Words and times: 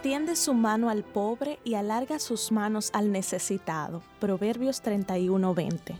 Extiende 0.00 0.34
su 0.34 0.54
mano 0.54 0.88
al 0.88 1.04
pobre 1.04 1.58
y 1.62 1.74
alarga 1.74 2.18
sus 2.20 2.52
manos 2.52 2.88
al 2.94 3.12
necesitado. 3.12 4.00
Proverbios 4.18 4.82
31:20. 4.82 5.98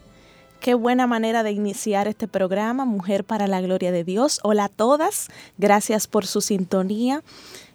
Qué 0.58 0.72
buena 0.72 1.06
manera 1.06 1.42
de 1.42 1.52
iniciar 1.52 2.08
este 2.08 2.26
programa, 2.26 2.86
Mujer 2.86 3.24
para 3.24 3.46
la 3.46 3.60
Gloria 3.60 3.92
de 3.92 4.02
Dios. 4.02 4.40
Hola 4.42 4.64
a 4.64 4.68
todas, 4.70 5.28
gracias 5.58 6.06
por 6.06 6.24
su 6.24 6.40
sintonía 6.40 7.22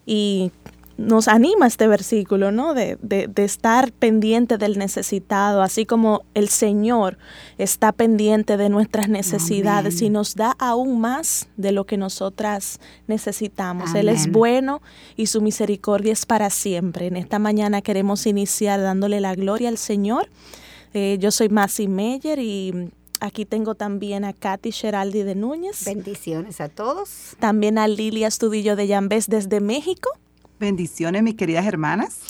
y 0.07 0.51
nos 0.97 1.27
anima 1.27 1.67
este 1.67 1.87
versículo, 1.87 2.51
¿no? 2.51 2.73
De, 2.73 2.97
estar 3.37 3.91
pendiente 3.91 4.57
del 4.57 4.77
necesitado, 4.77 5.61
así 5.61 5.85
como 5.85 6.23
el 6.33 6.49
Señor 6.49 7.17
está 7.57 7.91
pendiente 7.91 8.57
de 8.57 8.69
nuestras 8.69 9.09
necesidades 9.09 10.01
y 10.01 10.09
nos 10.09 10.35
da 10.35 10.55
aún 10.57 10.99
más 10.99 11.47
de 11.57 11.71
lo 11.71 11.85
que 11.85 11.97
nosotras 11.97 12.79
necesitamos. 13.07 13.93
Él 13.93 14.09
es 14.09 14.31
bueno 14.31 14.81
y 15.15 15.27
su 15.27 15.41
misericordia 15.41 16.13
es 16.13 16.25
para 16.25 16.49
siempre. 16.49 17.07
En 17.07 17.17
esta 17.17 17.39
mañana 17.39 17.81
queremos 17.81 18.25
iniciar 18.25 18.81
dándole 18.81 19.19
la 19.19 19.35
gloria 19.35 19.69
al 19.69 19.77
Señor. 19.77 20.29
Eh, 20.93 21.17
yo 21.19 21.31
soy 21.31 21.49
Masi 21.49 21.87
Meyer 21.87 22.39
y 22.39 22.91
Aquí 23.21 23.45
tengo 23.45 23.75
también 23.75 24.25
a 24.25 24.33
Katy 24.33 24.71
Geraldi 24.71 25.23
de 25.23 25.35
Núñez. 25.35 25.85
Bendiciones 25.85 26.59
a 26.59 26.67
todos. 26.67 27.35
También 27.39 27.77
a 27.77 27.87
Lilia 27.87 28.27
Estudillo 28.27 28.75
de 28.75 28.87
Yambés 28.87 29.27
desde 29.27 29.61
México. 29.61 30.09
Bendiciones, 30.57 31.21
mis 31.21 31.35
queridas 31.35 31.65
hermanas. 31.65 32.21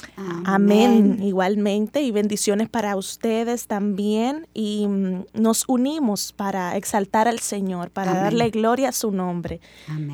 Amén. 0.46 1.20
Igualmente. 1.22 2.02
Y 2.02 2.10
bendiciones 2.12 2.70
para 2.70 2.96
ustedes 2.96 3.68
también. 3.68 4.48
Y 4.54 4.88
mm, 4.88 5.26
nos 5.34 5.66
unimos 5.68 6.34
para 6.34 6.76
exaltar 6.76 7.28
al 7.28 7.40
Señor, 7.40 7.92
para 7.92 8.14
darle 8.14 8.50
gloria 8.50 8.90
a 8.90 8.92
su 8.94 9.12
nombre. 9.12 9.62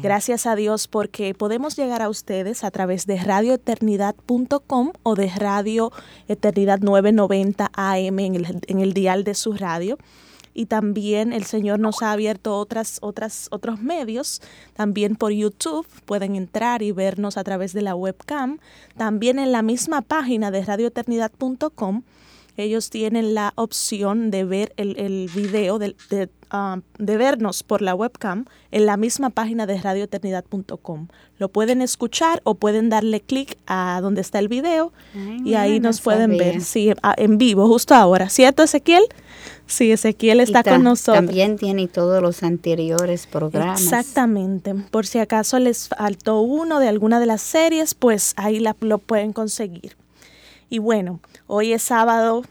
Gracias 0.02 0.45
a 0.45 0.56
Dios 0.56 0.88
porque 0.88 1.34
podemos 1.34 1.78
llegar 1.78 2.02
a 2.02 2.09
ustedes 2.09 2.64
a 2.64 2.72
través 2.72 3.06
de 3.06 3.17
radioeternidad.com 3.17 4.92
o 5.04 5.16
de 5.16 5.30
Radio 5.30 5.92
Eternidad 6.28 6.80
990 6.80 7.72
AM 7.73 8.20
en 8.20 8.36
el, 8.36 8.59
en 8.67 8.80
el 8.80 8.94
dial 8.94 9.23
de 9.23 9.36
su 9.36 9.54
radio 9.54 9.98
y 10.54 10.66
también 10.66 11.34
el 11.34 11.46
Señor 11.46 11.80
nos 11.80 12.02
ha 12.02 12.12
abierto 12.12 12.58
otras, 12.58 13.00
otras, 13.02 13.48
otros 13.52 13.82
medios, 13.82 14.42
también 14.74 15.16
por 15.16 15.32
YouTube, 15.32 15.88
pueden 16.06 16.36
entrar 16.36 16.82
y 16.82 16.92
vernos 16.92 17.38
a 17.38 17.44
través 17.44 17.74
de 17.74 17.82
la 17.82 17.96
webcam, 17.96 18.60
también 18.98 19.40
en 19.40 19.52
la 19.52 19.62
misma 19.62 20.02
página 20.02 20.52
de 20.52 20.64
radioeternidad.com, 20.64 22.04
ellos 22.58 22.90
tienen 22.90 23.34
la 23.34 23.54
opción 23.56 24.32
de 24.32 24.44
ver 24.44 24.74
el, 24.78 24.98
el 25.00 25.30
video 25.34 25.80
de, 25.80 25.96
de, 26.10 26.30
ah, 26.50 26.80
de, 26.98 27.18
vernos 27.18 27.64
por 27.64 27.82
la 27.82 27.96
webcam 27.96 28.46
en 28.72 28.86
la 28.86 28.98
misma 28.98 29.30
página 29.30 29.66
de 29.66 29.80
radioeternidad.com. 29.80 31.08
Lo 31.38 31.50
pueden 31.50 31.82
escuchar 31.82 32.42
o 32.44 32.56
pueden 32.56 32.90
darle 32.90 33.22
clic 33.22 33.58
a 33.68 34.00
donde 34.02 34.22
está 34.22 34.40
el 34.40 34.48
video 34.48 34.92
y 35.44 35.56
ahí 35.56 35.80
nos 35.80 36.02
pueden 36.02 36.38
ver 36.38 36.62
sí, 36.62 36.94
en 37.18 37.38
vivo 37.38 37.68
justo 37.68 37.96
ahora. 37.96 38.30
¿Cierto, 38.30 38.64
Ezequiel? 38.64 39.04
Sí, 39.66 39.92
Ezequiel 39.92 40.42
está 40.42 40.64
con 40.64 40.84
nosotros. 40.84 41.26
También 41.26 41.58
tiene 41.58 41.88
todos 41.88 42.22
los 42.22 42.44
anteriores 42.44 43.26
programas. 43.26 43.82
Exactamente. 43.82 44.76
Por 44.92 45.08
si 45.08 45.20
acaso 45.20 45.58
les 45.60 45.88
faltó 45.88 46.42
uno 46.42 46.80
de 46.80 46.90
alguna 46.90 47.20
de 47.22 47.26
las 47.26 47.42
series, 47.42 47.95
pues 47.95 48.34
ahí 48.36 48.60
la, 48.60 48.76
lo 48.82 48.98
pueden 48.98 49.32
conseguir. 49.32 49.95
Y 50.71 50.80
bueno, 50.80 51.20
hoy 51.48 51.73
es 51.73 51.83
sábado 51.83 52.43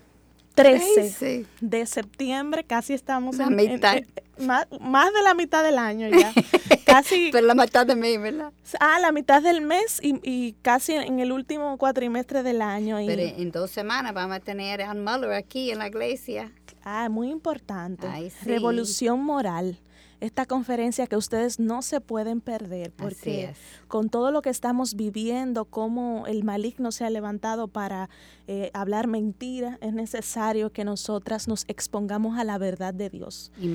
13 0.54 1.46
de 1.62 1.86
septiembre, 1.86 2.64
casi 2.64 2.92
estamos 2.92 3.38
en, 3.38 3.56
mitad. 3.56 3.96
más, 4.38 4.66
de 4.68 5.22
la 5.24 5.32
mitad 5.32 5.64
del 5.64 5.78
año 5.78 6.06
ya. 6.10 6.30
casi. 6.84 7.30
Pero 7.32 7.46
la 7.46 7.54
mitad 7.54 7.86
del 7.86 7.96
mes, 7.96 8.20
¿verdad? 8.20 8.52
Ah, 8.78 8.98
la 9.00 9.10
mitad 9.10 9.40
del 9.40 9.62
mes 9.62 10.00
y, 10.02 10.52
casi 10.60 10.92
en 10.92 11.18
el 11.20 11.32
último 11.32 11.78
cuatrimestre 11.78 12.42
del 12.42 12.60
año. 12.60 12.98
Pero 13.06 13.22
en 13.22 13.50
dos 13.52 13.70
semanas 13.70 14.12
vamos 14.12 14.36
a 14.36 14.40
tener 14.40 14.82
a 14.82 14.92
Muller 14.92 15.32
aquí 15.32 15.70
en 15.70 15.78
la 15.78 15.88
iglesia. 15.88 16.52
Ah, 16.84 17.08
muy 17.08 17.30
importante. 17.30 18.06
Revolución 18.44 19.24
moral. 19.24 19.78
Esta 20.20 20.44
conferencia 20.44 21.06
que 21.06 21.16
ustedes 21.16 21.58
no 21.58 21.80
se 21.82 22.00
pueden 22.00 22.40
perder 22.40 22.92
porque 22.92 23.54
con 23.88 24.10
todo 24.10 24.30
lo 24.30 24.42
que 24.42 24.50
estamos 24.50 24.94
viviendo, 24.94 25.64
cómo 25.64 26.26
el 26.26 26.44
maligno 26.44 26.92
se 26.92 27.04
ha 27.04 27.10
levantado 27.10 27.68
para 27.68 28.10
eh, 28.46 28.70
hablar 28.74 29.06
mentira, 29.06 29.78
es 29.80 29.94
necesario 29.94 30.72
que 30.72 30.84
nosotras 30.84 31.48
nos 31.48 31.64
expongamos 31.68 32.38
a 32.38 32.44
la 32.44 32.58
verdad 32.58 32.92
de 32.92 33.08
Dios. 33.08 33.50
Y 33.58 33.74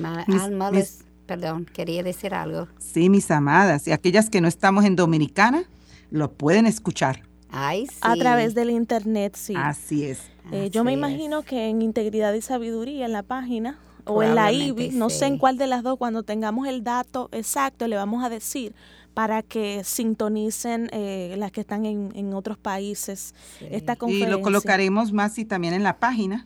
perdón, 1.26 1.66
quería 1.72 2.02
decir 2.02 2.32
algo. 2.32 2.68
Sí, 2.78 3.10
mis 3.10 3.30
amadas, 3.30 3.88
y 3.88 3.92
aquellas 3.92 4.30
que 4.30 4.40
no 4.40 4.46
estamos 4.46 4.84
en 4.84 4.94
Dominicana, 4.94 5.64
lo 6.10 6.32
pueden 6.32 6.66
escuchar. 6.66 7.22
A 7.50 8.14
través 8.16 8.54
del 8.54 8.70
internet, 8.70 9.34
sí. 9.36 9.54
Así 9.56 10.04
es. 10.04 10.20
Eh, 10.52 10.70
yo 10.70 10.84
me 10.84 10.92
imagino 10.92 11.42
que 11.42 11.68
en 11.68 11.82
Integridad 11.82 12.32
y 12.34 12.40
Sabiduría, 12.40 13.06
en 13.06 13.12
la 13.12 13.22
página, 13.22 13.78
o 14.06 14.22
en 14.22 14.34
la 14.34 14.52
IBI, 14.52 14.90
no 14.90 15.10
sé 15.10 15.26
en 15.26 15.38
cuál 15.38 15.58
de 15.58 15.66
las 15.66 15.82
dos, 15.82 15.98
cuando 15.98 16.22
tengamos 16.22 16.66
el 16.68 16.84
dato 16.84 17.28
exacto, 17.32 17.86
le 17.88 17.96
vamos 17.96 18.24
a 18.24 18.28
decir 18.28 18.74
para 19.16 19.40
que 19.42 19.82
sintonicen 19.82 20.90
eh, 20.92 21.36
las 21.38 21.50
que 21.50 21.62
están 21.62 21.86
en, 21.86 22.34
otros 22.34 22.58
países 22.58 23.34
esta 23.62 23.96
conferencia. 23.96 24.28
Y 24.28 24.30
lo 24.30 24.42
colocaremos 24.42 25.10
más 25.10 25.38
y 25.38 25.46
también 25.46 25.72
en 25.72 25.82
la 25.82 25.96
página, 25.98 26.44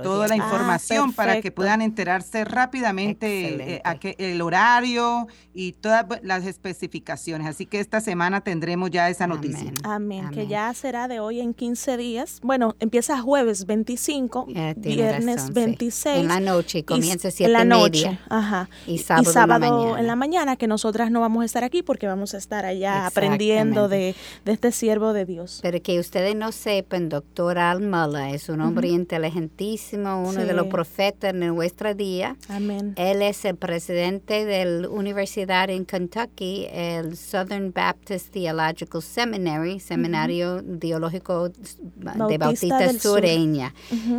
toda 0.00 0.28
la 0.28 0.36
información 0.36 1.10
ah, 1.10 1.16
para 1.16 1.40
que 1.40 1.50
puedan 1.50 1.82
enterarse 1.82 2.44
rápidamente 2.44 3.78
eh, 3.78 4.14
el 4.18 4.40
horario 4.42 5.26
y 5.54 5.72
todas 5.72 6.06
las 6.22 6.46
especificaciones. 6.46 7.48
Así 7.48 7.66
que 7.66 7.80
esta 7.80 8.00
semana 8.00 8.42
tendremos 8.42 8.92
ya 8.92 9.10
esa 9.10 9.26
noticia. 9.26 9.72
Amén. 9.82 10.30
que 10.30 10.46
ya 10.46 10.72
será 10.72 11.08
de 11.08 11.18
hoy 11.18 11.40
en 11.40 11.52
15 11.52 11.96
días. 11.96 12.38
Bueno, 12.44 12.76
empieza 12.78 13.20
jueves 13.20 13.66
25, 13.66 14.46
viernes 14.76 15.52
26. 15.52 16.16
En 16.16 16.28
la 16.28 16.38
noche, 16.38 16.84
comienza 16.84 17.32
7 17.32 17.44
en 17.46 17.52
la 17.52 17.64
noche. 17.64 18.20
Ajá. 18.28 18.68
Y 18.86 18.98
sábado, 18.98 19.98
en 19.98 20.06
la 20.06 20.14
mañana, 20.14 20.54
que 20.54 20.68
nosotras 20.68 21.10
no 21.10 21.20
vamos 21.20 21.42
a 21.42 21.46
estar 21.46 21.64
aquí 21.64 21.82
porque 21.82 22.03
vamos 22.06 22.34
a 22.34 22.38
estar 22.38 22.64
allá 22.64 23.06
aprendiendo 23.06 23.88
de, 23.88 24.14
este 24.44 24.72
siervo 24.72 25.12
de 25.12 25.24
Dios. 25.24 25.60
Pero 25.62 25.80
que 25.82 25.98
ustedes 25.98 26.34
no 26.34 26.52
sepan, 26.52 27.08
doctor 27.08 27.58
Almala 27.58 28.30
es 28.30 28.48
un 28.48 28.60
hombre 28.60 28.88
inteligentísimo, 28.88 30.22
uno 30.22 30.44
de 30.44 30.52
los 30.52 30.66
profetas 30.66 31.34
en 31.34 31.46
nuestra 31.54 31.94
día. 31.94 32.36
Amén. 32.48 32.94
Él 32.96 33.22
es 33.22 33.44
el 33.44 33.56
presidente 33.56 34.44
de 34.44 34.82
la 34.82 34.88
universidad 34.88 35.70
en 35.70 35.84
Kentucky, 35.84 36.66
el 36.72 37.16
Southern 37.16 37.72
Baptist 37.72 38.32
Theological 38.32 39.02
Seminary, 39.02 39.80
seminario 39.80 40.62
teológico 40.78 41.48
de 41.48 42.38
Bautista 42.38 42.92
Sureña. 42.92 43.74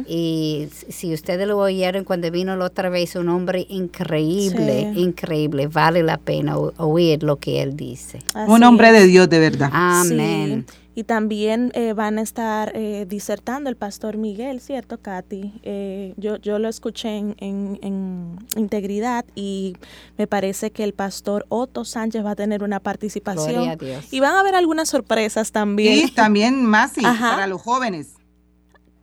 Y 0.07 0.67
si 0.89 1.13
ustedes 1.13 1.47
lo 1.47 1.57
oyeron 1.57 2.03
cuando 2.03 2.29
vino 2.31 2.55
la 2.55 2.65
otra 2.65 2.89
vez, 2.89 3.15
un 3.15 3.29
hombre 3.29 3.65
increíble, 3.69 4.93
increíble, 4.95 5.67
vale 5.67 6.03
la 6.03 6.17
pena 6.17 6.57
oír 6.57 7.23
lo 7.23 7.37
que 7.37 7.61
él 7.61 7.74
dice. 7.75 8.19
Un 8.47 8.63
hombre 8.63 8.91
de 8.91 9.07
Dios 9.07 9.29
de 9.29 9.39
verdad. 9.39 9.69
Amén. 9.71 10.65
Y 10.97 11.03
también 11.03 11.71
eh, 11.73 11.91
van 11.91 12.17
a 12.17 12.21
estar 12.21 12.71
eh, 12.73 13.05
disertando 13.05 13.69
el 13.69 13.75
pastor 13.75 14.15
Miguel, 14.15 14.61
¿cierto, 14.61 14.97
Katy? 15.01 15.59
Eh, 15.63 16.13
yo, 16.15 16.37
yo 16.37 16.57
lo 16.57 16.69
escuché 16.69 17.17
en, 17.17 17.35
en, 17.39 18.37
Integridad 18.55 19.25
y 19.35 19.75
me 20.17 20.25
parece 20.25 20.71
que 20.71 20.85
el 20.85 20.93
pastor 20.93 21.45
Otto 21.49 21.83
Sánchez 21.83 22.23
va 22.23 22.31
a 22.31 22.35
tener 22.35 22.63
una 22.63 22.79
participación. 22.79 23.77
Y 24.09 24.19
van 24.21 24.35
a 24.35 24.39
haber 24.39 24.55
algunas 24.55 24.87
sorpresas 24.87 25.51
también. 25.51 26.07
Y 26.07 26.11
también 26.11 26.63
más 26.63 26.93
para 26.93 27.45
los 27.47 27.61
jóvenes. 27.61 28.13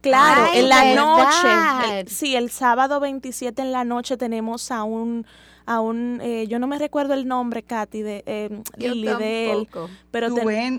Claro, 0.01 0.47
en 0.55 0.69
la 0.71 0.95
noche. 0.95 2.11
sí, 2.11 2.35
el 2.35 2.51
sábado 2.51 3.01
27 3.01 3.61
en 3.61 3.73
la 3.73 3.85
noche 3.85 4.17
tenemos 4.17 4.71
a 4.71 4.83
un 4.85 5.27
a 5.67 5.81
un, 5.81 6.21
eh, 6.23 6.47
yo 6.49 6.59
no 6.59 6.67
me 6.67 6.79
recuerdo 6.79 7.15
el 7.15 7.27
nombre, 7.27 7.63
Katy, 7.63 8.03
de 8.03 8.63
Lili, 8.77 9.07
de 9.07 9.53
él. 9.53 9.69
Pero 10.11 10.35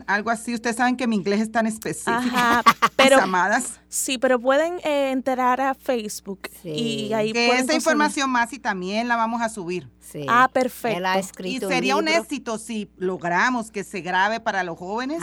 algo 0.08 0.30
así, 0.30 0.54
ustedes 0.54 0.76
saben 0.76 0.96
que 0.96 1.08
mi 1.08 1.16
inglés 1.16 1.42
es 1.42 1.52
tan 1.52 1.66
específico. 1.66 2.12
Ajá, 2.12 2.64
pero, 2.96 3.20
amadas. 3.20 3.80
Sí, 3.90 4.18
pero 4.18 4.40
pueden 4.40 4.80
eh, 4.84 5.12
entrar 5.12 5.62
a 5.62 5.74
Facebook 5.74 6.50
y 6.64 7.14
ahí 7.14 7.32
que 7.32 7.58
esa 7.58 7.74
información 7.74 8.30
más 8.30 8.54
y 8.54 8.60
también 8.60 9.08
la 9.08 9.16
vamos 9.16 9.42
a 9.42 9.50
subir. 9.50 9.90
Ah, 10.28 10.50
perfecto. 10.52 11.02
y 11.44 11.60
sería 11.60 11.96
un, 11.96 12.08
éxito 12.08 12.58
si 12.58 12.90
logramos 12.98 13.72
que 13.72 13.84
se 13.84 14.02
grabe 14.02 14.40
para 14.40 14.64
los 14.64 14.78
jóvenes, 14.78 15.20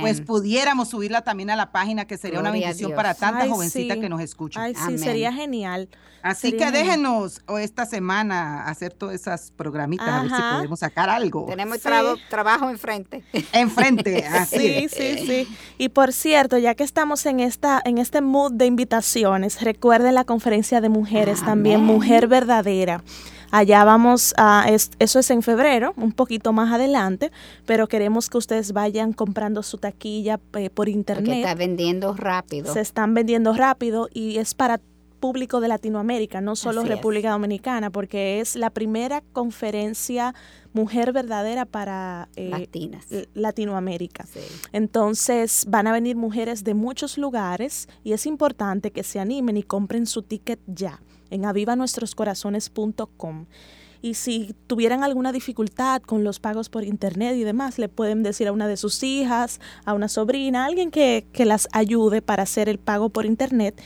pues 0.00 0.20
pudiéramos 0.20 0.88
subirla 0.88 1.22
también 1.22 1.50
a 1.50 1.56
la 1.56 1.72
página, 1.72 2.06
que 2.06 2.18
sería 2.18 2.40
una 2.40 2.50
bendición 2.50 2.92
para 2.94 3.14
tantas 3.14 3.48
jovencitas 3.48 3.98
que 3.98 4.08
nos 4.08 4.20
escuchan. 4.20 4.62
Ay, 4.64 4.74
sí, 4.74 4.98
sería 4.98 5.32
genial. 5.32 5.88
Así 6.24 6.52
que 6.52 6.70
déjenos 6.70 7.42
o 7.46 7.58
esta 7.58 7.84
semana 7.84 8.64
hacer 8.64 8.94
todas 8.94 9.14
esas 9.14 9.50
programitas, 9.50 10.08
a 10.08 10.22
ver 10.22 10.30
si 10.30 10.42
podemos 10.56 10.80
sacar 10.80 11.10
algo. 11.10 11.44
Tenemos 11.44 11.80
trabajo 12.30 12.70
enfrente. 12.70 13.22
Enfrente, 13.52 14.26
así. 14.32 14.88
Sí, 14.88 14.88
sí, 14.88 15.26
sí. 15.26 15.56
Y 15.76 15.90
por 15.90 16.14
cierto, 16.14 16.56
ya 16.56 16.74
que 16.74 16.82
estamos 16.82 17.26
en 17.26 17.40
esta 17.40 17.82
en 17.84 17.98
este 17.98 18.22
mood 18.22 18.52
de 18.52 18.64
invitaciones, 18.64 19.60
recuerden 19.60 20.14
la 20.14 20.24
conferencia 20.24 20.80
de 20.80 20.88
mujeres 20.88 21.44
también, 21.44 21.82
Mujer 21.82 22.26
Verdadera. 22.26 23.04
Allá 23.56 23.84
vamos 23.84 24.34
a, 24.36 24.66
eso 24.68 25.18
es 25.20 25.30
en 25.30 25.40
febrero, 25.40 25.94
un 25.96 26.10
poquito 26.10 26.52
más 26.52 26.72
adelante, 26.72 27.30
pero 27.66 27.86
queremos 27.86 28.28
que 28.28 28.38
ustedes 28.38 28.72
vayan 28.72 29.12
comprando 29.12 29.62
su 29.62 29.78
taquilla 29.78 30.40
eh, 30.54 30.70
por 30.70 30.88
internet. 30.88 31.24
Porque 31.24 31.40
está 31.42 31.54
vendiendo 31.54 32.14
rápido. 32.14 32.72
Se 32.72 32.80
están 32.80 33.14
vendiendo 33.14 33.52
rápido 33.52 34.08
y 34.12 34.38
es 34.38 34.54
para 34.54 34.80
público 35.24 35.62
de 35.62 35.68
Latinoamérica, 35.68 36.42
no 36.42 36.54
solo 36.54 36.84
República 36.84 37.30
Dominicana, 37.30 37.88
porque 37.88 38.40
es 38.40 38.56
la 38.56 38.68
primera 38.68 39.22
conferencia 39.32 40.34
mujer 40.74 41.14
verdadera 41.14 41.64
para 41.64 42.28
eh, 42.36 42.68
Latinoamérica. 43.32 44.26
Entonces 44.72 45.64
van 45.66 45.86
a 45.86 45.92
venir 45.92 46.14
mujeres 46.14 46.62
de 46.62 46.74
muchos 46.74 47.16
lugares 47.16 47.88
y 48.02 48.12
es 48.12 48.26
importante 48.26 48.90
que 48.90 49.02
se 49.02 49.18
animen 49.18 49.56
y 49.56 49.62
compren 49.62 50.04
su 50.04 50.20
ticket 50.20 50.60
ya 50.66 51.00
en 51.30 51.46
avivanuestroscorazones.com. 51.46 53.46
Y 54.02 54.12
si 54.12 54.54
tuvieran 54.66 55.04
alguna 55.04 55.32
dificultad 55.32 56.02
con 56.02 56.22
los 56.22 56.38
pagos 56.38 56.68
por 56.68 56.84
internet 56.84 57.34
y 57.36 57.44
demás, 57.44 57.78
le 57.78 57.88
pueden 57.88 58.22
decir 58.22 58.48
a 58.48 58.52
una 58.52 58.68
de 58.68 58.76
sus 58.76 59.02
hijas, 59.02 59.58
a 59.86 59.94
una 59.94 60.08
sobrina, 60.08 60.64
a 60.64 60.66
alguien 60.66 60.90
que, 60.90 61.24
que 61.32 61.46
las 61.46 61.66
ayude 61.72 62.20
para 62.20 62.42
hacer 62.42 62.68
el 62.68 62.76
pago 62.76 63.08
por 63.08 63.24
internet 63.24 63.80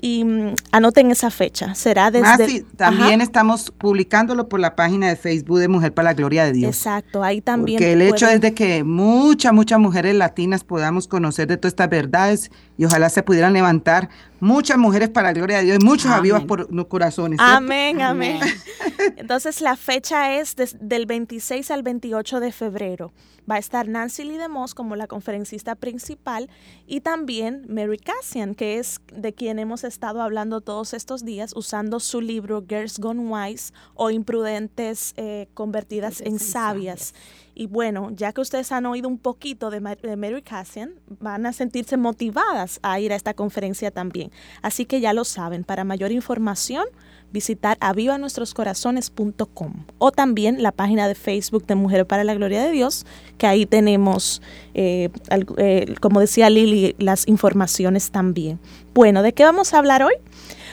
y 0.00 0.24
mm, 0.24 0.54
anoten 0.72 1.10
esa 1.10 1.30
fecha. 1.30 1.74
Será 1.74 2.10
desde... 2.10 2.64
también 2.76 3.20
estamos 3.20 3.70
publicándolo 3.70 4.48
por 4.48 4.60
la 4.60 4.76
página 4.76 5.08
de 5.08 5.16
Facebook 5.16 5.58
de 5.58 5.68
Mujer 5.68 5.92
para 5.92 6.10
la 6.10 6.14
Gloria 6.14 6.44
de 6.44 6.52
Dios. 6.52 6.76
Exacto, 6.76 7.22
ahí 7.22 7.40
también. 7.40 7.78
Porque 7.78 7.92
el 7.92 8.02
hecho 8.02 8.28
es 8.28 8.40
de 8.40 8.54
que 8.54 8.84
muchas, 8.84 9.52
muchas 9.52 9.78
mujeres 9.78 10.14
latinas 10.14 10.64
podamos 10.64 11.08
conocer 11.08 11.48
de 11.48 11.56
todas 11.56 11.72
estas 11.72 11.90
verdades 11.90 12.50
y 12.78 12.84
ojalá 12.84 13.10
se 13.10 13.22
pudieran 13.22 13.52
levantar 13.52 14.08
muchas 14.40 14.78
mujeres 14.78 15.08
para 15.10 15.28
la 15.28 15.32
gloria 15.34 15.58
de 15.58 15.64
Dios 15.64 15.78
y 15.80 15.84
muchos 15.84 16.10
avivas 16.10 16.44
por 16.44 16.72
los 16.72 16.86
corazones. 16.86 17.40
Amén, 17.42 18.00
amén. 18.00 18.40
Entonces 19.16 19.60
la 19.60 19.76
fecha 19.76 20.38
es 20.38 20.54
del 20.80 21.06
26 21.06 21.70
al 21.72 21.82
28 21.82 22.40
de 22.40 22.52
febrero. 22.52 23.12
Va 23.50 23.56
a 23.56 23.58
estar 23.58 23.88
Nancy 23.88 24.24
Lee 24.24 24.36
DeMoss 24.36 24.74
como 24.74 24.94
la 24.94 25.06
conferencista 25.06 25.74
principal 25.74 26.50
y 26.86 27.00
también 27.00 27.64
Mary 27.68 27.98
Cassian, 27.98 28.54
que 28.54 28.78
es 28.78 29.00
de 29.12 29.32
quien 29.32 29.58
hemos 29.58 29.84
estado 29.84 30.22
hablando 30.22 30.60
todos 30.60 30.94
estos 30.94 31.24
días 31.24 31.52
usando 31.56 31.98
su 31.98 32.20
libro 32.20 32.64
Girls 32.68 32.98
Gone 32.98 33.20
Wise 33.20 33.72
o 33.94 34.10
Imprudentes 34.10 35.14
eh, 35.16 35.48
convertidas 35.54 36.20
en 36.20 36.38
sabias. 36.38 37.14
Y 37.58 37.66
bueno, 37.66 38.10
ya 38.14 38.32
que 38.32 38.40
ustedes 38.40 38.70
han 38.70 38.86
oído 38.86 39.08
un 39.08 39.18
poquito 39.18 39.68
de, 39.70 39.80
Mary 39.80 40.42
Cassian, 40.42 40.92
van 41.18 41.44
a 41.44 41.52
sentirse 41.52 41.96
motivadas 41.96 42.78
a 42.84 43.00
ir 43.00 43.12
a 43.12 43.16
esta 43.16 43.34
conferencia 43.34 43.90
también. 43.90 44.30
Así 44.62 44.84
que 44.84 45.00
ya 45.00 45.12
lo 45.12 45.24
saben, 45.24 45.64
para 45.64 45.82
mayor 45.82 46.12
información, 46.12 46.84
visitar 47.32 47.76
avivanuestroscorazones.com 47.80 49.72
o 49.98 50.12
también 50.12 50.62
la 50.62 50.70
página 50.70 51.08
de 51.08 51.16
Facebook 51.16 51.66
de 51.66 51.74
Mujer 51.74 52.06
para 52.06 52.22
la 52.22 52.34
Gloria 52.34 52.62
de 52.62 52.70
Dios, 52.70 53.06
que 53.38 53.48
ahí 53.48 53.66
tenemos, 53.66 54.40
eh, 54.74 55.10
eh, 55.56 55.96
como 56.00 56.20
decía 56.20 56.50
Lili, 56.50 56.94
las 57.00 57.26
informaciones 57.26 58.12
también. 58.12 58.60
Bueno, 58.94 59.24
¿de 59.24 59.32
qué 59.32 59.42
vamos 59.42 59.74
a 59.74 59.78
hablar 59.78 60.04
hoy? 60.04 60.14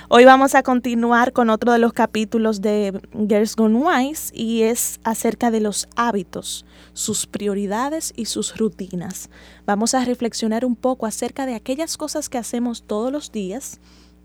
Hoy 0.08 0.24
vamos 0.24 0.54
a 0.54 0.62
continuar 0.62 1.34
con 1.34 1.50
otro 1.50 1.72
de 1.72 1.80
los 1.80 1.92
capítulos 1.92 2.62
de 2.62 3.02
Girls 3.28 3.56
Gone 3.56 3.76
Wise 3.76 4.32
y 4.36 4.62
es 4.62 5.00
acerca 5.04 5.50
de 5.50 5.62
los 5.62 5.88
hábitos, 5.96 6.64
sus 6.94 7.26
prioridades 7.26 8.14
y 8.16 8.26
sus 8.26 8.56
rutinas. 8.56 9.32
Vamos 9.66 9.96
a 9.96 10.06
reflexionar 10.06 10.64
un 10.64 10.76
poco 10.76 11.08
acerca 11.08 11.48
de 11.48 11.56
aquellas 11.56 11.98
cosas 11.98 12.30
que 12.30 12.38
hacemos 12.38 12.84
todos 12.84 13.12
los 13.12 13.32
días 13.32 13.80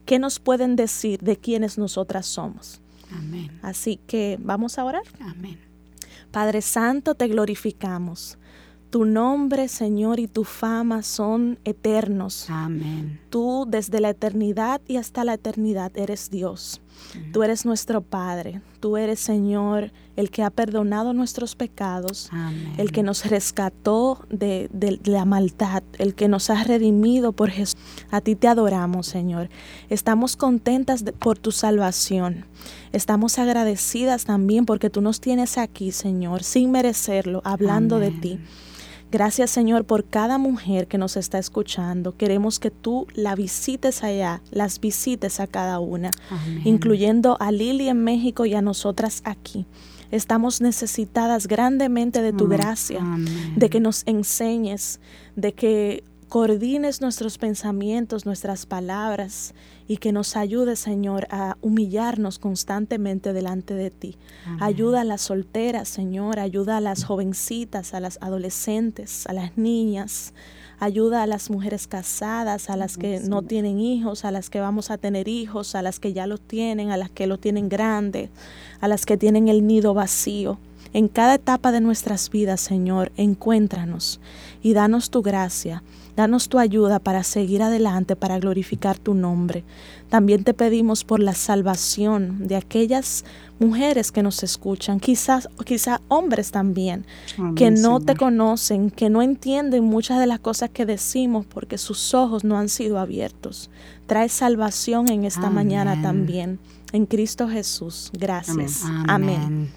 que 0.04 0.18
nos 0.18 0.38
pueden 0.38 0.76
decir 0.76 1.20
de 1.20 1.38
quiénes 1.38 1.78
nosotras 1.78 2.26
somos. 2.26 2.82
Amén. 3.10 3.58
Así 3.62 3.98
que 4.06 4.36
vamos 4.38 4.78
a 4.78 4.84
orar. 4.84 5.04
Amén. 5.20 5.58
Padre 6.30 6.60
Santo, 6.60 7.14
te 7.14 7.26
glorificamos. 7.26 8.36
Tu 8.90 9.04
nombre, 9.04 9.68
Señor, 9.68 10.18
y 10.18 10.26
tu 10.26 10.42
fama 10.42 11.04
son 11.04 11.60
eternos. 11.64 12.50
Amén. 12.50 13.20
Tú 13.30 13.64
desde 13.68 14.00
la 14.00 14.10
eternidad 14.10 14.80
y 14.88 14.96
hasta 14.96 15.22
la 15.22 15.34
eternidad 15.34 15.92
eres 15.96 16.28
Dios. 16.28 16.80
Tú 17.32 17.42
eres 17.42 17.64
nuestro 17.64 18.00
Padre. 18.00 18.62
Tú 18.80 18.96
eres, 18.96 19.20
Señor, 19.20 19.92
el 20.16 20.30
que 20.30 20.42
ha 20.42 20.50
perdonado 20.50 21.12
nuestros 21.12 21.54
pecados, 21.54 22.30
el 22.78 22.92
que 22.92 23.02
nos 23.02 23.24
rescató 23.26 24.26
de, 24.28 24.68
la 25.04 25.24
maldad, 25.24 25.82
el 25.98 26.14
que 26.14 26.28
nos 26.28 26.50
ha 26.50 26.64
redimido 26.64 27.32
por 27.32 27.50
Jesús. 27.50 27.76
A 28.10 28.20
ti 28.20 28.34
te 28.34 28.48
adoramos, 28.48 29.06
Señor. 29.06 29.50
Estamos 29.88 30.36
contentas 30.36 31.04
por 31.18 31.38
tu 31.38 31.52
salvación. 31.52 32.44
Estamos 32.92 33.38
agradecidas 33.38 34.24
también 34.24 34.66
porque 34.66 34.90
tú 34.90 35.00
nos 35.00 35.20
tienes 35.20 35.58
aquí, 35.58 35.92
Señor, 35.92 36.42
sin 36.42 36.70
merecerlo, 36.70 37.40
hablando 37.44 37.98
de 37.98 38.10
ti. 38.10 38.40
Gracias 39.12 39.50
Señor 39.50 39.84
por 39.84 40.04
cada 40.04 40.38
mujer 40.38 40.86
que 40.86 40.98
nos 40.98 41.16
está 41.16 41.38
escuchando. 41.38 42.16
Queremos 42.16 42.60
que 42.60 42.70
tú 42.70 43.08
la 43.14 43.34
visites 43.34 44.04
allá, 44.04 44.40
las 44.52 44.78
visites 44.78 45.40
a 45.40 45.48
cada 45.48 45.80
una, 45.80 46.12
incluyendo 46.64 47.36
a 47.40 47.50
Lili 47.50 47.88
en 47.88 48.04
México 48.04 48.46
y 48.46 48.54
a 48.54 48.62
nosotras 48.62 49.22
aquí. 49.24 49.66
Estamos 50.12 50.60
necesitadas 50.60 51.48
grandemente 51.48 52.22
de 52.22 52.32
tu 52.32 52.46
gracia, 52.48 53.00
de 53.56 53.68
que 53.68 53.80
nos 53.80 54.04
enseñes, 54.06 55.00
de 55.34 55.52
que 55.54 56.04
coordines 56.28 57.00
nuestros 57.00 57.38
pensamientos, 57.38 58.26
nuestras 58.26 58.64
palabras 58.64 59.54
y 59.90 59.96
que 59.96 60.12
nos 60.12 60.36
ayude, 60.36 60.76
Señor, 60.76 61.26
a 61.32 61.56
humillarnos 61.62 62.38
constantemente 62.38 63.32
delante 63.32 63.74
de 63.74 63.90
ti. 63.90 64.16
Ayuda 64.60 65.00
a 65.00 65.04
las 65.04 65.20
solteras, 65.20 65.88
Señor, 65.88 66.38
ayuda 66.38 66.76
a 66.76 66.80
las 66.80 67.02
jovencitas, 67.02 67.92
a 67.92 67.98
las 67.98 68.16
adolescentes, 68.20 69.26
a 69.26 69.32
las 69.32 69.58
niñas. 69.58 70.32
Ayuda 70.78 71.24
a 71.24 71.26
las 71.26 71.50
mujeres 71.50 71.88
casadas, 71.88 72.70
a 72.70 72.76
las 72.76 72.96
que 72.96 73.18
no 73.18 73.42
tienen 73.42 73.80
hijos, 73.80 74.24
a 74.24 74.30
las 74.30 74.48
que 74.48 74.60
vamos 74.60 74.92
a 74.92 74.96
tener 74.96 75.26
hijos, 75.26 75.74
a 75.74 75.82
las 75.82 75.98
que 75.98 76.12
ya 76.12 76.28
lo 76.28 76.38
tienen, 76.38 76.92
a 76.92 76.96
las 76.96 77.10
que 77.10 77.26
lo 77.26 77.38
tienen 77.38 77.68
grande, 77.68 78.30
a 78.78 78.86
las 78.86 79.04
que 79.06 79.16
tienen 79.16 79.48
el 79.48 79.66
nido 79.66 79.92
vacío. 79.92 80.60
En 80.92 81.08
cada 81.08 81.34
etapa 81.34 81.72
de 81.72 81.80
nuestras 81.80 82.30
vidas, 82.30 82.60
Señor, 82.60 83.10
encuéntranos 83.16 84.20
y 84.62 84.72
danos 84.72 85.10
tu 85.10 85.20
gracia 85.20 85.82
Danos 86.16 86.48
tu 86.48 86.58
ayuda 86.58 86.98
para 86.98 87.22
seguir 87.22 87.62
adelante, 87.62 88.16
para 88.16 88.38
glorificar 88.38 88.98
tu 88.98 89.14
nombre. 89.14 89.64
También 90.08 90.44
te 90.44 90.54
pedimos 90.54 91.04
por 91.04 91.20
la 91.20 91.34
salvación 91.34 92.46
de 92.48 92.56
aquellas 92.56 93.24
mujeres 93.60 94.10
que 94.10 94.22
nos 94.22 94.42
escuchan, 94.42 94.98
quizás 94.98 95.48
quizá 95.64 96.00
hombres 96.08 96.50
también, 96.50 97.06
que 97.54 97.70
no 97.70 98.00
te 98.00 98.16
conocen, 98.16 98.90
que 98.90 99.10
no 99.10 99.22
entienden 99.22 99.84
muchas 99.84 100.18
de 100.18 100.26
las 100.26 100.40
cosas 100.40 100.70
que 100.70 100.86
decimos 100.86 101.46
porque 101.46 101.78
sus 101.78 102.14
ojos 102.14 102.42
no 102.42 102.58
han 102.58 102.68
sido 102.68 102.98
abiertos. 102.98 103.70
Trae 104.06 104.28
salvación 104.28 105.08
en 105.10 105.24
esta 105.24 105.50
mañana 105.50 106.02
también. 106.02 106.58
En 106.92 107.06
Cristo 107.06 107.48
Jesús. 107.48 108.10
Gracias. 108.12 108.84
Amén. 109.06 109.70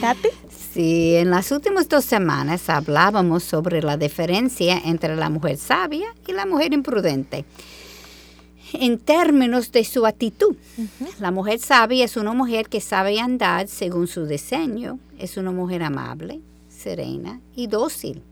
¿Katy? 0.00 0.28
Sí, 0.72 1.16
en 1.16 1.28
las 1.28 1.52
últimas 1.52 1.86
dos 1.86 2.06
semanas 2.06 2.70
hablábamos 2.70 3.44
sobre 3.44 3.82
la 3.82 3.98
diferencia 3.98 4.80
entre 4.82 5.16
la 5.16 5.28
mujer 5.28 5.58
sabia 5.58 6.06
y 6.26 6.32
la 6.32 6.46
mujer 6.46 6.72
imprudente. 6.72 7.44
En 8.72 8.98
términos 8.98 9.70
de 9.70 9.84
su 9.84 10.06
actitud, 10.06 10.56
la 11.20 11.30
mujer 11.30 11.58
sabia 11.58 12.06
es 12.06 12.16
una 12.16 12.32
mujer 12.32 12.70
que 12.70 12.80
sabe 12.80 13.20
andar 13.20 13.68
según 13.68 14.06
su 14.06 14.24
diseño, 14.24 14.98
es 15.18 15.36
una 15.36 15.50
mujer 15.50 15.82
amable, 15.82 16.40
serena 16.70 17.38
y 17.54 17.66
dócil. 17.66 18.22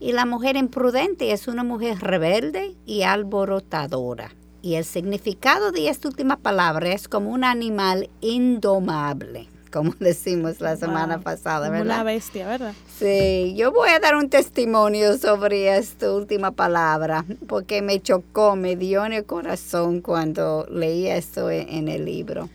Y 0.00 0.10
la 0.10 0.26
mujer 0.26 0.56
imprudente 0.56 1.30
es 1.30 1.46
una 1.46 1.62
mujer 1.62 2.00
rebelde 2.00 2.74
y 2.86 3.02
alborotadora. 3.02 4.34
Y 4.62 4.74
el 4.74 4.84
significado 4.84 5.70
de 5.70 5.88
esta 5.88 6.08
última 6.08 6.38
palabra 6.38 6.90
es 6.90 7.06
como 7.06 7.30
un 7.30 7.44
animal 7.44 8.10
indomable 8.20 9.53
como 9.74 9.92
decimos 9.98 10.60
la 10.60 10.76
semana 10.76 11.20
pasada, 11.20 11.68
¿verdad? 11.68 11.86
Una 11.86 12.04
bestia, 12.04 12.46
¿verdad? 12.46 12.74
Sí, 12.96 13.54
yo 13.56 13.72
voy 13.72 13.90
a 13.90 13.98
dar 13.98 14.14
un 14.14 14.30
testimonio 14.30 15.18
sobre 15.18 15.76
esta 15.76 16.12
última 16.12 16.52
palabra, 16.52 17.24
porque 17.48 17.82
me 17.82 18.00
chocó, 18.00 18.54
me 18.54 18.76
dio 18.76 19.04
en 19.04 19.12
el 19.12 19.24
corazón 19.24 20.00
cuando 20.00 20.64
leí 20.70 21.08
esto 21.08 21.50
en 21.50 21.88
el 21.88 22.04
libro. 22.04 22.48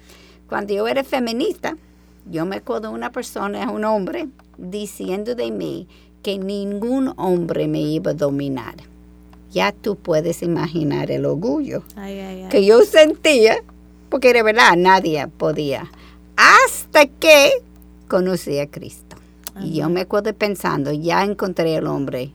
Cuando 0.48 0.74
yo 0.74 0.88
era 0.88 1.04
feminista, 1.04 1.76
yo 2.32 2.46
me 2.46 2.56
acuerdo 2.56 2.88
de 2.88 2.96
una 2.96 3.12
persona, 3.12 3.70
un 3.70 3.84
hombre, 3.84 4.30
diciendo 4.58 5.36
de 5.36 5.52
mí 5.52 5.88
que 6.24 6.38
ningún 6.38 7.14
hombre 7.18 7.68
me 7.68 7.82
iba 7.82 8.12
a 8.12 8.14
dominar. 8.14 8.76
Ya 9.52 9.74
tú 9.74 9.98
puedes 9.98 10.42
imaginar 10.42 11.12
el 11.12 11.26
orgullo 11.26 11.84
que 12.50 12.66
yo 12.66 12.82
sentía, 12.82 13.58
porque 14.10 14.32
de 14.32 14.44
verdad 14.44 14.76
nadie 14.78 15.28
podía, 15.28 15.90
hasta 16.40 17.06
que 17.06 17.52
conocí 18.08 18.60
a 18.60 18.68
Cristo. 18.68 19.18
Y 19.62 19.76
yo 19.80 19.90
me 19.90 20.02
acuerdo 20.02 20.34
pensando, 20.34 20.94
ya 20.94 21.24
encontré 21.24 21.76
el 21.76 21.86
hombre 21.88 22.32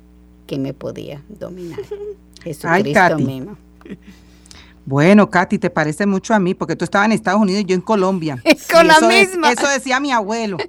que 0.46 0.58
me 0.58 0.74
podía 0.74 1.22
dominar. 1.28 1.80
Jesucristo 2.44 3.18
mismo. 3.18 3.56
Bueno, 4.84 5.30
Katy, 5.30 5.58
te 5.58 5.70
parece 5.70 6.04
mucho 6.04 6.34
a 6.34 6.38
mí, 6.38 6.52
porque 6.52 6.76
tú 6.76 6.84
estabas 6.84 7.06
en 7.06 7.12
Estados 7.12 7.40
Unidos 7.40 7.62
y 7.62 7.64
yo 7.64 7.74
en 7.74 7.80
Colombia. 7.80 8.42
Con 8.72 8.86
la 8.86 9.00
misma. 9.00 9.52
eso 9.52 9.66
decía 9.68 9.98
mi 10.00 10.12
abuelo. 10.12 10.58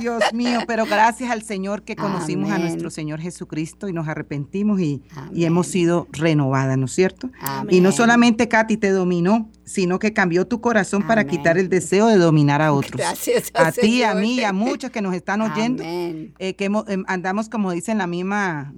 Dios 0.00 0.22
mío, 0.32 0.60
pero 0.66 0.84
gracias 0.86 1.30
al 1.30 1.42
Señor 1.42 1.82
que 1.82 1.96
conocimos 1.96 2.50
a 2.50 2.58
nuestro 2.58 2.90
Señor 2.90 3.20
Jesucristo 3.20 3.88
y 3.88 3.92
nos 3.92 4.08
arrepentimos 4.08 4.80
y, 4.80 5.02
hemos 5.34 5.66
sido 5.66 6.08
renovadas, 6.12 6.76
¿no 6.76 6.86
es 6.86 6.92
cierto? 6.92 7.30
Y 7.70 7.80
no 7.80 7.92
solamente 7.92 8.48
Katy 8.48 8.76
te 8.76 8.90
dominó, 8.90 9.50
sino 9.64 9.98
que 9.98 10.12
cambió 10.12 10.46
tu 10.46 10.60
corazón 10.60 11.06
para 11.06 11.26
quitar 11.26 11.58
el 11.58 11.68
deseo 11.68 12.06
de 12.06 12.16
dominar 12.16 12.62
a 12.62 12.72
otros. 12.72 12.96
Gracias 12.96 13.50
a 13.54 13.72
ti, 13.72 14.02
a 14.02 14.14
mí, 14.14 14.42
a 14.42 14.52
muchos 14.52 14.90
que 14.90 15.02
nos 15.02 15.14
están 15.14 15.40
oyendo, 15.40 15.82
eh, 15.84 16.54
que 16.56 16.64
em, 16.64 17.04
andamos, 17.06 17.48
como 17.48 17.72
dicen, 17.72 17.98
la 17.98 18.06
misma 18.06 18.72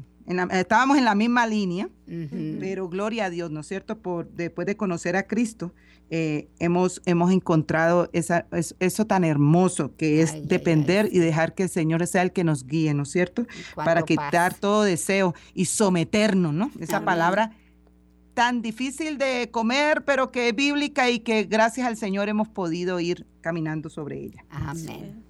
estábamos 0.51 0.99
en 0.99 1.05
la 1.05 1.15
misma 1.15 1.47
línea, 1.47 1.89
pero 2.61 2.89
gloria 2.89 3.27
a 3.27 3.31
Dios, 3.31 3.51
¿no 3.51 3.61
es 3.61 3.67
cierto? 3.67 3.99
Por, 3.99 4.31
después 4.31 4.67
de 4.67 4.77
conocer 4.77 5.17
a 5.17 5.27
Cristo, 5.27 5.73
eh, 6.11 6.49
hemos, 6.59 7.03
hemos 7.05 7.31
encontrado 7.33 8.09
esa, 8.13 8.47
eso 8.79 9.07
tan 9.07 9.25
hermoso 9.25 9.95
que 9.97 10.23
es 10.23 10.49
depender 10.49 11.09
y 11.13 11.19
dejar 11.19 11.55
que 11.55 11.65
el 11.65 11.69
Señor 11.69 12.07
sea 12.07 12.23
el 12.23 12.33
que 12.33 12.45
nos 12.45 12.67
guíe, 12.67 12.95
¿no 12.95 13.03
es 13.03 13.11
cierto? 13.11 13.47
Para 13.75 14.03
quitar 14.03 14.55
todo 14.55 14.83
deseo 14.83 15.35
y 15.55 15.67
someternos, 15.67 16.55
¿no? 16.55 16.71
Esa 16.81 17.05
palabra 17.05 17.53
tan 18.35 18.63
difícil 18.63 19.19
de 19.19 19.51
comer, 19.51 20.05
pero 20.05 20.31
que 20.31 20.49
es 20.49 20.55
bíblica 20.55 21.11
y 21.11 21.19
que 21.19 21.45
gracias 21.45 21.87
al 21.87 21.97
Señor 21.97 22.29
hemos 22.29 22.49
podido 22.49 23.01
ir 23.01 23.27
caminando 23.41 23.91
sobre 23.91 24.21
ella. 24.21 24.45
Amén. 24.49 25.28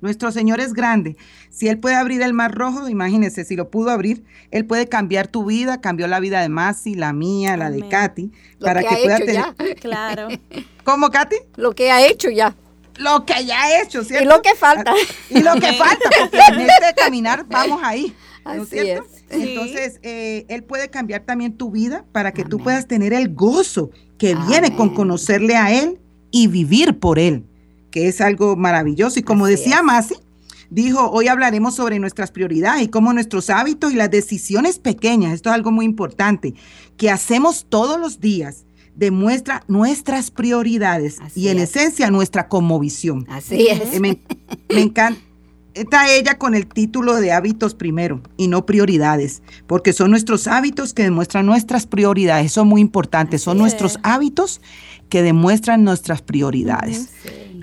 Nuestro 0.00 0.30
Señor 0.30 0.60
es 0.60 0.72
grande. 0.72 1.16
Si 1.50 1.68
Él 1.68 1.78
puede 1.78 1.96
abrir 1.96 2.22
el 2.22 2.32
mar 2.32 2.54
rojo, 2.54 2.88
imagínese, 2.88 3.44
si 3.44 3.56
lo 3.56 3.70
pudo 3.70 3.90
abrir, 3.90 4.24
Él 4.50 4.64
puede 4.64 4.86
cambiar 4.86 5.26
tu 5.26 5.44
vida, 5.44 5.80
cambió 5.80 6.06
la 6.06 6.20
vida 6.20 6.40
de 6.40 6.48
Masi, 6.48 6.94
la 6.94 7.12
mía, 7.12 7.56
la 7.56 7.70
de 7.70 7.88
Katy, 7.88 8.30
para 8.60 8.82
que, 8.82 8.96
pueda 9.02 9.18
tener. 9.18 9.44
Claro. 9.80 10.28
¿Cómo, 10.84 11.10
Katy? 11.10 11.36
Lo 11.56 11.74
que 11.74 11.90
ha 11.90 12.06
hecho 12.06 12.30
ya. 12.30 12.54
Lo 12.96 13.24
que 13.24 13.44
ya 13.44 13.62
ha 13.62 13.82
hecho, 13.82 14.04
¿cierto? 14.04 14.24
Y 14.24 14.28
lo 14.28 14.42
que 14.42 14.54
falta. 14.54 14.92
Y 15.30 15.40
lo 15.40 15.54
que 15.54 15.72
falta, 15.72 16.10
porque 16.20 16.38
en 16.48 16.60
este 16.60 16.94
caminar 16.96 17.46
vamos 17.48 17.80
ahí. 17.82 18.14
¿no 18.44 18.62
es 18.62 18.70
cierto? 18.70 19.06
Entonces, 19.30 20.00
eh, 20.02 20.46
Él 20.48 20.64
puede 20.64 20.88
cambiar 20.88 21.22
también 21.22 21.56
tu 21.56 21.70
vida 21.70 22.04
para 22.12 22.32
que 22.32 22.44
tú 22.44 22.58
puedas 22.58 22.86
tener 22.86 23.12
el 23.12 23.34
gozo 23.34 23.90
que 24.16 24.34
viene 24.48 24.74
con 24.74 24.94
conocerle 24.94 25.56
a 25.56 25.72
Él 25.72 26.00
y 26.30 26.46
vivir 26.46 26.98
por 26.98 27.18
Él 27.18 27.44
que 27.90 28.08
es 28.08 28.20
algo 28.20 28.56
maravilloso. 28.56 29.18
Y 29.18 29.22
como 29.22 29.46
decía 29.46 29.82
Masi, 29.82 30.14
dijo, 30.70 31.10
hoy 31.10 31.28
hablaremos 31.28 31.74
sobre 31.74 31.98
nuestras 31.98 32.30
prioridades 32.30 32.82
y 32.82 32.88
cómo 32.88 33.12
nuestros 33.12 33.50
hábitos 33.50 33.92
y 33.92 33.96
las 33.96 34.10
decisiones 34.10 34.78
pequeñas, 34.78 35.32
esto 35.32 35.50
es 35.50 35.54
algo 35.54 35.70
muy 35.70 35.84
importante, 35.84 36.54
que 36.96 37.10
hacemos 37.10 37.66
todos 37.68 37.98
los 37.98 38.20
días, 38.20 38.64
demuestra 38.94 39.62
nuestras 39.68 40.30
prioridades 40.30 41.18
y 41.36 41.48
en 41.48 41.58
esencia 41.58 42.10
nuestra 42.10 42.48
conmovisión. 42.48 43.26
Así 43.30 43.68
es. 43.68 43.94
Eh, 43.94 44.00
me, 44.00 44.18
encanta. 44.70 45.20
Está 45.74 46.12
ella 46.12 46.38
con 46.38 46.56
el 46.56 46.66
título 46.66 47.14
de 47.20 47.30
hábitos 47.30 47.76
primero 47.76 48.20
y 48.36 48.48
no 48.48 48.66
prioridades, 48.66 49.42
porque 49.68 49.92
son 49.92 50.10
nuestros 50.10 50.48
hábitos 50.48 50.92
que 50.92 51.04
demuestran 51.04 51.46
nuestras 51.46 51.86
prioridades. 51.86 52.46
Eso 52.46 52.62
es 52.62 52.66
muy 52.66 52.80
importante. 52.80 53.38
son 53.38 53.58
nuestros 53.58 54.00
hábitos 54.02 54.60
que 55.08 55.22
demuestran 55.22 55.84
nuestras 55.84 56.20
prioridades. 56.20 57.10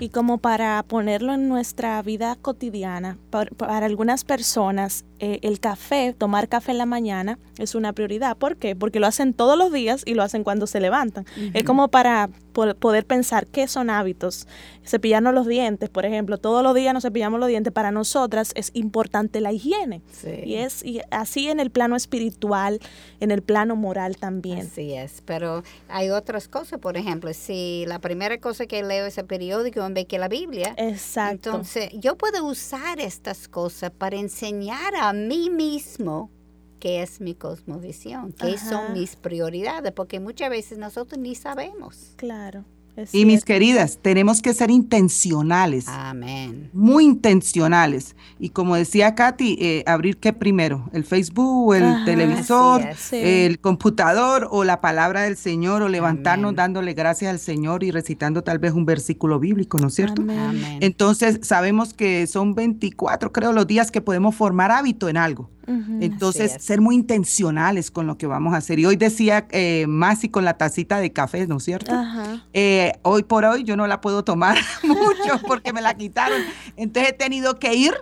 Y 0.00 0.08
como 0.10 0.38
para 0.38 0.82
ponerlo 0.82 1.34
en 1.34 1.48
nuestra 1.48 2.00
vida 2.02 2.36
cotidiana, 2.40 3.18
para, 3.30 3.86
algunas 3.86 4.24
personas 4.24 5.04
eh, 5.18 5.38
el 5.42 5.60
café, 5.60 6.14
tomar 6.16 6.48
café 6.48 6.72
en 6.72 6.78
la 6.78 6.86
mañana 6.86 7.38
es 7.58 7.74
una 7.74 7.92
prioridad. 7.92 8.36
¿Por 8.36 8.56
qué? 8.56 8.76
Porque 8.76 9.00
lo 9.00 9.06
hacen 9.06 9.32
todos 9.32 9.56
los 9.56 9.72
días 9.72 10.02
y 10.06 10.14
lo 10.14 10.22
hacen 10.22 10.44
cuando 10.44 10.66
se 10.66 10.80
levantan. 10.80 11.24
Es 11.54 11.64
como 11.64 11.88
para 11.88 12.28
poder 12.78 13.06
pensar 13.06 13.46
qué 13.46 13.68
son 13.68 13.90
hábitos. 13.90 14.46
Cepillarnos 14.84 15.34
los 15.34 15.46
dientes, 15.46 15.88
por 15.90 16.06
ejemplo, 16.06 16.38
todos 16.38 16.62
los 16.62 16.74
días 16.74 16.94
nos 16.94 17.02
cepillamos 17.02 17.40
los 17.40 17.48
dientes. 17.48 17.72
Para 17.72 17.90
nosotras 17.90 18.52
es 18.54 18.70
importante 18.74 19.40
la 19.40 19.52
higiene. 19.52 20.02
Y 20.44 20.54
es 20.54 20.84
y 20.84 21.00
así 21.10 21.48
en 21.48 21.60
el 21.60 21.70
plano 21.70 21.96
espiritual, 21.96 22.80
en 23.20 23.30
el 23.30 23.42
plano 23.42 23.76
moral 23.76 24.16
también. 24.16 24.60
Así 24.60 24.92
es, 24.92 25.22
pero 25.24 25.62
hay 25.88 26.10
otras 26.10 26.48
cosas, 26.48 26.78
por 26.78 26.96
ejemplo, 26.96 27.32
si 27.34 27.84
la 27.86 27.98
primera 27.98 28.38
cosa 28.38 28.66
que 28.66 28.82
leo 28.82 29.06
es 29.06 29.18
el 29.18 29.26
periódico 29.26 29.84
en 29.84 29.94
vez 29.94 30.06
que 30.06 30.18
la 30.18 30.28
Biblia. 30.28 30.74
Exacto. 30.76 31.50
Entonces, 31.50 31.90
yo 31.94 32.16
puedo 32.16 32.44
usar 32.44 33.00
estas 33.00 33.48
cosas 33.48 33.90
para 33.90 34.16
enseñar 34.16 34.94
a 34.94 35.12
mí 35.12 35.50
mismo 35.50 36.30
qué 36.78 37.02
es 37.02 37.20
mi 37.20 37.34
cosmovisión, 37.34 38.32
qué 38.32 38.58
son 38.58 38.92
mis 38.92 39.16
prioridades, 39.16 39.92
porque 39.92 40.20
muchas 40.20 40.50
veces 40.50 40.78
nosotros 40.78 41.18
ni 41.20 41.34
sabemos. 41.34 42.12
Claro. 42.16 42.64
Y 43.12 43.26
mis 43.26 43.44
queridas, 43.44 43.98
tenemos 44.00 44.40
que 44.40 44.54
ser 44.54 44.70
intencionales. 44.70 45.86
Amén. 45.88 46.70
Muy 46.72 47.04
intencionales. 47.04 48.16
Y 48.38 48.50
como 48.50 48.74
decía 48.74 49.14
Katy, 49.14 49.58
eh, 49.60 49.84
abrir 49.86 50.16
qué 50.16 50.32
primero, 50.32 50.88
el 50.92 51.04
Facebook, 51.04 51.74
el 51.74 52.04
televisor, 52.06 52.82
el 53.12 53.58
computador 53.60 54.48
o 54.50 54.64
la 54.64 54.80
palabra 54.80 55.22
del 55.22 55.36
Señor 55.36 55.82
o 55.82 55.88
levantarnos 55.88 56.54
dándole 56.54 56.94
gracias 56.94 57.30
al 57.30 57.38
Señor 57.38 57.84
y 57.84 57.90
recitando 57.90 58.42
tal 58.42 58.58
vez 58.58 58.72
un 58.72 58.86
versículo 58.86 59.38
bíblico, 59.38 59.78
¿no 59.78 59.88
es 59.88 59.94
cierto? 59.94 60.22
Amén. 60.22 60.78
Entonces 60.80 61.40
sabemos 61.42 61.92
que 61.92 62.26
son 62.26 62.54
24, 62.54 63.30
creo, 63.30 63.52
los 63.52 63.66
días 63.66 63.90
que 63.90 64.00
podemos 64.00 64.34
formar 64.34 64.70
hábito 64.70 65.08
en 65.10 65.18
algo. 65.18 65.50
Entonces, 65.66 66.56
ser 66.60 66.80
muy 66.80 66.94
intencionales 66.94 67.90
con 67.90 68.06
lo 68.06 68.16
que 68.16 68.26
vamos 68.26 68.54
a 68.54 68.58
hacer. 68.58 68.78
Y 68.78 68.86
hoy 68.86 68.96
decía 68.96 69.46
eh, 69.50 69.86
Masi 69.88 70.28
con 70.28 70.44
la 70.44 70.54
tacita 70.54 70.98
de 70.98 71.12
café, 71.12 71.46
¿no 71.46 71.56
es 71.56 71.64
cierto? 71.64 71.92
Eh, 72.52 72.92
hoy 73.02 73.24
por 73.24 73.44
hoy 73.44 73.64
yo 73.64 73.76
no 73.76 73.86
la 73.86 74.00
puedo 74.00 74.24
tomar 74.24 74.58
mucho 74.82 75.40
porque 75.46 75.72
me 75.72 75.80
la 75.80 75.94
quitaron. 75.94 76.40
Entonces 76.76 77.12
he 77.12 77.14
tenido 77.14 77.58
que 77.58 77.74
ir 77.74 77.94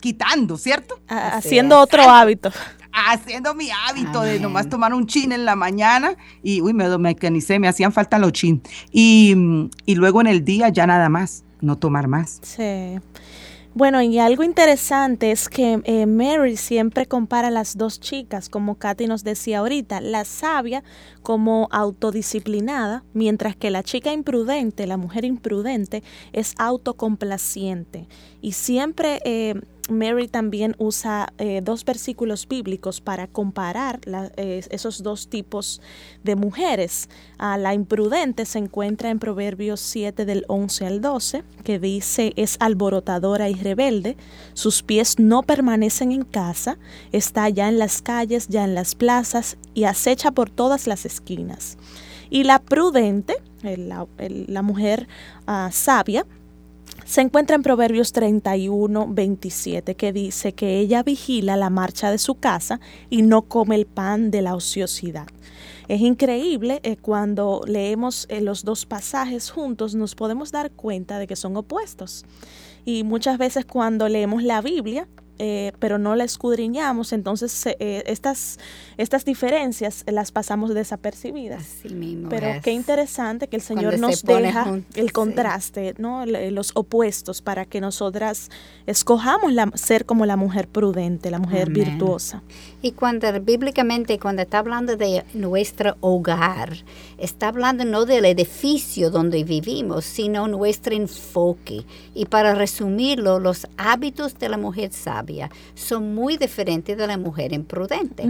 quitando, 0.00 0.58
¿cierto? 0.58 0.98
haciendo 1.08 1.78
otro 1.78 2.02
hábito. 2.02 2.50
Haciendo 2.92 3.54
mi 3.54 3.70
hábito 3.70 4.20
de 4.20 4.38
nomás 4.38 4.68
tomar 4.68 4.92
un 4.92 5.06
chin 5.06 5.32
en 5.32 5.46
la 5.46 5.56
mañana 5.56 6.14
y, 6.42 6.60
uy, 6.60 6.74
me 6.74 6.98
mecanicé, 6.98 7.58
me 7.58 7.68
hacían 7.68 7.90
falta 7.90 8.18
los 8.18 8.32
chin. 8.32 8.60
Y, 8.90 9.70
y 9.86 9.94
luego 9.94 10.20
en 10.20 10.26
el 10.26 10.44
día 10.44 10.68
ya 10.68 10.86
nada 10.86 11.08
más, 11.08 11.44
no 11.62 11.78
tomar 11.78 12.06
más. 12.06 12.40
Sí. 12.42 12.98
Bueno, 13.74 14.02
y 14.02 14.18
algo 14.18 14.42
interesante 14.42 15.30
es 15.30 15.48
que 15.48 15.80
eh, 15.84 16.04
Mary 16.04 16.58
siempre 16.58 17.06
compara 17.06 17.50
las 17.50 17.78
dos 17.78 18.00
chicas, 18.00 18.50
como 18.50 18.74
Katy 18.74 19.06
nos 19.06 19.24
decía 19.24 19.60
ahorita, 19.60 20.02
la 20.02 20.26
sabia 20.26 20.84
como 21.22 21.68
autodisciplinada, 21.70 23.02
mientras 23.14 23.56
que 23.56 23.70
la 23.70 23.82
chica 23.82 24.12
imprudente, 24.12 24.86
la 24.86 24.98
mujer 24.98 25.24
imprudente, 25.24 26.02
es 26.34 26.52
autocomplaciente. 26.58 28.08
Y 28.42 28.52
siempre 28.52 29.20
eh, 29.24 29.54
Mary 29.90 30.28
también 30.28 30.76
usa 30.78 31.32
eh, 31.38 31.60
dos 31.62 31.84
versículos 31.84 32.46
bíblicos 32.46 33.00
para 33.00 33.26
comparar 33.26 34.00
eh, 34.36 34.62
esos 34.70 35.02
dos 35.02 35.28
tipos 35.28 35.80
de 36.22 36.36
mujeres. 36.36 37.08
a 37.38 37.58
la 37.58 37.74
imprudente 37.74 38.46
se 38.46 38.58
encuentra 38.58 39.10
en 39.10 39.18
Proverbios 39.18 39.80
7 39.80 40.24
del 40.24 40.44
11 40.48 40.86
al 40.86 41.00
12, 41.00 41.42
que 41.64 41.78
dice, 41.78 42.32
es 42.36 42.56
alborotadora 42.60 43.48
y 43.48 43.54
rebelde, 43.54 44.16
sus 44.54 44.82
pies 44.82 45.18
no 45.18 45.42
permanecen 45.42 46.12
en 46.12 46.22
casa, 46.22 46.78
está 47.10 47.48
ya 47.48 47.68
en 47.68 47.78
las 47.78 48.00
calles, 48.02 48.48
ya 48.48 48.64
en 48.64 48.74
las 48.74 48.94
plazas 48.94 49.58
y 49.74 49.84
acecha 49.84 50.30
por 50.30 50.50
todas 50.50 50.86
las 50.86 51.04
esquinas. 51.04 51.76
Y 52.30 52.44
la 52.44 52.60
prudente, 52.60 53.36
la, 53.62 54.62
mujer 54.62 55.08
ah, 55.46 55.70
sabia, 55.72 56.24
se 57.04 57.20
encuentra 57.20 57.56
en 57.56 57.62
Proverbios 57.62 58.12
31, 58.12 59.06
27, 59.08 59.94
que 59.94 60.12
dice 60.12 60.52
que 60.52 60.78
ella 60.78 61.02
vigila 61.02 61.56
la 61.56 61.70
marcha 61.70 62.10
de 62.10 62.18
su 62.18 62.36
casa 62.36 62.80
y 63.10 63.22
no 63.22 63.42
come 63.42 63.74
el 63.76 63.86
pan 63.86 64.30
de 64.30 64.42
la 64.42 64.54
ociosidad. 64.54 65.26
Es 65.88 66.00
increíble 66.00 66.80
eh, 66.84 66.96
cuando 66.96 67.62
leemos 67.66 68.26
eh, 68.28 68.40
los 68.40 68.64
dos 68.64 68.86
pasajes 68.86 69.50
juntos, 69.50 69.94
nos 69.94 70.14
podemos 70.14 70.52
dar 70.52 70.70
cuenta 70.70 71.18
de 71.18 71.26
que 71.26 71.36
son 71.36 71.56
opuestos. 71.56 72.24
Y 72.84 73.04
muchas 73.04 73.38
veces 73.38 73.64
cuando 73.64 74.08
leemos 74.08 74.42
la 74.42 74.60
Biblia, 74.60 75.08
eh, 75.44 75.72
pero 75.80 75.98
no 75.98 76.14
la 76.14 76.22
escudriñamos, 76.22 77.12
entonces 77.12 77.66
eh, 77.66 78.04
estas, 78.06 78.60
estas 78.96 79.24
diferencias 79.24 80.04
las 80.06 80.30
pasamos 80.30 80.72
desapercibidas. 80.72 81.78
pero 82.30 82.60
qué 82.62 82.70
interesante 82.70 83.48
que 83.48 83.56
el 83.56 83.62
Señor 83.62 83.98
nos 83.98 84.22
deja 84.22 84.78
el 84.94 85.12
contraste, 85.12 85.96
¿no? 85.98 86.24
los 86.26 86.70
opuestos 86.76 87.42
para 87.42 87.64
que 87.64 87.80
nosotras 87.80 88.50
escojamos 88.86 89.52
la, 89.52 89.68
ser 89.74 90.06
como 90.06 90.26
la 90.26 90.36
mujer 90.36 90.68
prudente, 90.68 91.28
la 91.28 91.40
mujer 91.40 91.70
virtuosa. 91.70 92.44
Y 92.80 92.92
cuando 92.92 93.26
bíblicamente, 93.40 94.20
cuando 94.20 94.42
está 94.42 94.60
hablando 94.60 94.96
de 94.96 95.24
nuestro 95.34 95.96
hogar, 96.02 96.72
está 97.18 97.48
hablando 97.48 97.84
no 97.84 98.04
del 98.04 98.26
edificio 98.26 99.10
donde 99.10 99.42
vivimos, 99.42 100.04
sino 100.04 100.46
nuestro 100.46 100.94
enfoque. 100.94 101.84
Y 102.14 102.26
para 102.26 102.54
resumirlo, 102.54 103.40
los 103.40 103.66
hábitos 103.76 104.38
de 104.38 104.48
la 104.48 104.56
mujer 104.56 104.92
sabia 104.92 105.31
son 105.74 106.14
muy 106.14 106.36
diferentes 106.36 106.96
de 106.96 107.06
la 107.06 107.16
mujer 107.16 107.52
imprudente. 107.52 108.24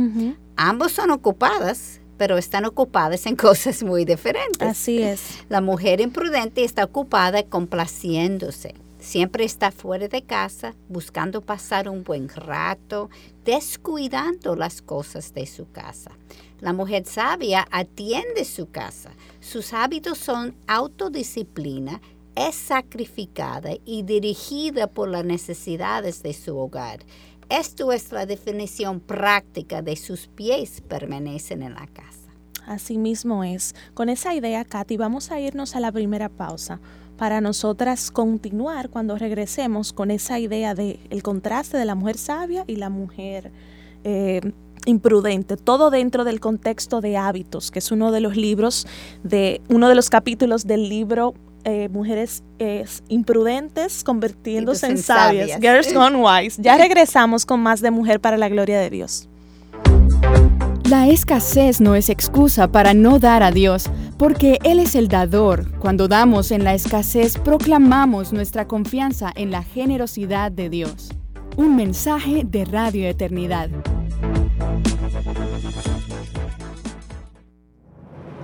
Ambos 0.56 0.92
son 0.92 1.11
ocupadas, 1.11 2.00
pero 2.16 2.38
están 2.38 2.64
ocupadas 2.64 3.26
en 3.26 3.37
cosas 3.49 3.82
muy 3.82 4.04
diferentes. 4.04 4.68
Así 4.68 5.02
es. 5.02 5.44
La 5.49 5.61
mujer 5.61 6.00
imprudente 6.00 6.64
está 6.64 6.85
ocupada 6.85 7.42
complaciéndose. 7.42 8.75
Siempre 9.00 9.44
está 9.44 9.73
fuera 9.73 10.06
de 10.06 10.23
casa, 10.23 10.76
buscando 10.88 11.40
pasar 11.40 11.88
un 11.88 12.04
buen 12.04 12.28
rato, 12.28 13.11
descuidando 13.44 14.54
las 14.54 14.80
cosas 14.80 15.35
de 15.35 15.47
su 15.47 15.68
casa. 15.73 16.12
La 16.61 16.73
mujer 16.73 17.04
sabia 17.04 17.66
atiende 17.73 18.44
su 18.44 18.71
casa. 18.71 19.11
Sus 19.40 19.73
hábitos 19.73 20.18
son 20.18 20.54
autodisciplina, 20.68 22.00
es 22.35 22.55
sacrificada 22.55 23.71
y 23.85 24.03
dirigida 24.03 24.87
por 24.87 25.09
las 25.09 25.25
necesidades 25.25 26.23
de 26.23 26.33
su 26.33 26.57
hogar. 26.57 27.01
Esto 27.49 27.93
es 27.93 28.12
la 28.12 28.25
definición 28.25 29.01
práctica 29.01 29.83
de 29.83 29.97
sus 29.97 30.29
pies 30.29 30.81
permanecen 30.81 31.62
en 31.62 31.75
la 31.75 31.87
casa. 31.87 32.33
Así 32.67 32.97
mismo 32.97 33.45
es. 33.45 33.75
Con 33.95 34.09
esa 34.09 34.35
idea, 34.35 34.65
Katy, 34.65 34.97
vamos 34.97 35.31
a 35.31 35.41
irnos 35.41 35.77
a 35.77 35.81
la 35.81 35.93
primera 35.93 36.29
pausa 36.29 36.81
para 37.17 37.41
nosotras 37.41 38.11
continuar 38.11 38.89
cuando 38.89 39.19
regresemos 39.19 39.93
con 39.93 40.11
esa 40.11 40.39
idea 40.39 40.75
de 40.75 40.99
el 41.11 41.23
contraste 41.23 41.77
de 41.77 41.85
la 41.85 41.95
mujer 41.95 42.17
sabia 42.17 42.65
y 42.67 42.77
la 42.77 42.89
mujer 42.89 43.53
eh, 44.05 44.41
imprudente, 44.87 45.57
todo 45.57 45.91
dentro 45.91 46.25
del 46.25 46.41
contexto 46.41 47.01
de 47.01 47.17
hábitos, 47.17 47.71
que 47.71 47.81
es 47.81 47.93
uno 47.93 48.12
de 48.12 48.21
los 48.21 48.37
libros 48.37 48.87
de 49.23 49.61
uno 49.69 49.89
de 49.89 49.95
los 49.95 50.11
capítulos 50.11 50.67
del 50.67 50.89
libro 50.89 51.35
eh, 51.64 51.88
mujeres 51.88 52.42
imprudentes 53.09 54.04
convirtiéndose 54.04 54.87
en 54.87 54.99
sabias. 54.99 55.61
Girls 55.61 55.92
Gone 55.95 56.16
Wise. 56.16 56.61
Ya 56.62 56.76
regresamos 56.76 57.45
con 57.45 57.61
más 57.61 57.81
de 57.81 57.90
Mujer 57.90 58.21
para 58.21 58.37
la 58.37 58.49
Gloria 58.49 58.78
de 58.81 58.90
Dios. 58.90 59.28
La 60.92 61.09
escasez 61.09 61.81
no 61.81 61.95
es 61.95 62.11
excusa 62.11 62.71
para 62.71 62.92
no 62.92 63.19
dar 63.19 63.42
a 63.42 63.50
Dios, 63.50 63.88
porque 64.19 64.59
Él 64.62 64.78
es 64.78 64.95
el 64.95 65.09
dador. 65.09 65.71
Cuando 65.78 66.07
damos 66.07 66.50
en 66.50 66.64
la 66.64 66.75
escasez, 66.75 67.38
proclamamos 67.38 68.35
nuestra 68.35 68.66
confianza 68.69 69.33
en 69.35 69.50
la 69.50 69.62
generosidad 69.62 70.52
de 70.52 70.69
Dios. 70.69 71.11
Un 71.57 71.76
mensaje 71.76 72.42
de 72.45 72.66
Radio 72.66 73.09
Eternidad. 73.09 73.71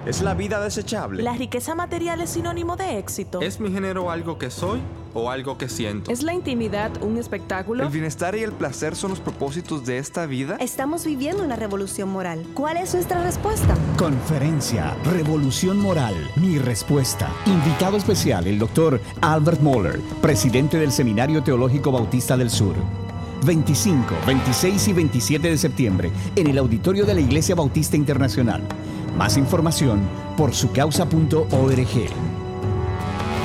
¿Es 0.08 0.22
la 0.22 0.32
vida 0.32 0.58
desechable? 0.58 1.22
¿La 1.22 1.34
riqueza 1.34 1.74
material 1.74 2.22
es 2.22 2.30
sinónimo 2.30 2.76
de 2.76 2.98
éxito? 2.98 3.42
¿Es 3.42 3.60
mi 3.60 3.70
género 3.70 4.10
algo 4.10 4.38
que 4.38 4.50
soy 4.50 4.80
o 5.12 5.30
algo 5.30 5.58
que 5.58 5.68
siento? 5.68 6.10
¿Es 6.10 6.22
la 6.22 6.32
intimidad 6.32 6.90
un 7.02 7.18
espectáculo? 7.18 7.84
¿El 7.84 7.90
bienestar 7.90 8.34
y 8.34 8.42
el 8.42 8.52
placer 8.52 8.96
son 8.96 9.10
los 9.10 9.20
propósitos 9.20 9.84
de 9.84 9.98
esta 9.98 10.24
vida? 10.24 10.56
Estamos 10.60 11.04
viviendo 11.04 11.44
una 11.44 11.56
revolución 11.56 12.08
moral. 12.08 12.46
¿Cuál 12.54 12.78
es 12.78 12.94
nuestra 12.94 13.22
respuesta? 13.22 13.74
Conferencia 13.98 14.96
Revolución 15.04 15.78
Moral, 15.78 16.14
mi 16.36 16.56
respuesta. 16.56 17.30
Invitado 17.44 17.98
especial 17.98 18.46
el 18.46 18.58
doctor 18.58 19.02
Albert 19.20 19.60
Moller, 19.60 20.00
presidente 20.22 20.78
del 20.78 20.90
Seminario 20.90 21.42
Teológico 21.42 21.92
Bautista 21.92 22.34
del 22.34 22.48
Sur. 22.48 22.76
25, 23.44 24.14
26 24.26 24.88
y 24.88 24.92
27 24.94 25.50
de 25.50 25.58
septiembre 25.58 26.10
en 26.34 26.46
el 26.46 26.56
auditorio 26.56 27.04
de 27.04 27.12
la 27.12 27.20
Iglesia 27.20 27.54
Bautista 27.54 27.94
Internacional. 27.94 28.62
Más 29.16 29.36
información 29.36 30.00
por 30.36 30.54
sucausa.org. 30.54 32.08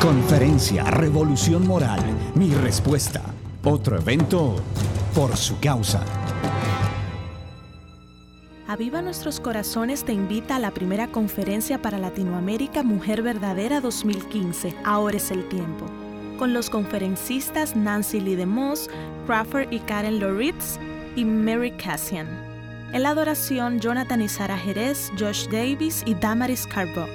Conferencia 0.01 0.83
Revolución 0.83 1.67
Moral, 1.67 2.01
mi 2.35 2.53
respuesta. 2.53 3.21
Otro 3.63 3.97
evento 3.97 4.57
por 5.15 5.37
su 5.37 5.59
causa. 5.59 6.03
Aviva 8.67 9.01
Nuestros 9.01 9.39
Corazones 9.39 10.03
te 10.03 10.13
invita 10.13 10.55
a 10.55 10.59
la 10.59 10.71
primera 10.71 11.07
conferencia 11.07 11.81
para 11.81 11.97
Latinoamérica 11.97 12.81
Mujer 12.81 13.21
Verdadera 13.21 13.81
2015. 13.81 14.75
Ahora 14.83 15.17
es 15.17 15.31
el 15.31 15.47
tiempo. 15.47 15.85
Con 16.39 16.53
los 16.53 16.69
conferencistas 16.69 17.75
Nancy 17.75 18.19
Lee 18.19 18.35
DeMoss, 18.35 18.89
Crawford 19.27 19.71
y 19.71 19.79
Karen 19.79 20.19
Loritz 20.19 20.79
y 21.15 21.23
Mary 21.23 21.71
Cassian. 21.71 22.42
En 22.93 23.03
la 23.03 23.09
adoración, 23.09 23.79
Jonathan 23.79 24.21
y 24.21 24.29
Sara 24.29 24.55
Jerez, 24.55 25.11
Josh 25.17 25.47
Davis 25.47 26.03
y 26.05 26.13
Damaris 26.13 26.67
Carbo. 26.67 27.07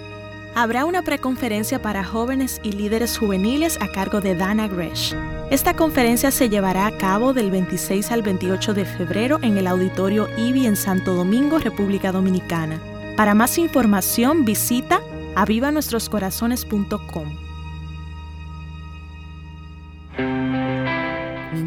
Habrá 0.56 0.84
una 0.84 1.02
preconferencia 1.02 1.80
para 1.80 2.02
jóvenes 2.02 2.58
y 2.64 2.72
líderes 2.72 3.16
juveniles 3.16 3.78
a 3.80 3.86
cargo 3.86 4.20
de 4.20 4.34
Dana 4.34 4.66
Gresh. 4.66 5.14
Esta 5.52 5.74
conferencia 5.74 6.32
se 6.32 6.48
llevará 6.48 6.86
a 6.86 6.98
cabo 6.98 7.32
del 7.32 7.52
26 7.52 8.10
al 8.10 8.22
28 8.22 8.74
de 8.74 8.84
febrero 8.84 9.38
en 9.40 9.56
el 9.56 9.68
Auditorio 9.68 10.26
IBI 10.36 10.66
en 10.66 10.74
Santo 10.74 11.14
Domingo, 11.14 11.58
República 11.58 12.10
Dominicana. 12.10 12.80
Para 13.16 13.34
más 13.34 13.56
información 13.56 14.44
visita 14.44 15.00
avivanuestroscorazones.com. 15.36 17.47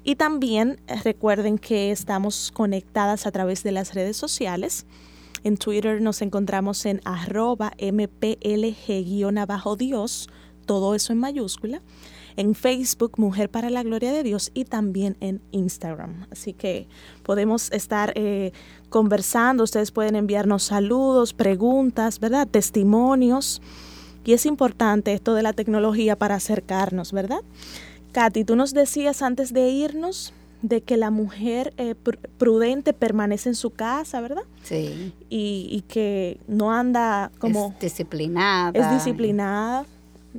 Y 0.03 0.17
también 0.17 0.81
eh, 0.87 0.97
recuerden 1.03 1.59
que 1.59 1.91
estamos 1.91 2.53
conectadas 2.53 3.27
a 3.27 3.33
través 3.33 3.63
de 3.63 3.73
las 3.73 3.95
redes 3.95 4.17
sociales. 4.17 4.87
En 5.45 5.57
Twitter 5.57 6.01
nos 6.01 6.23
encontramos 6.23 6.87
en 6.87 7.01
arroba 7.05 7.73
mplg-dios, 7.79 9.37
todo 10.65 10.95
eso 10.95 11.13
en 11.13 11.19
mayúscula 11.19 11.83
en 12.37 12.55
Facebook 12.55 13.13
Mujer 13.17 13.51
para 13.51 13.71
la 13.71 13.83
Gloria 13.83 14.13
de 14.13 14.23
Dios 14.23 14.51
y 14.55 14.65
también 14.65 15.17
en 15.21 15.41
Instagram. 15.53 16.27
Así 16.31 16.53
que 16.53 16.89
podemos 17.23 17.71
estar 17.73 18.13
eh, 18.15 18.53
conversando, 18.89 19.65
ustedes 19.65 19.91
pueden 19.91 20.17
enviarnos 20.17 20.63
saludos, 20.63 21.33
preguntas, 21.33 22.21
¿verdad? 22.21 22.47
Testimonios. 22.47 23.63
Y 24.25 24.33
es 24.33 24.45
importante 24.45 25.13
esto 25.13 25.35
de 25.35 25.43
la 25.43 25.53
tecnología 25.53 26.17
para 26.17 26.35
acercarnos, 26.35 27.13
¿verdad? 27.13 27.41
Katy, 28.13 28.45
tú 28.45 28.57
nos 28.57 28.75
decías 28.75 29.23
antes 29.23 29.53
de 29.53 29.69
irnos 29.69 30.33
de 30.63 30.81
que 30.81 30.97
la 30.97 31.11
mujer 31.11 31.73
eh, 31.77 31.95
prudente 32.39 32.93
permanece 32.93 33.51
en 33.51 33.55
su 33.55 33.71
casa, 33.71 34.21
¿verdad? 34.21 34.43
Sí. 34.63 35.13
Y, 35.29 35.85
que 35.89 36.41
no 36.49 36.73
anda 36.73 37.31
como... 37.39 37.75
Es 37.75 37.81
disciplinada. 37.81 38.73
Es 38.75 38.91
disciplinada. 38.91 39.85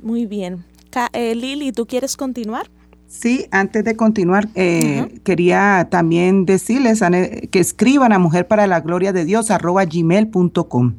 Muy 0.02 0.26
bien. 0.26 0.64
Eh, 1.12 1.34
Lili, 1.34 1.72
¿tú 1.72 1.86
quieres 1.86 2.16
continuar? 2.16 2.70
Sí, 3.08 3.46
antes 3.52 3.84
de 3.84 3.96
continuar, 3.96 4.50
eh, 4.54 5.20
quería 5.24 5.88
también 5.90 6.44
decirles 6.44 7.02
que 7.50 7.58
escriban 7.58 8.12
a 8.12 8.18
Mujer 8.18 8.46
para 8.46 8.66
la 8.66 8.80
Gloria 8.80 9.14
de 9.14 9.24
Dios, 9.24 9.50
arroba 9.50 9.86
gmail.com. 9.86 10.92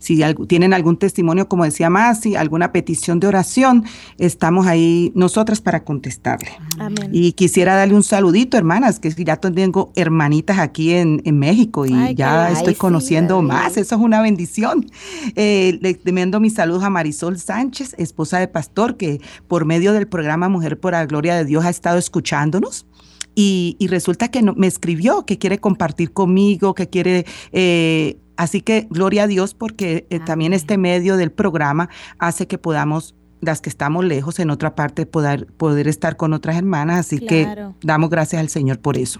Si 0.00 0.20
tienen 0.48 0.74
algún 0.74 0.96
testimonio, 0.96 1.46
como 1.46 1.64
decía 1.64 1.88
Masi, 1.88 2.34
alguna 2.34 2.72
petición 2.72 3.20
de 3.20 3.28
oración, 3.28 3.84
estamos 4.18 4.66
ahí 4.66 5.12
nosotras 5.14 5.60
para 5.60 5.84
contestarle. 5.84 6.50
Amén. 6.80 7.10
Y 7.12 7.30
quisiera 7.34 7.76
darle 7.76 7.94
un 7.94 8.02
saludito, 8.02 8.56
hermanas, 8.56 8.98
que 8.98 9.10
ya 9.10 9.36
tengo 9.36 9.92
hermanitas 9.94 10.58
aquí 10.58 10.92
en, 10.92 11.22
México 11.32 11.86
y 11.86 12.14
ya 12.16 12.50
estoy 12.50 12.74
conociendo 12.74 13.40
más. 13.40 13.76
Eso 13.76 13.94
es 13.94 14.00
una 14.00 14.20
bendición. 14.20 14.90
Eh, 15.36 15.78
le 15.80 16.12
mando 16.12 16.40
mis 16.40 16.54
saludos 16.54 16.82
a 16.82 16.90
Marisol 16.90 17.38
Sánchez, 17.38 17.94
esposa 17.98 18.40
de 18.40 18.48
pastor, 18.48 18.96
que 18.96 19.20
por 19.46 19.64
medio 19.64 19.92
del 19.92 20.08
programa 20.08 20.48
Mujer 20.48 20.80
para 20.80 20.98
la 20.98 21.06
Gloria 21.06 21.36
de 21.36 21.44
Dios, 21.44 21.51
Dios 21.52 21.64
ha 21.66 21.70
estado 21.70 21.98
escuchándonos. 21.98 22.86
Y, 23.34 23.76
resulta 23.88 24.28
que 24.28 24.42
me 24.42 24.66
escribió 24.66 25.24
que 25.24 25.38
quiere 25.38 25.58
compartir 25.58 26.12
conmigo, 26.12 26.74
que 26.74 26.88
quiere 26.88 27.24
eh, 27.52 28.18
Así 28.36 28.60
que 28.60 28.86
gloria 28.90 29.24
a 29.24 29.26
Dios 29.26 29.54
porque 29.54 30.06
eh, 30.10 30.18
también 30.18 30.52
este 30.52 30.78
medio 30.78 31.16
del 31.16 31.30
programa 31.30 31.88
hace 32.18 32.46
que 32.46 32.58
podamos 32.58 33.14
las 33.42 33.60
que 33.60 33.68
estamos 33.68 34.04
lejos 34.04 34.38
en 34.38 34.50
otra 34.50 34.76
parte 34.76 35.04
poder, 35.04 35.46
poder 35.46 35.88
estar 35.88 36.16
con 36.16 36.32
otras 36.32 36.56
hermanas, 36.56 37.00
así 37.00 37.18
que 37.18 37.46
damos 37.82 38.08
gracias 38.08 38.40
al 38.40 38.48
Señor 38.48 38.78
por 38.78 38.96
eso. 38.96 39.18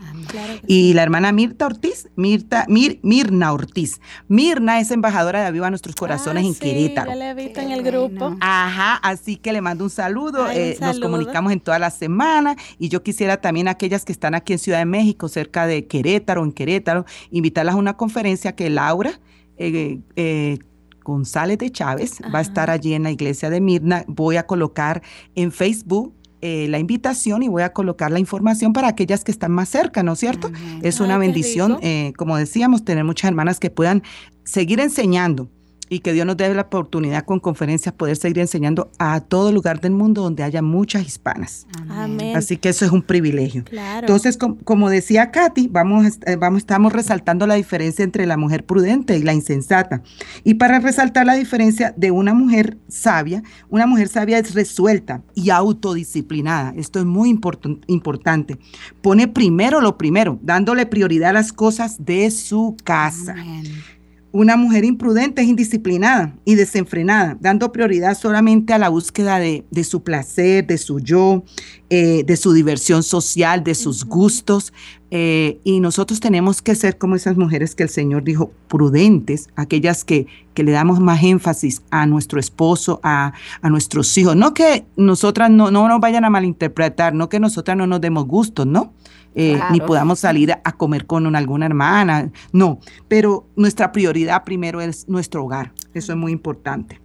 y 0.67 0.95
la 0.95 1.03
hermana 1.03 1.33
Mirta 1.33 1.67
Ortiz, 1.67 2.09
Mirta, 2.15 2.65
Mir, 2.69 3.01
Mirna 3.03 3.53
Ortiz. 3.53 4.01
Mirna 4.29 4.79
es 4.79 4.93
embajadora 4.93 5.41
de 5.41 5.47
Aviva 5.47 5.69
Nuestros 5.71 5.97
Corazones 5.97 6.47
en 6.47 6.55
Querétaro. 6.55 7.11
Ya 7.11 7.17
le 7.17 7.31
he 7.31 7.35
visto 7.35 7.61
en 7.61 7.73
el 7.73 7.83
grupo. 7.83 8.37
Ajá, 8.41 8.95
así 9.03 9.37
que 9.37 9.53
le 9.53 9.61
mando 9.61 9.85
un 9.85 9.91
saludo. 9.91 10.49
Eh, 10.51 10.79
nos 10.81 11.01
comunicamos 11.01 11.53
en 11.53 11.59
toda 11.59 11.81
la 11.81 11.91
semana 11.91 12.55
y 12.79 12.89
yo 12.91 13.03
quisiera 13.03 13.39
también 13.39 13.67
a 13.67 13.73
aquellas 13.73 14.05
que 14.05 14.13
están 14.13 14.37
aquí 14.37 14.53
en 14.53 14.61
Ciudad 14.61 14.79
de 14.79 14.85
México, 14.85 15.29
cerca 15.29 15.67
de 15.67 15.89
Querétaro, 15.89 16.45
en 16.45 16.53
Querétaro, 16.53 17.07
invitarlas 17.33 17.75
a 17.75 17.79
una 17.79 17.97
conferencia 17.97 18.55
que 18.55 18.71
Laura 18.71 19.19
eh, 19.57 19.99
eh, 20.17 20.59
González 21.05 21.59
de 21.59 21.71
Chávez 21.71 22.21
va 22.35 22.39
a 22.39 22.43
estar 22.43 22.71
allí 22.71 22.95
en 22.95 23.05
la 23.05 23.11
iglesia 23.11 23.51
de 23.51 23.61
Mirna. 23.61 24.05
Voy 24.09 24.37
a 24.37 24.47
colocar 24.47 25.03
en 25.35 25.53
Facebook 25.53 26.15
eh, 26.41 26.67
la 26.69 26.81
invitación 26.81 27.43
y 27.45 27.49
voy 27.49 27.63
a 27.63 27.73
colocar 27.73 28.11
la 28.11 28.19
información 28.19 28.73
para 28.73 28.89
aquellas 28.89 29.23
que 29.23 29.31
están 29.31 29.53
más 29.53 29.69
cerca, 29.69 30.03
¿no 30.03 30.15
es 30.15 30.19
cierto? 30.19 30.51
Es 30.83 30.99
una 30.99 31.17
bendición, 31.17 31.79
eh, 31.83 32.13
como 32.17 32.37
decíamos, 32.37 32.85
tener 32.85 33.05
muchas 33.05 33.29
hermanas 33.29 33.61
que 33.61 33.71
puedan 33.71 34.03
seguir 34.45 34.81
enseñando 34.81 35.49
y 35.93 36.01
que 36.01 36.15
Dios 36.15 36.25
nos 36.25 36.39
dé 36.39 36.53
la 36.55 36.63
oportunidad 36.63 37.27
con 37.27 37.39
conferencias 37.39 37.95
poder 37.95 38.17
seguir 38.17 38.39
enseñando 38.39 38.91
a 38.99 39.21
todo 39.21 39.53
lugar 39.53 39.79
del 39.83 39.93
mundo 39.93 40.23
donde 40.23 40.43
haya 40.43 40.63
muchas 40.63 41.07
hispanas. 41.07 41.67
Amén. 41.91 42.35
Así 42.35 42.57
que 42.57 42.71
eso 42.71 42.87
es 42.87 42.93
un 42.93 43.03
privilegio. 43.03 43.65
Entonces, 44.01 44.39
como 44.65 44.89
decía 44.89 45.31
Katy, 45.31 45.69
vamos, 45.69 46.19
eh, 46.25 46.37
vamos, 46.37 46.61
estamos 46.61 46.95
resaltando 46.95 47.47
la 47.47 47.57
diferencia 47.57 48.05
entre 48.05 48.25
la 48.25 48.39
mujer 48.39 48.65
prudente 48.65 49.19
y 49.19 49.23
la 49.23 49.35
insensata. 49.35 50.03
Y 50.45 50.55
para 50.55 50.79
resaltar 50.79 51.27
la 51.27 51.35
diferencia 51.35 51.93
de 51.95 52.11
una 52.11 52.33
mujer 52.33 52.79
sabia, 52.89 53.43
una 53.69 53.87
mujer 53.87 54.09
sabia 54.09 54.39
es 54.39 54.55
resuelta 54.55 55.23
y 55.35 55.51
autodisciplinada. 55.51 56.73
Esto 56.75 57.01
es 57.01 57.05
muy 57.05 57.29
importante. 57.29 58.59
Pone 59.03 59.29
primero 59.29 59.83
lo 59.83 59.99
primero, 59.99 60.39
dándole 60.41 60.87
prioridad 60.87 61.31
a 61.31 61.35
las 61.35 61.53
cosas 61.53 62.03
de 62.03 62.31
su 62.31 62.79
casa. 62.83 63.33
Amén. 63.33 64.02
Una 64.35 64.57
mujer 64.57 64.87
imprudente 64.87 65.43
es 65.43 65.49
indisciplinada 65.49 66.35
y 66.47 66.55
desenfrenada, 66.55 67.37
dando 67.39 67.71
prioridad 67.71 68.17
solamente 68.17 68.73
a 68.73 68.79
la 68.79 68.89
búsqueda 68.89 69.39
de, 69.39 69.85
su 69.85 70.03
placer, 70.03 70.67
de 70.67 70.79
su 70.79 71.01
yo, 71.01 71.45
eh, 71.91 72.25
de 72.25 72.37
su 72.39 72.55
diversión 72.55 73.03
social, 73.03 73.63
de 73.63 73.75
sus 73.75 74.07
gustos. 74.07 74.73
Eh, 75.11 75.61
y 75.65 75.81
nosotros 75.81 76.19
tenemos 76.19 76.63
que 76.63 76.75
ser 76.75 76.97
como 76.97 77.15
esas 77.15 77.37
mujeres 77.37 77.75
que 77.75 77.83
el 77.83 77.91
Señor 77.91 78.25
dijo, 78.25 78.51
prudentes, 78.69 79.51
aquellas 79.55 80.03
que, 80.03 80.27
que 80.55 80.63
le 80.63 80.73
damos 80.73 80.99
más 80.99 81.23
énfasis 81.23 81.83
a 81.91 82.07
nuestro 82.07 82.41
esposo, 82.41 83.01
a, 83.03 83.35
nuestros 83.63 84.17
hijos. 84.17 84.35
No 84.35 84.55
que 84.55 84.87
nosotras 84.97 85.51
no, 85.51 85.71
no 85.71 85.87
nos 85.89 86.01
vayan 86.01 86.25
a 86.25 86.31
malinterpretar, 86.31 87.13
no 87.13 87.29
que 87.29 87.39
nosotras 87.39 87.77
no 87.77 87.87
nos 87.87 88.01
demos 88.01 88.27
gustos, 88.27 88.67
¿no? 88.67 88.95
Eh, 89.35 89.59
ni 89.71 89.81
podamos 89.81 90.21
salir 90.21 90.53
a 90.53 90.73
comer 90.73 91.07
con 91.07 91.35
alguna 91.35 91.67
hermana, 91.67 92.31
no, 92.53 92.81
pero 93.09 93.49
nuestra 93.57 93.91
prioridad 93.91 94.45
primero 94.45 94.81
es 94.81 95.09
nuestro 95.09 95.45
hogar, 95.45 95.73
eso 95.95 96.13
es 96.13 96.19
muy 96.19 96.33
importante. 96.33 97.02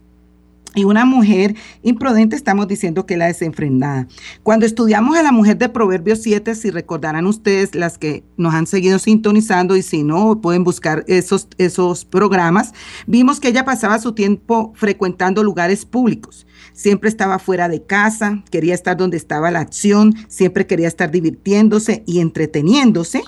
Y 0.75 0.83
una 0.83 1.05
mujer 1.05 1.55
imprudente 1.81 2.35
estamos 2.35 2.67
diciendo 2.67 3.05
que 3.05 3.17
la 3.17 3.25
desenfrenada. 3.25 4.07
Cuando 4.43 4.65
estudiamos 4.65 5.17
a 5.17 5.23
la 5.23 5.31
mujer 5.31 5.57
de 5.57 5.69
Proverbios 5.69 6.21
7, 6.21 6.53
si 6.55 6.69
recordarán 6.69 7.25
ustedes 7.25 7.73
las 7.73 7.97
que 7.97 8.23
nos 8.35 8.53
han 8.53 8.67
seguido 8.67 8.99
sintonizando 8.99 9.75
y 9.75 9.81
si 9.81 10.03
no, 10.03 10.39
pueden 10.41 10.63
buscar 10.63 11.03
esos, 11.07 11.47
esos 11.57 12.05
programas, 12.05 12.73
vimos 13.07 13.39
que 13.39 13.47
ella 13.47 13.65
pasaba 13.65 13.97
su 13.99 14.13
tiempo 14.13 14.73
frecuentando 14.75 15.43
lugares 15.43 15.85
públicos. 15.85 16.45
Siempre 16.73 17.09
estaba 17.09 17.39
fuera 17.39 17.69
de 17.69 17.83
casa, 17.83 18.43
quería 18.51 18.75
estar 18.75 18.97
donde 18.97 19.17
estaba 19.17 19.49
la 19.49 19.61
acción, 19.61 20.13
siempre 20.27 20.67
quería 20.67 20.87
estar 20.87 21.09
divirtiéndose 21.09 22.03
y 22.05 22.19
entreteniéndose 22.19 23.23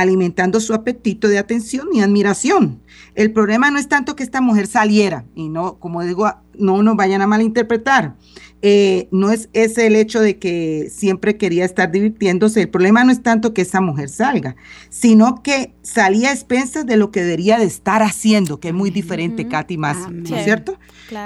alimentando 0.00 0.60
su 0.60 0.74
apetito 0.74 1.28
de 1.28 1.38
atención 1.38 1.88
y 1.92 2.00
admiración. 2.00 2.80
El 3.14 3.32
problema 3.32 3.70
no 3.70 3.78
es 3.78 3.88
tanto 3.88 4.16
que 4.16 4.22
esta 4.22 4.40
mujer 4.40 4.66
saliera, 4.66 5.24
y 5.34 5.48
no, 5.48 5.78
como 5.78 6.02
digo, 6.02 6.30
no 6.58 6.82
nos 6.82 6.96
vayan 6.96 7.22
a 7.22 7.26
malinterpretar. 7.26 8.16
Eh, 8.62 9.08
no 9.10 9.30
es 9.30 9.48
ese 9.54 9.86
el 9.86 9.96
hecho 9.96 10.20
de 10.20 10.38
que 10.38 10.90
siempre 10.90 11.38
quería 11.38 11.64
estar 11.64 11.90
divirtiéndose. 11.90 12.60
El 12.60 12.68
problema 12.68 13.02
no 13.04 13.10
es 13.10 13.22
tanto 13.22 13.54
que 13.54 13.62
esa 13.62 13.80
mujer 13.80 14.10
salga, 14.10 14.54
sino 14.90 15.42
que 15.42 15.74
salía 15.82 16.28
a 16.28 16.34
expensas 16.34 16.84
de 16.84 16.98
lo 16.98 17.10
que 17.10 17.22
debería 17.22 17.58
de 17.58 17.64
estar 17.64 18.02
haciendo, 18.02 18.60
que 18.60 18.68
es 18.68 18.74
muy 18.74 18.90
diferente, 18.90 19.48
Katy, 19.48 19.78
más, 19.78 20.10
¿no 20.10 20.36
es 20.36 20.44
cierto? 20.44 20.78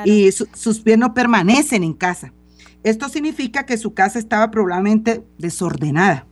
Y 0.04 0.30
sus 0.30 0.80
pies 0.80 0.98
no 0.98 1.12
permanecen 1.12 1.82
en 1.82 1.94
casa. 1.94 2.32
Esto 2.84 3.08
significa 3.08 3.66
que 3.66 3.78
su 3.78 3.94
casa 3.94 4.18
estaba 4.18 4.50
probablemente 4.50 5.24
desordenada 5.38 6.26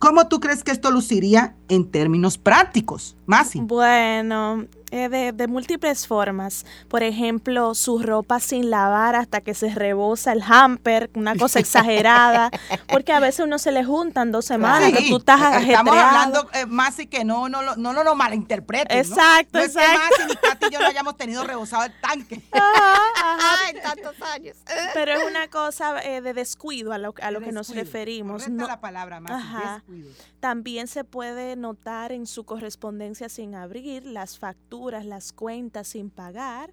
¿Cómo 0.00 0.28
tú 0.28 0.40
crees 0.40 0.64
que 0.64 0.72
esto 0.72 0.90
luciría 0.90 1.54
en 1.68 1.90
términos 1.90 2.38
prácticos, 2.38 3.18
Masi? 3.26 3.60
Bueno, 3.60 4.64
eh, 4.90 5.08
de, 5.08 5.46
múltiples 5.46 6.06
formas. 6.06 6.64
Por 6.88 7.02
ejemplo, 7.02 7.74
su 7.74 8.00
ropa 8.00 8.40
sin 8.40 8.70
lavar 8.70 9.16
hasta 9.16 9.40
que 9.40 9.54
se 9.54 9.74
rebosa 9.74 10.32
el 10.32 10.42
hamper, 10.42 11.10
una 11.14 11.36
cosa 11.36 11.58
exagerada, 11.60 12.50
porque 12.88 13.12
a 13.12 13.20
veces 13.20 13.46
uno 13.46 13.58
se 13.58 13.72
le 13.72 13.84
juntan 13.84 14.32
dos 14.32 14.44
semanas, 14.44 14.92
que 14.92 15.08
tú 15.08 15.18
estás 15.18 15.40
ajetreado. 15.40 15.86
Estamos 15.86 15.96
hablando, 15.96 16.50
eh, 16.54 16.66
Masi, 16.66 17.06
que 17.06 17.24
no, 17.24 17.48
no, 17.48 17.62
no, 17.62 17.92
no, 17.92 18.04
lo 18.04 18.14
malinterpreten. 18.14 18.98
Exacto, 18.98 19.58
¿no? 19.58 19.64
exacto. 19.64 19.80
es 19.80 19.92
que 19.92 19.98
Masi 19.98 20.28
ni 20.28 20.36
Katy 20.36 20.66
y 20.66 20.72
yo 20.72 20.80
no 20.80 20.86
hayamos 20.86 21.16
tenido 21.16 21.44
rebosado 21.44 21.84
el 21.84 21.92
tanque. 22.00 22.42
Ajá, 22.52 23.56
tantos 23.82 24.20
años. 24.22 24.56
Pero 24.94 25.12
es 25.12 25.24
una 25.24 25.48
cosa 25.48 26.00
eh, 26.02 26.20
de 26.20 26.34
descuido 26.34 26.92
a 26.92 26.98
lo, 26.98 27.14
a 27.22 27.30
lo 27.30 27.40
que 27.40 27.52
nos 27.52 27.74
referimos. 27.74 28.48
No 28.48 28.66
la 28.66 28.80
palabra, 28.80 29.20
Masi, 29.20 29.46
descuido. 29.74 30.10
También 30.40 30.88
se 30.88 31.04
puede 31.04 31.54
notar 31.54 32.12
en 32.12 32.26
su 32.26 32.44
correspondencia 32.44 33.28
sin 33.28 33.54
abrir 33.54 34.06
las 34.06 34.38
facturas, 34.38 35.04
las 35.04 35.32
cuentas 35.32 35.88
sin 35.88 36.08
pagar. 36.08 36.72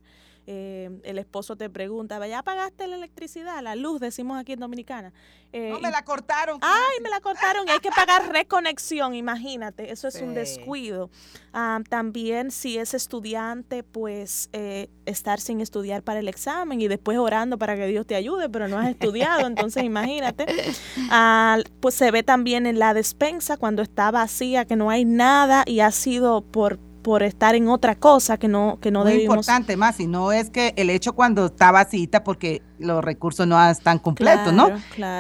Eh, 0.49 0.89
el 1.03 1.17
esposo 1.17 1.57
te 1.57 1.69
pregunta, 1.69 2.25
¿ya 2.25 2.41
pagaste 2.41 2.87
la 2.87 2.95
electricidad, 2.95 3.61
la 3.61 3.75
luz, 3.75 3.99
decimos 3.99 4.39
aquí 4.39 4.53
en 4.53 4.61
Dominicana? 4.61 5.11
Eh, 5.51 5.71
no, 5.71 5.81
me 5.81 5.91
la 5.91 6.03
cortaron. 6.03 6.57
Ay, 6.61 7.01
me 7.03 7.09
la 7.09 7.19
cortaron. 7.19 7.69
hay 7.69 7.79
que 7.79 7.89
pagar 7.91 8.31
reconexión, 8.31 9.13
imagínate. 9.13 9.91
Eso 9.91 10.07
es 10.07 10.21
un 10.21 10.33
descuido. 10.33 11.09
Ah, 11.51 11.81
también 11.89 12.51
si 12.51 12.77
es 12.77 12.93
estudiante, 12.93 13.83
pues 13.83 14.49
eh, 14.53 14.89
estar 15.05 15.41
sin 15.41 15.59
estudiar 15.59 16.01
para 16.01 16.19
el 16.19 16.29
examen 16.29 16.79
y 16.79 16.87
después 16.87 17.17
orando 17.17 17.57
para 17.57 17.75
que 17.75 17.85
Dios 17.87 18.05
te 18.05 18.15
ayude, 18.15 18.47
pero 18.47 18.69
no 18.69 18.77
has 18.77 18.89
estudiado, 18.89 19.47
entonces 19.47 19.83
imagínate. 19.83 20.45
Ah, 21.09 21.59
pues 21.79 21.95
se 21.95 22.11
ve 22.11 22.23
también 22.23 22.65
en 22.65 22.79
la 22.79 22.93
despensa 22.93 23.57
cuando 23.57 23.81
está 23.81 24.11
vacía, 24.11 24.65
que 24.65 24.75
no 24.75 24.89
hay 24.89 25.05
nada 25.05 25.63
y 25.65 25.79
ha 25.79 25.91
sido 25.91 26.41
por 26.41 26.79
por 27.07 27.23
estar 27.23 27.55
en 27.55 27.69
otra 27.69 27.95
cosa 27.95 28.35
que 28.35 28.49
no 28.49 28.79
que 28.81 28.91
no 28.91 29.05
Muy 29.05 29.21
importante 29.21 29.77
más, 29.77 29.97
y 30.01 30.07
no 30.07 30.33
es 30.33 30.49
que 30.49 30.73
el 30.75 30.89
hecho 30.89 31.13
cuando 31.13 31.45
está 31.45 31.71
vacita 31.71 32.21
porque 32.21 32.61
los 32.79 33.01
recursos 33.01 33.47
no 33.47 33.65
están 33.69 33.97
completos, 33.97 34.51
¿no? 34.51 34.71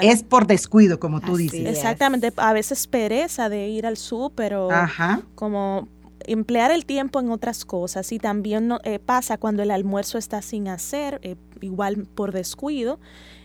Es 0.01 0.21
por 0.21 0.47
descuido, 0.47 0.99
como 0.99 1.21
tú 1.21 1.37
dices. 1.37 1.65
Exactamente, 1.65 2.33
a 2.35 2.51
veces 2.51 2.87
pereza 2.87 3.47
de 3.47 3.69
ir 3.69 3.85
al 3.85 3.95
súper 3.95 4.55
o 4.55 4.67
como 5.35 5.87
emplear 6.25 6.71
el 6.71 6.85
tiempo 6.85 7.21
en 7.21 7.31
otras 7.31 7.63
cosas 7.63 8.11
y 8.11 8.19
también 8.19 8.73
eh, 8.83 8.99
pasa 8.99 9.37
cuando 9.37 9.63
el 9.63 9.71
almuerzo 9.71 10.17
está 10.17 10.41
sin 10.41 10.67
hacer, 10.67 11.21
eh, 11.23 11.37
igual 11.61 12.05
por 12.15 12.33
descuido. 12.33 12.99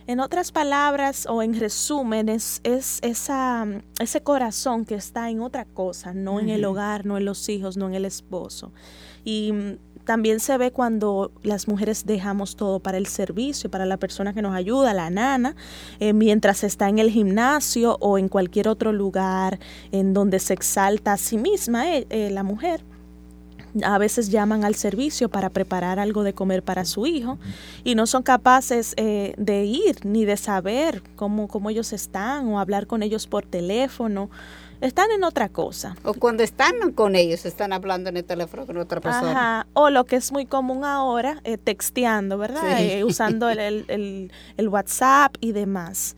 En 0.07 0.21
otras 0.21 0.53
palabras 0.53 1.27
o 1.29 1.43
en 1.43 1.59
resumen, 1.59 2.29
es, 2.29 2.61
esa, 2.65 3.67
ese 3.99 4.23
corazón 4.23 4.85
que 4.85 4.95
está 4.95 5.31
en 5.31 5.41
otra 5.41 5.65
cosa, 5.65 6.13
no 6.13 6.41
en 6.41 6.49
el 6.49 6.65
hogar, 6.65 7.07
no 7.07 7.19
en 7.19 7.25
los 7.25 7.49
hijos, 7.49 7.77
no 7.77 7.87
en 7.87 7.95
el 7.95 8.05
esposo. 8.05 8.73
Y 9.25 9.53
mm, 9.53 9.77
también 10.05 10.41
se 10.41 10.59
ve 10.59 10.73
cuando 10.73 11.31
las 11.43 11.69
mujeres 11.69 12.05
dejamos 12.05 12.57
todo 12.57 12.81
para 12.81 12.99
el 12.99 13.07
servicio, 13.07 13.71
para 13.71 13.87
la 13.87 13.97
persona 13.97 14.35
que 14.35 14.43
nos 14.43 14.55
ayuda, 14.55 14.93
la 14.93 15.11
nana, 15.11 15.55
eh, 16.01 16.13
mientras 16.13 16.65
está 16.65 16.89
en 16.89 16.99
el 16.99 17.11
gimnasio 17.11 17.97
o 18.01 18.19
en 18.19 18.29
cualquier 18.29 18.69
otro 18.69 18.93
lugar 18.93 19.61
en 19.93 20.13
donde 20.13 20.41
se 20.41 20.55
exalta 20.55 21.13
a 21.13 21.17
sí 21.17 21.39
misma 21.39 21.95
eh, 21.95 22.07
eh, 22.11 22.31
la 22.31 22.43
mujer 22.43 22.83
a 23.85 23.99
veces 23.99 24.31
llaman 24.31 24.65
al 24.65 24.75
servicio 24.75 25.29
para 25.29 25.51
preparar 25.51 25.99
algo 25.99 26.23
de 26.23 26.35
comer 26.35 26.63
para 26.63 26.85
su 26.85 27.07
hijo 27.07 27.39
y 27.85 27.95
no 27.95 28.07
son 28.07 28.23
capaces 28.23 28.95
de 28.97 29.65
ir 29.65 30.05
ni 30.05 30.25
de 30.25 30.37
saber 30.37 31.03
cómo, 31.17 31.49
cómo 31.49 31.71
ellos 31.71 31.93
están 31.93 32.49
o 32.49 32.61
hablar 32.61 32.87
con 32.87 33.03
ellos 33.03 33.27
por 33.27 33.47
teléfono 33.47 34.31
están 34.83 35.13
en 35.13 35.23
otra 35.23 35.49
cosa. 35.49 35.97
O 36.03 36.13
cuando 36.15 36.43
están 36.43 36.93
con 36.93 37.15
ellos, 37.15 37.47
están 37.47 37.73
hablando 37.73 38.11
en 38.11 38.17
el 38.17 38.25
teléfono 38.25 38.67
con 38.67 38.77
otra 38.79 39.01
persona. 39.01 39.31
Ajá. 39.31 39.67
O 39.75 39.91
lo 39.91 40.05
que 40.05 40.17
es 40.17 40.33
muy 40.33 40.45
común 40.45 40.85
ahora, 40.85 41.41
eh, 41.45 41.57
texteando, 41.57 42.37
¿verdad? 42.37 42.81
Eh, 42.81 43.05
usando 43.05 43.49
el, 43.49 44.31
WhatsApp 44.59 45.37
y 45.41 45.53
demás. 45.53 46.17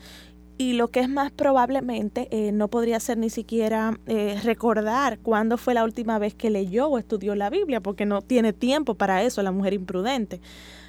Y 0.56 0.74
lo 0.74 0.88
que 0.88 1.00
es 1.00 1.08
más 1.08 1.32
probablemente, 1.32 2.28
eh, 2.30 2.52
no 2.52 2.68
podría 2.68 3.00
ser 3.00 3.18
ni 3.18 3.30
siquiera 3.30 3.98
recordar 4.44 5.18
cuándo 5.18 5.56
fue 5.56 5.74
la 5.74 5.84
última 5.84 6.18
vez 6.18 6.34
que 6.34 6.50
leyó 6.50 6.88
o 6.88 6.98
estudió 6.98 7.34
la 7.34 7.50
Biblia, 7.50 7.80
porque 7.80 8.06
no 8.06 8.22
tiene 8.22 8.52
tiempo 8.52 8.94
para 8.94 9.22
eso, 9.22 9.42
la 9.42 9.50
mujer 9.50 9.74
imprudente. 9.74 10.40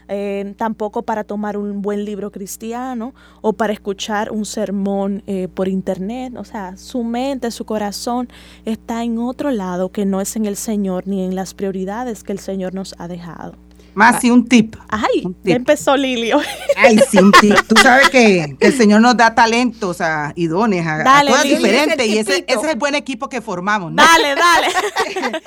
Eh, 0.08 0.54
tampoco 0.58 1.01
para 1.01 1.23
tomar 1.23 1.58
un 1.58 1.82
buen 1.82 2.06
libro 2.06 2.32
cristiano 2.32 3.15
o 3.41 3.54
para 3.54 3.73
escuchar 3.73 4.32
un 4.32 4.45
sermón 4.45 5.23
eh, 5.25 5.47
por 5.47 5.67
internet. 5.67 6.36
O 6.38 6.43
sea, 6.43 6.78
su 6.78 7.04
mente, 7.04 7.49
su 7.51 7.65
corazón 7.65 8.30
está 8.65 9.04
en 9.04 9.17
otro 9.17 9.51
lado 9.51 9.91
que 9.91 10.06
no 10.06 10.21
es 10.21 10.36
en 10.36 10.45
el 10.45 10.56
Señor 10.56 11.08
ni 11.08 11.23
en 11.23 11.36
las 11.36 11.54
prioridades 11.54 12.23
que 12.23 12.34
el 12.34 12.39
Señor 12.39 12.73
nos 12.73 12.95
ha 12.99 13.08
dejado. 13.08 13.64
Más 13.95 14.21
si 14.21 14.29
un 14.29 14.45
tip. 14.45 14.75
Ay, 14.89 15.23
empezó 15.45 15.95
Lilio. 15.95 16.39
Ay, 16.75 16.99
sí, 17.10 17.17
un 17.17 17.31
tip. 17.31 17.55
Tú 17.67 17.75
sabes 17.81 18.10
que, 18.10 18.55
el 18.60 18.73
Señor 18.73 19.01
nos 19.01 19.15
da 19.15 19.34
talentos 19.34 20.01
a 20.01 20.34
idones, 20.36 20.86
a, 20.86 20.97
dale, 20.97 21.31
cosas 21.31 21.45
diferentes. 21.45 22.08
Y 22.08 22.17
ese, 22.17 22.45
es 22.47 22.63
el 22.63 22.77
buen 22.77 22.95
equipo 22.95 23.29
que 23.29 23.41
formamos. 23.41 23.95
Dale, 23.95 24.36
dale. 24.36 24.67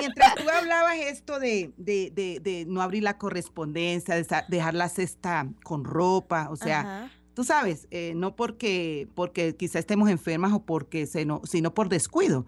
Mientras 0.00 0.34
tú 0.34 0.48
hablabas 0.48 0.96
esto 0.96 1.38
de, 1.38 1.72
de, 1.76 2.10
de, 2.14 2.40
de, 2.40 2.64
no 2.66 2.82
abrir 2.82 3.02
la 3.02 3.18
correspondencia, 3.18 4.14
de 4.14 4.26
dejar 4.48 4.74
la 4.74 4.88
cesta 4.88 5.46
con 5.62 5.84
ropa, 5.84 6.48
o 6.50 6.56
sea, 6.56 7.10
tú 7.34 7.44
sabes, 7.44 7.86
eh, 7.90 8.12
no 8.16 8.36
porque, 8.36 9.08
porque 9.14 9.56
quizá 9.56 9.78
estemos 9.78 10.10
enfermas 10.10 10.52
o 10.52 10.62
porque, 10.62 11.06
se 11.06 11.24
no, 11.24 11.40
sino 11.44 11.74
por 11.74 11.88
descuido. 11.88 12.46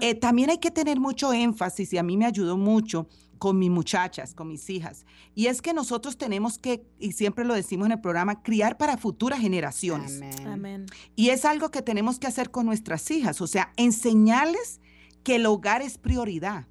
Eh, 0.00 0.14
también 0.14 0.50
hay 0.50 0.58
que 0.58 0.70
tener 0.70 1.00
mucho 1.00 1.32
énfasis 1.32 1.92
y 1.92 1.98
a 1.98 2.02
mí 2.02 2.16
me 2.16 2.26
ayudó 2.26 2.56
mucho 2.56 3.06
con 3.42 3.58
mis 3.58 3.72
muchachas, 3.72 4.34
con 4.34 4.46
mis 4.46 4.70
hijas. 4.70 5.04
Y 5.34 5.48
es 5.48 5.60
que 5.60 5.74
nosotros 5.74 6.16
tenemos 6.16 6.58
que, 6.58 6.86
y 7.00 7.10
siempre 7.10 7.44
lo 7.44 7.54
decimos 7.54 7.86
en 7.86 7.92
el 7.92 8.00
programa, 8.00 8.40
criar 8.40 8.78
para 8.78 8.96
futuras 8.96 9.40
generaciones. 9.40 10.22
Amén. 10.46 10.86
Y 11.16 11.30
es 11.30 11.44
algo 11.44 11.72
que 11.72 11.82
tenemos 11.82 12.20
que 12.20 12.28
hacer 12.28 12.52
con 12.52 12.66
nuestras 12.66 13.10
hijas, 13.10 13.40
o 13.40 13.48
sea, 13.48 13.72
enseñarles 13.76 14.80
que 15.24 15.34
el 15.34 15.46
hogar 15.46 15.82
es 15.82 15.98
prioridad. 15.98 16.68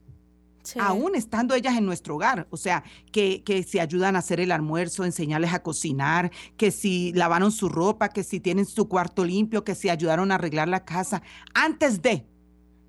Aún 0.79 1.15
estando 1.15 1.55
ellas 1.55 1.75
en 1.75 1.85
nuestro 1.85 2.15
hogar, 2.15 2.47
o 2.51 2.55
sea, 2.55 2.85
que, 3.11 3.43
que 3.43 3.63
si 3.63 3.79
ayudan 3.79 4.15
a 4.15 4.19
hacer 4.19 4.39
el 4.39 4.53
almuerzo, 4.53 5.03
enseñarles 5.03 5.53
a 5.53 5.63
cocinar, 5.63 6.31
que 6.55 6.71
si 6.71 7.11
lavaron 7.11 7.51
su 7.51 7.67
ropa, 7.67 8.07
que 8.07 8.23
si 8.23 8.39
tienen 8.39 8.65
su 8.65 8.87
cuarto 8.87 9.25
limpio, 9.25 9.65
que 9.65 9.75
si 9.75 9.89
ayudaron 9.89 10.31
a 10.31 10.35
arreglar 10.35 10.69
la 10.69 10.85
casa, 10.85 11.21
antes 11.53 12.01
de, 12.01 12.30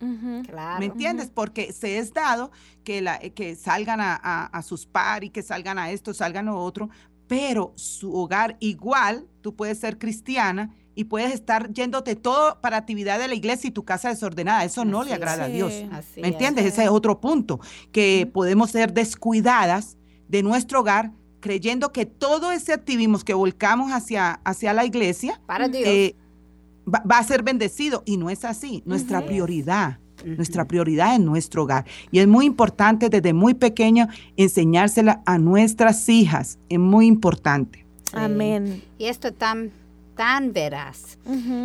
¿Me 0.02 0.86
entiendes? 0.86 1.30
Porque 1.30 1.72
se 1.72 1.98
es 1.98 2.12
dado 2.12 2.50
que, 2.84 3.00
la, 3.00 3.18
que 3.18 3.54
salgan 3.54 4.00
a, 4.00 4.14
a, 4.14 4.62
sus 4.62 4.86
par 4.86 5.24
y 5.24 5.30
que 5.30 5.42
salgan 5.42 5.78
a 5.78 5.90
esto, 5.90 6.12
salgan 6.12 6.48
a 6.48 6.54
otro, 6.54 6.90
pero 7.28 7.72
su 7.76 8.14
hogar 8.14 8.56
igual, 8.60 9.26
tú 9.40 9.54
puedes 9.54 9.78
ser 9.78 9.98
cristiana 9.98 10.74
y 10.94 11.04
puedes 11.04 11.32
estar 11.32 11.72
yéndote 11.72 12.16
todo 12.16 12.60
para 12.60 12.76
actividad 12.76 13.18
de 13.18 13.28
la 13.28 13.34
iglesia 13.34 13.68
y 13.68 13.70
tu 13.70 13.84
casa 13.84 14.08
desordenada. 14.08 14.64
Eso 14.64 14.84
no 14.84 15.04
le 15.04 15.14
agrada 15.14 15.44
a 15.44 15.48
Dios. 15.48 15.72
¿Me 16.16 16.28
entiendes? 16.28 16.66
Ese 16.66 16.84
es 16.84 16.90
otro 16.90 17.20
punto, 17.20 17.60
que 17.92 18.28
podemos 18.32 18.70
ser 18.70 18.92
descuidadas 18.92 19.96
de 20.28 20.42
nuestro 20.42 20.80
hogar 20.80 21.12
creyendo 21.40 21.92
que 21.92 22.06
todo 22.06 22.52
ese 22.52 22.72
activismo 22.72 23.18
que 23.18 23.34
volcamos 23.34 23.92
hacia, 23.92 24.40
hacia 24.44 24.72
la 24.72 24.86
iglesia 24.86 25.40
para 25.46 25.68
Dios. 25.68 25.84
Eh, 25.86 26.16
va, 26.86 27.18
a 27.18 27.24
ser 27.24 27.42
bendecido. 27.42 28.02
Y 28.04 28.16
no 28.16 28.30
es 28.30 28.44
así. 28.44 28.82
Nuestra 28.86 29.24
prioridad, 29.24 29.98
nuestra 30.24 30.66
prioridad 30.66 31.14
es 31.14 31.20
nuestro 31.20 31.64
hogar. 31.64 31.84
Y 32.10 32.18
es 32.18 32.26
muy 32.26 32.46
importante 32.46 33.08
desde 33.08 33.32
muy 33.32 33.54
pequeño 33.54 34.08
enseñársela 34.36 35.22
a 35.26 35.38
nuestras 35.38 36.08
hijas. 36.08 36.58
Es 36.68 36.78
muy 36.78 37.06
importante. 37.06 37.86
Amén. 38.12 38.82
Y 38.98 39.06
esto 39.06 39.32
tan 39.32 39.70
tan 40.16 40.52
veraz. 40.52 41.18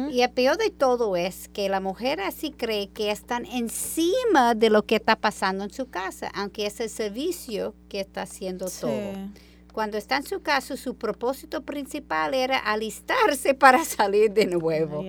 Y 0.09 0.21
el 0.21 0.31
peor 0.31 0.57
de 0.57 0.69
todo 0.69 1.17
es 1.17 1.49
que 1.49 1.67
la 1.67 1.81
mujer 1.81 2.21
así 2.21 2.51
cree 2.51 2.87
que 2.87 3.11
están 3.11 3.45
encima 3.45 4.55
de 4.55 4.69
lo 4.69 4.85
que 4.85 4.95
está 4.95 5.17
pasando 5.17 5.65
en 5.65 5.71
su 5.71 5.87
casa, 5.87 6.31
aunque 6.33 6.65
es 6.65 6.79
el 6.79 6.89
servicio 6.89 7.75
que 7.89 7.99
está 7.99 8.21
haciendo 8.21 8.67
todo 8.69 9.11
cuando 9.77 9.99
está 9.99 10.17
en 10.17 10.23
su 10.23 10.41
casa, 10.41 10.75
su 10.75 10.95
propósito 10.95 11.61
principal 11.61 12.33
era 12.33 12.57
alistarse 12.57 13.53
para 13.59 13.85
salir 13.85 14.33
de 14.33 14.47
nuevo. 14.47 15.05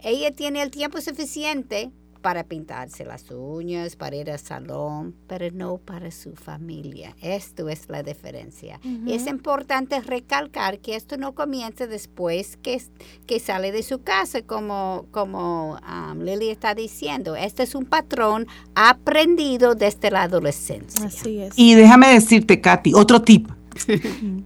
Ella 0.00 0.30
tiene 0.30 0.62
el 0.62 0.70
tiempo 0.70 1.00
suficiente 1.00 1.90
para 2.20 2.44
pintarse 2.44 3.04
las 3.04 3.28
uñas, 3.32 3.96
para 3.96 4.14
ir 4.14 4.30
al 4.30 4.38
salón, 4.38 5.16
pero 5.26 5.50
no 5.52 5.78
para 5.78 6.12
su 6.12 6.36
familia. 6.36 7.16
Esto 7.20 7.68
es 7.68 7.88
la 7.88 8.04
diferencia. 8.04 8.78
Y 8.84 9.12
es 9.12 9.26
importante 9.26 10.00
recalcar 10.00 10.78
que 10.78 10.94
esto 10.94 11.16
no 11.16 11.34
comienza 11.34 11.88
después 11.88 12.56
que, 12.58 12.80
que 13.26 13.40
sale 13.40 13.72
de 13.72 13.82
su 13.82 14.02
casa, 14.02 14.42
como, 14.42 15.06
como 15.10 15.80
um, 15.80 16.20
Lily 16.20 16.50
está 16.50 16.76
diciendo. 16.76 17.34
Este 17.34 17.64
es 17.64 17.74
un 17.74 17.86
patrón 17.86 18.46
aprendido 18.76 19.74
desde 19.74 20.12
la 20.12 20.22
adolescencia. 20.22 21.06
Así 21.06 21.40
es. 21.40 21.54
Y 21.56 21.74
déjame 21.74 22.14
decirte, 22.14 22.60
Katy, 22.60 22.94
otro 22.94 23.20
tip 23.20 23.48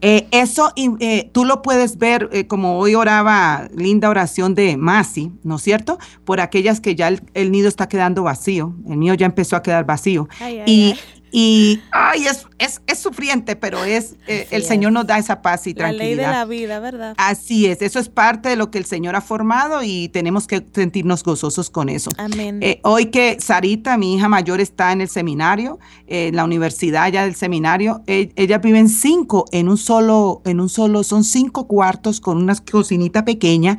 eh, 0.01 0.29
eso 0.31 0.73
eh, 0.77 1.31
tú 1.33 1.45
lo 1.45 1.63
puedes 1.63 1.99
ver 1.99 2.29
eh, 2.33 2.47
como 2.47 2.79
hoy 2.79 2.95
oraba 2.95 3.69
linda 3.75 4.09
oración 4.09 4.55
de 4.55 4.77
Masi, 4.77 5.33
¿no 5.43 5.57
es 5.57 5.63
cierto? 5.63 5.99
Por 6.25 6.41
aquellas 6.41 6.81
que 6.81 6.95
ya 6.95 7.09
el, 7.09 7.51
nido 7.51 7.69
está 7.69 7.89
quedando 7.89 8.23
vacío. 8.23 8.75
El 8.89 8.97
mío 8.97 9.15
ya 9.15 9.27
empezó 9.27 9.57
a 9.57 9.63
quedar 9.63 9.85
vacío. 9.87 10.29
y, 10.67 10.95
y 11.39 11.83
ay, 11.91 12.25
es, 12.25 12.47
es, 12.59 12.81
es 12.87 12.99
sufriente, 12.99 13.57
pero 13.57 13.85
es 13.85 14.17
eh, 14.27 14.49
el 14.53 14.63
Señor 14.63 14.93
nos 14.93 15.07
da 15.07 15.19
esa 15.19 15.43
paz 15.43 15.67
y 15.67 15.75
tranquilidad. 15.75 15.99
La 15.99 16.09
ley 16.09 16.17
de 16.17 16.39
la 16.39 16.45
vida, 16.47 16.81
¿verdad? 16.81 17.15
Así 17.19 17.67
es, 17.67 17.83
eso 17.83 17.99
es 17.99 18.09
parte 18.09 18.49
de 18.49 18.57
lo 18.57 18.71
que 18.71 18.79
el 18.79 18.87
Señor 18.87 19.17
ha 19.17 19.21
formado 19.21 19.83
y 19.83 20.09
tenemos 20.09 20.47
que 20.47 20.65
sentirnos 20.73 21.23
gozosos 21.23 21.69
con 21.69 21.91
eso. 21.91 22.11
Amén. 22.17 22.61
Eh, 22.63 22.81
hoy 22.85 23.11
que 23.11 23.37
Sarita, 23.39 23.99
mi 23.99 24.15
hija 24.15 24.31
mayor, 24.31 24.63
está 24.63 24.93
en 24.93 25.03
el 25.03 25.11
seminario, 25.11 25.79
en 26.07 26.35
la 26.35 26.43
universidad 26.43 27.13
ya 27.13 27.25
del 27.25 27.35
seminario, 27.35 28.03
e, 28.07 28.33
ella 28.37 28.57
vive 28.57 28.79
en 28.79 28.89
cinco, 28.89 29.45
en 29.53 29.69
un 29.69 29.77
solo, 29.77 30.41
en 30.47 30.59
un 30.59 30.71
solo, 30.71 31.03
son 31.03 31.23
cinco 31.23 31.67
cuartos 31.67 32.19
con 32.19 32.39
una 32.39 32.55
cocinita 32.55 33.27
pequeña 33.27 33.77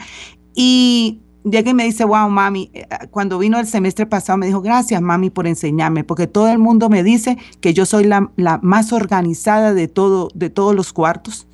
y 0.54 1.22
llega 1.52 1.72
y 1.72 1.74
me 1.74 1.84
dice, 1.84 2.06
wow, 2.06 2.30
mami, 2.30 2.70
eh, 2.74 2.88
cuando 3.12 3.40
vino 3.40 3.60
el 3.60 3.68
semestre 3.68 4.06
pasado 4.06 4.38
me 4.38 4.48
dijo, 4.48 4.62
gracias, 4.62 5.02
mami, 5.02 5.30
por 5.30 5.48
enseñarme, 5.48 6.04
porque 6.04 6.28
todo 6.28 6.50
el 6.50 6.60
mundo 6.60 6.90
me 6.90 7.04
dice 7.04 7.38
que 7.62 7.74
yo 7.74 7.86
soy 7.86 8.06
la, 8.06 8.32
la 8.36 8.60
más 8.62 8.94
organizada 8.94 9.74
de, 9.74 9.88
todo, 9.88 10.30
de 10.34 10.50
todos 10.50 10.76
los 10.76 10.94
cuartos. 10.94 11.48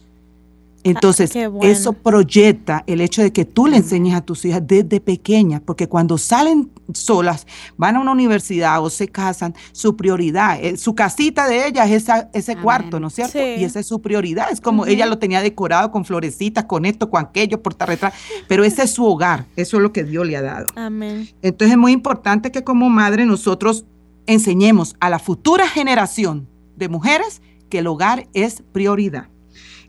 Ah, 0.86 0.90
Entonces, 0.90 1.34
eso 1.62 1.94
proyecta 1.94 2.84
el 2.88 3.00
hecho 3.00 3.22
de 3.22 3.32
que 3.32 3.46
tú 3.46 3.68
le 3.68 3.78
enseñes 3.78 4.16
a 4.16 4.22
tus 4.22 4.44
hijas 4.44 4.62
desde 4.66 5.00
pequeñas, 5.00 5.62
porque 5.62 5.88
cuando 5.88 6.18
salen 6.18 6.72
solas, 6.94 7.48
van 7.78 7.96
a 7.96 8.02
una 8.02 8.12
universidad 8.12 8.84
o 8.84 8.90
se 8.90 9.08
casan, 9.08 9.56
su 9.72 9.96
prioridad, 9.96 10.62
eh, 10.62 10.76
su 10.76 10.94
casita 10.94 11.48
de 11.48 11.68
ellas 11.68 11.90
es 11.90 12.06
ese 12.34 12.58
cuarto, 12.58 13.00
¿no 13.00 13.08
es 13.08 13.14
cierto? 13.14 13.38
Y 13.38 13.64
esa 13.64 13.80
es 13.80 13.88
su 13.88 14.02
prioridad. 14.02 14.52
Es 14.52 14.60
como 14.60 14.86
ella 14.86 15.06
lo 15.06 15.20
tenía 15.20 15.42
decorado 15.42 15.90
con 15.90 16.04
florecitas, 16.04 16.66
con 16.66 16.86
esto, 16.86 17.10
con 17.10 17.24
aquello, 17.24 17.62
retrás, 17.64 18.14
pero 18.50 18.66
ese 18.66 18.84
es 18.84 18.92
su 18.92 19.06
hogar, 19.06 19.46
eso 19.56 19.78
es 19.78 19.84
lo 19.84 19.94
que 19.94 20.04
Dios 20.04 20.28
le 20.28 20.36
ha 20.36 20.42
dado. 20.42 20.68
Amén. 20.76 21.30
Entonces 21.42 21.72
es 21.72 21.78
muy 21.78 21.94
importante 21.94 22.52
que 22.52 22.64
como 22.64 22.90
madre 22.90 23.26
nosotros 23.26 23.86
enseñemos 24.26 24.96
a 25.00 25.10
la 25.10 25.20
futura 25.20 25.68
generación 25.68 26.48
de 26.76 26.90
mujeres 26.90 27.42
que 27.70 27.80
el 27.80 27.88
hogar 27.88 28.28
es 28.34 28.64
prioridad. 28.72 29.30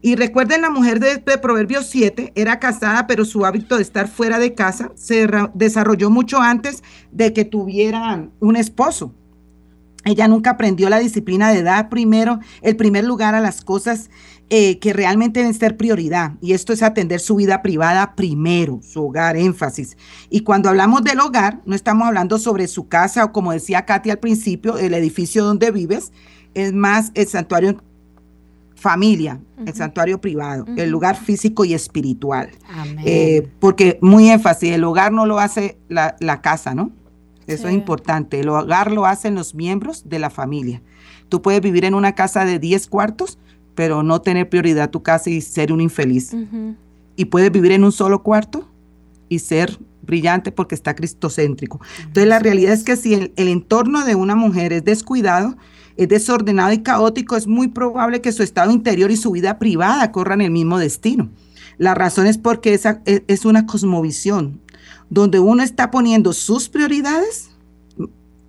Y 0.04 0.16
recuerden, 0.16 0.60
la 0.60 0.68
mujer 0.68 1.00
de, 1.00 1.38
Proverbios 1.38 1.86
7 1.86 2.32
era 2.34 2.58
casada, 2.58 3.06
pero 3.06 3.24
su 3.24 3.46
hábito 3.46 3.76
de 3.76 3.82
estar 3.82 4.06
fuera 4.06 4.38
de 4.38 4.52
casa 4.52 4.92
se 4.96 5.26
desarrolló 5.54 6.10
mucho 6.10 6.42
antes 6.42 6.82
de 7.10 7.32
que 7.32 7.46
tuvieran 7.46 8.30
un 8.38 8.56
esposo. 8.56 9.14
Ella 10.04 10.28
nunca 10.28 10.50
aprendió 10.50 10.90
la 10.90 10.98
disciplina 10.98 11.50
de 11.54 11.62
dar 11.62 11.88
primero, 11.88 12.38
el 12.60 12.76
primer 12.76 13.06
lugar 13.06 13.34
a 13.34 13.40
las 13.40 13.64
cosas 13.64 14.10
eh, 14.50 14.78
que 14.78 14.92
realmente 14.92 15.40
deben 15.40 15.54
ser 15.54 15.78
prioridad. 15.78 16.32
Y 16.42 16.52
esto 16.52 16.74
es 16.74 16.82
atender 16.82 17.18
su 17.18 17.36
vida 17.36 17.62
privada 17.62 18.14
primero, 18.14 18.80
su 18.82 19.06
hogar, 19.06 19.38
énfasis. 19.38 19.96
Y 20.28 20.40
cuando 20.40 20.68
hablamos 20.68 21.02
del 21.02 21.20
hogar, 21.20 21.62
no 21.64 21.74
estamos 21.74 22.06
hablando 22.06 22.38
sobre 22.38 22.68
su 22.68 22.88
casa 22.88 23.24
o 23.24 23.32
como 23.32 23.52
decía 23.52 23.86
Katy 23.86 24.10
al 24.10 24.18
principio, 24.18 24.76
el 24.76 24.92
edificio 24.92 25.46
donde 25.46 25.70
vives, 25.70 26.12
es 26.52 26.74
más 26.74 27.10
el 27.14 27.26
santuario 27.26 27.82
familia, 28.85 29.40
el 29.64 29.73
santuario 29.73 30.20
privado, 30.20 30.66
el 30.77 30.90
lugar 30.90 31.16
físico 31.16 31.64
y 31.64 31.73
espiritual. 31.73 32.51
Eh, 33.03 33.49
porque 33.59 33.99
muy 34.03 34.29
énfasis, 34.29 34.73
el 34.73 34.85
hogar 34.85 35.11
no 35.11 35.25
lo 35.25 35.38
hace 35.38 35.79
la, 35.88 36.42
casa, 36.42 36.75
¿no? 36.75 36.90
Eso 37.47 37.68
es 37.68 37.73
importante. 37.73 38.40
El 38.40 38.51
hogar 38.51 38.92
lo 38.92 39.07
hacen 39.07 39.37
los 39.37 39.55
miembros 39.55 40.07
de 40.07 40.18
la 40.18 40.29
familia. 40.29 40.83
Tú 41.31 41.40
puedes 41.40 41.62
vivir 41.62 41.87
en 41.87 41.94
una 41.94 42.14
casa 42.14 42.44
de 42.44 42.59
10 42.59 42.87
cuartos, 42.88 43.38
pero 43.75 44.03
no 44.03 44.20
tener 44.20 44.51
prioridad 44.51 44.90
tu 44.90 45.03
casa 45.03 45.31
y 45.31 45.40
ser 45.40 45.73
un 45.73 45.81
infeliz. 45.81 46.37
Y 47.16 47.25
puedes 47.25 47.51
vivir 47.51 47.73
en 47.73 47.85
un 47.85 47.92
solo 47.92 48.23
cuarto 48.23 48.68
y 49.31 49.38
ser 49.38 49.79
brillante 50.03 50.53
porque 50.53 50.75
está 50.75 50.94
cristocéntrico. 50.94 51.81
Entonces 52.01 52.29
la 52.29 52.38
realidad 52.38 52.75
es 52.75 52.85
que 52.85 52.97
si 52.97 53.14
el, 53.14 53.33
el 53.37 53.49
entorno 53.49 54.05
de 54.05 54.14
una 54.14 54.37
mujer 54.37 54.75
es 54.75 54.85
descuidado, 54.85 55.57
es 55.96 56.09
desordenado 56.09 56.72
y 56.72 56.83
caótico, 56.83 57.37
es 57.37 57.46
muy 57.46 57.68
probable 57.68 58.20
que 58.20 58.33
su 58.33 58.42
estado 58.42 58.70
interior 58.70 59.11
y 59.11 59.16
su 59.16 59.30
vida 59.30 59.59
privada 59.59 60.11
corran 60.12 60.40
el 60.40 60.50
mismo 60.50 60.78
destino. 60.78 61.30
La 61.78 61.94
razón 61.94 62.26
es 62.26 62.38
porque 62.38 62.74
esa 62.74 63.00
e, 63.04 63.24
es 63.26 63.44
una 63.44 63.66
cosmovisión 63.66 64.61
donde 65.11 65.38
uno 65.38 65.62
está 65.62 65.90
poniendo 65.90 66.33
sus 66.33 66.68
prioridades 66.68 67.50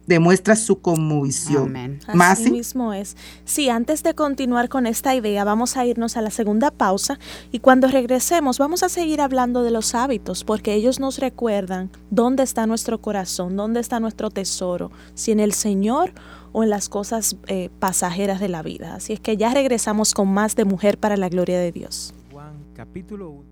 demuestra 0.08 0.56
su 0.56 0.82
conmovisión. 0.82 2.00
Así 2.08 2.52
mismo 2.52 2.94
es. 2.94 3.16
Sí, 3.44 3.70
antes 3.70 4.04
de 4.04 4.14
continuar 4.14 4.70
con 4.70 4.88
esta 4.88 5.16
idea, 5.16 5.44
vamos 5.44 5.78
a 5.78 5.86
irnos 5.86 6.18
a 6.18 6.22
la 6.22 6.30
segunda 6.30 6.72
pausa 6.72 7.20
y 7.52 7.60
cuando 7.60 7.88
regresemos 7.88 8.58
vamos 8.58 8.84
a 8.84 8.90
seguir 8.90 9.22
hablando 9.22 9.64
de 9.64 9.72
los 9.72 9.96
hábitos 9.96 10.44
porque 10.44 10.74
ellos 10.74 11.00
nos 11.00 11.20
recuerdan 11.20 11.90
dónde 12.10 12.44
está 12.44 12.68
nuestro 12.68 13.02
corazón, 13.02 13.56
dónde 13.56 13.80
está 13.80 14.00
nuestro 14.00 14.30
tesoro, 14.30 14.92
si 15.16 15.32
en 15.32 15.40
el 15.40 15.54
Señor 15.54 16.14
o 16.56 16.64
en 16.64 16.70
las 16.70 16.88
cosas 16.88 17.36
eh, 17.48 17.70
pasajeras 17.80 18.40
de 18.40 18.48
la 18.48 18.64
vida. 18.64 18.96
Así 18.96 19.12
es 19.12 19.20
que 19.20 19.36
ya 19.36 19.54
regresamos 19.54 20.14
con 20.14 20.30
más 20.30 20.56
de 20.56 20.64
Mujer 20.64 20.98
para 20.98 21.18
la 21.18 21.28
Gloria 21.28 21.60
de 21.60 21.74
Dios. 21.74 22.14
Juan 22.32 22.54
capítulo 22.74 23.30
1. 23.30 23.44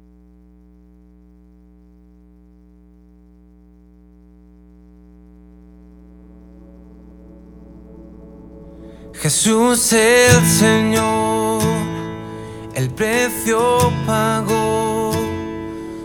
Jesús 9.16 9.92
el 9.92 10.42
Señor, 10.46 11.62
el 12.74 12.90
precio 12.90 13.92
pagó 14.06 15.12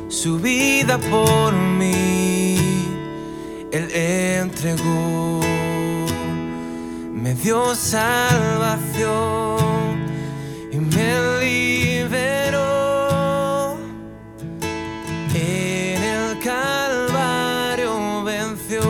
su 0.09 0.41
vida 0.41 0.99
por 0.99 1.53
mí, 1.53 2.57
Él 3.71 3.89
entregó 3.95 5.48
me 7.23 7.35
dio 7.35 7.75
salvación 7.75 9.09
y 10.71 10.77
me 10.77 11.41
liberó. 11.41 12.57
En 15.35 16.03
el 16.03 16.39
Calvario 16.39 18.23
venció. 18.25 18.81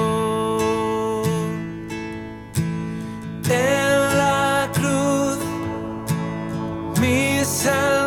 En 3.50 4.18
la 4.18 4.68
cruz, 4.74 5.38
mi 7.00 7.44
Salvador 7.44 7.97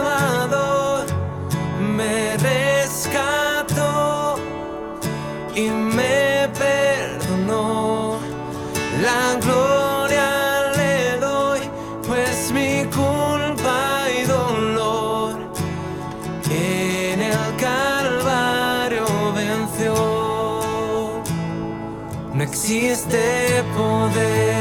existe 22.62 23.64
poder 23.74 24.61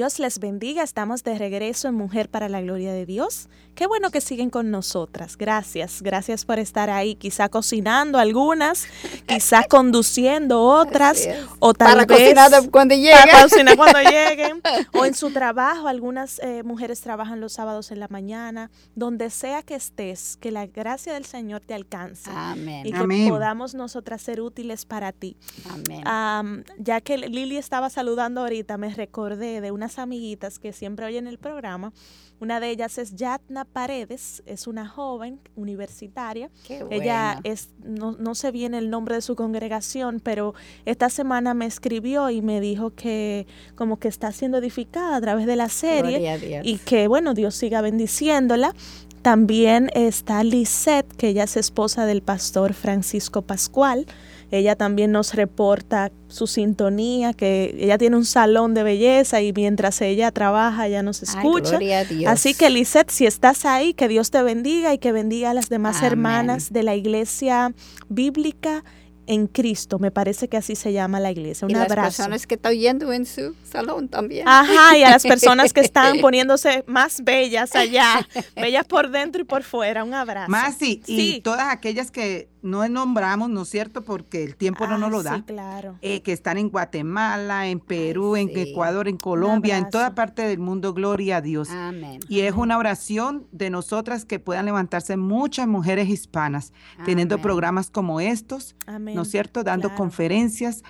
Dios 0.00 0.18
les 0.18 0.38
bendiga. 0.38 0.82
Estamos 0.82 1.24
de 1.24 1.36
regreso 1.36 1.86
en 1.86 1.94
Mujer 1.94 2.30
para 2.30 2.48
la 2.48 2.62
Gloria 2.62 2.90
de 2.90 3.04
Dios. 3.04 3.50
Qué 3.74 3.86
bueno 3.86 4.10
que 4.10 4.22
siguen 4.22 4.48
con 4.48 4.70
nosotras. 4.70 5.36
Gracias. 5.36 6.00
Gracias 6.00 6.46
por 6.46 6.58
estar 6.58 6.88
ahí. 6.88 7.16
Quizá 7.16 7.50
cocinando 7.50 8.18
algunas, 8.18 8.86
quizá 9.26 9.62
conduciendo 9.68 10.62
otras. 10.62 11.28
O 11.58 11.74
tal 11.74 12.06
para 12.06 12.06
vez, 12.06 12.34
cocinar 12.34 12.70
cuando 12.70 12.94
lleguen. 12.94 13.12
Para 13.30 13.42
cocinar 13.42 13.76
cuando 13.76 13.98
lleguen. 14.10 14.62
O 14.94 15.04
en 15.04 15.14
su 15.14 15.32
trabajo. 15.32 15.86
Algunas 15.86 16.38
eh, 16.38 16.62
mujeres 16.62 17.02
trabajan 17.02 17.38
los 17.38 17.52
sábados 17.52 17.90
en 17.90 18.00
la 18.00 18.08
mañana. 18.08 18.70
Donde 18.94 19.28
sea 19.28 19.62
que 19.62 19.74
estés, 19.74 20.38
que 20.38 20.50
la 20.50 20.66
gracia 20.66 21.12
del 21.12 21.26
Señor 21.26 21.60
te 21.60 21.74
alcance. 21.74 22.30
Amén. 22.34 22.86
Y 22.86 22.92
que 22.92 23.28
podamos 23.28 23.74
nosotras 23.74 24.22
ser 24.22 24.40
útiles 24.40 24.86
para 24.86 25.12
ti. 25.12 25.36
Amén. 25.68 26.64
ya 26.78 27.02
que 27.02 27.18
Lili 27.18 27.58
estaba 27.58 27.90
saludando 27.90 28.40
ahorita, 28.40 28.78
me 28.78 28.88
recordé 28.94 29.60
de 29.60 29.70
unas 29.90 29.98
amiguitas 29.98 30.58
que 30.58 30.72
siempre 30.72 31.04
oyen 31.06 31.26
el 31.26 31.38
programa. 31.38 31.92
Una 32.40 32.60
de 32.60 32.70
ellas 32.70 32.96
es 32.96 33.16
Yatna 33.16 33.64
Paredes, 33.64 34.42
es 34.46 34.66
una 34.66 34.86
joven 34.88 35.40
universitaria. 35.56 36.48
Ella 36.90 37.40
es, 37.42 37.70
no, 37.82 38.12
no 38.12 38.34
sé 38.34 38.52
bien 38.52 38.74
el 38.74 38.88
nombre 38.88 39.16
de 39.16 39.20
su 39.20 39.34
congregación, 39.34 40.20
pero 40.22 40.54
esta 40.84 41.10
semana 41.10 41.54
me 41.54 41.66
escribió 41.66 42.30
y 42.30 42.40
me 42.40 42.60
dijo 42.60 42.94
que 42.94 43.46
como 43.74 43.98
que 43.98 44.08
está 44.08 44.30
siendo 44.32 44.58
edificada 44.58 45.16
a 45.16 45.20
través 45.20 45.46
de 45.46 45.56
la 45.56 45.68
serie 45.68 46.62
y 46.62 46.78
que 46.78 47.08
bueno, 47.08 47.34
Dios 47.34 47.56
siga 47.56 47.80
bendiciéndola. 47.80 48.74
También 49.22 49.90
está 49.94 50.44
Lisette, 50.44 51.12
que 51.16 51.28
ella 51.28 51.44
es 51.44 51.56
esposa 51.56 52.06
del 52.06 52.22
pastor 52.22 52.72
Francisco 52.74 53.42
Pascual. 53.42 54.06
Ella 54.50 54.76
también 54.76 55.12
nos 55.12 55.34
reporta 55.34 56.10
su 56.28 56.46
sintonía, 56.46 57.32
que 57.32 57.76
ella 57.78 57.98
tiene 57.98 58.16
un 58.16 58.24
salón 58.24 58.74
de 58.74 58.82
belleza 58.82 59.40
y 59.40 59.52
mientras 59.52 60.00
ella 60.00 60.32
trabaja 60.32 60.88
ya 60.88 61.02
nos 61.02 61.22
escucha. 61.22 61.78
Así 62.26 62.54
que 62.54 62.70
Lisette, 62.70 63.10
si 63.10 63.26
estás 63.26 63.64
ahí, 63.64 63.94
que 63.94 64.08
Dios 64.08 64.30
te 64.30 64.42
bendiga 64.42 64.92
y 64.92 64.98
que 64.98 65.12
bendiga 65.12 65.50
a 65.50 65.54
las 65.54 65.68
demás 65.68 66.02
hermanas 66.02 66.72
de 66.72 66.82
la 66.82 66.96
iglesia 66.96 67.72
bíblica 68.08 68.84
en 69.30 69.46
Cristo, 69.46 70.00
me 70.00 70.10
parece 70.10 70.48
que 70.48 70.56
así 70.56 70.74
se 70.74 70.92
llama 70.92 71.20
la 71.20 71.30
iglesia. 71.30 71.64
Un 71.64 71.70
y 71.70 71.74
abrazo. 71.74 71.94
las 71.94 72.16
personas 72.16 72.46
que 72.48 72.56
están 72.56 72.72
oyendo 72.72 73.12
en 73.12 73.26
su 73.26 73.54
salón 73.62 74.08
también. 74.08 74.48
Ajá, 74.48 74.98
y 74.98 75.04
a 75.04 75.10
las 75.10 75.22
personas 75.22 75.72
que 75.72 75.80
están 75.80 76.18
poniéndose 76.20 76.82
más 76.88 77.22
bellas 77.22 77.76
allá, 77.76 78.26
bellas 78.56 78.84
por 78.86 79.10
dentro 79.10 79.42
y 79.42 79.44
por 79.44 79.62
fuera. 79.62 80.02
Un 80.02 80.14
abrazo. 80.14 80.50
Más 80.50 80.76
sí, 80.76 81.00
y 81.06 81.40
todas 81.42 81.68
aquellas 81.68 82.10
que 82.10 82.48
no 82.62 82.88
nombramos, 82.88 83.50
¿no 83.50 83.62
es 83.62 83.68
cierto? 83.68 84.02
Porque 84.02 84.44
el 84.44 84.56
tiempo 84.56 84.86
no 84.86 84.98
nos 84.98 85.10
lo 85.10 85.22
da. 85.22 85.36
Sí, 85.36 85.42
claro. 85.42 85.96
Eh, 86.02 86.22
que 86.22 86.32
están 86.32 86.58
en 86.58 86.68
Guatemala, 86.68 87.68
en 87.68 87.80
Perú, 87.80 88.36
en 88.36 88.50
Ecuador, 88.54 89.08
en 89.08 89.16
Colombia, 89.16 89.78
en 89.78 89.90
toda 89.90 90.14
parte 90.14 90.42
del 90.42 90.58
mundo. 90.58 90.92
Gloria 90.94 91.38
a 91.38 91.40
Dios. 91.40 91.70
Amén. 91.70 92.20
Y 92.28 92.40
es 92.40 92.54
una 92.54 92.78
oración 92.78 93.46
de 93.52 93.70
nosotras 93.70 94.24
que 94.24 94.38
puedan 94.38 94.66
levantarse 94.66 95.16
muchas 95.16 95.66
mujeres 95.66 96.08
hispanas, 96.08 96.72
teniendo 97.04 97.40
programas 97.40 97.90
como 97.90 98.20
estos, 98.20 98.76
¿no 98.86 99.22
es 99.22 99.30
cierto? 99.30 99.62
Dando 99.62 99.94
conferencias 99.94 100.82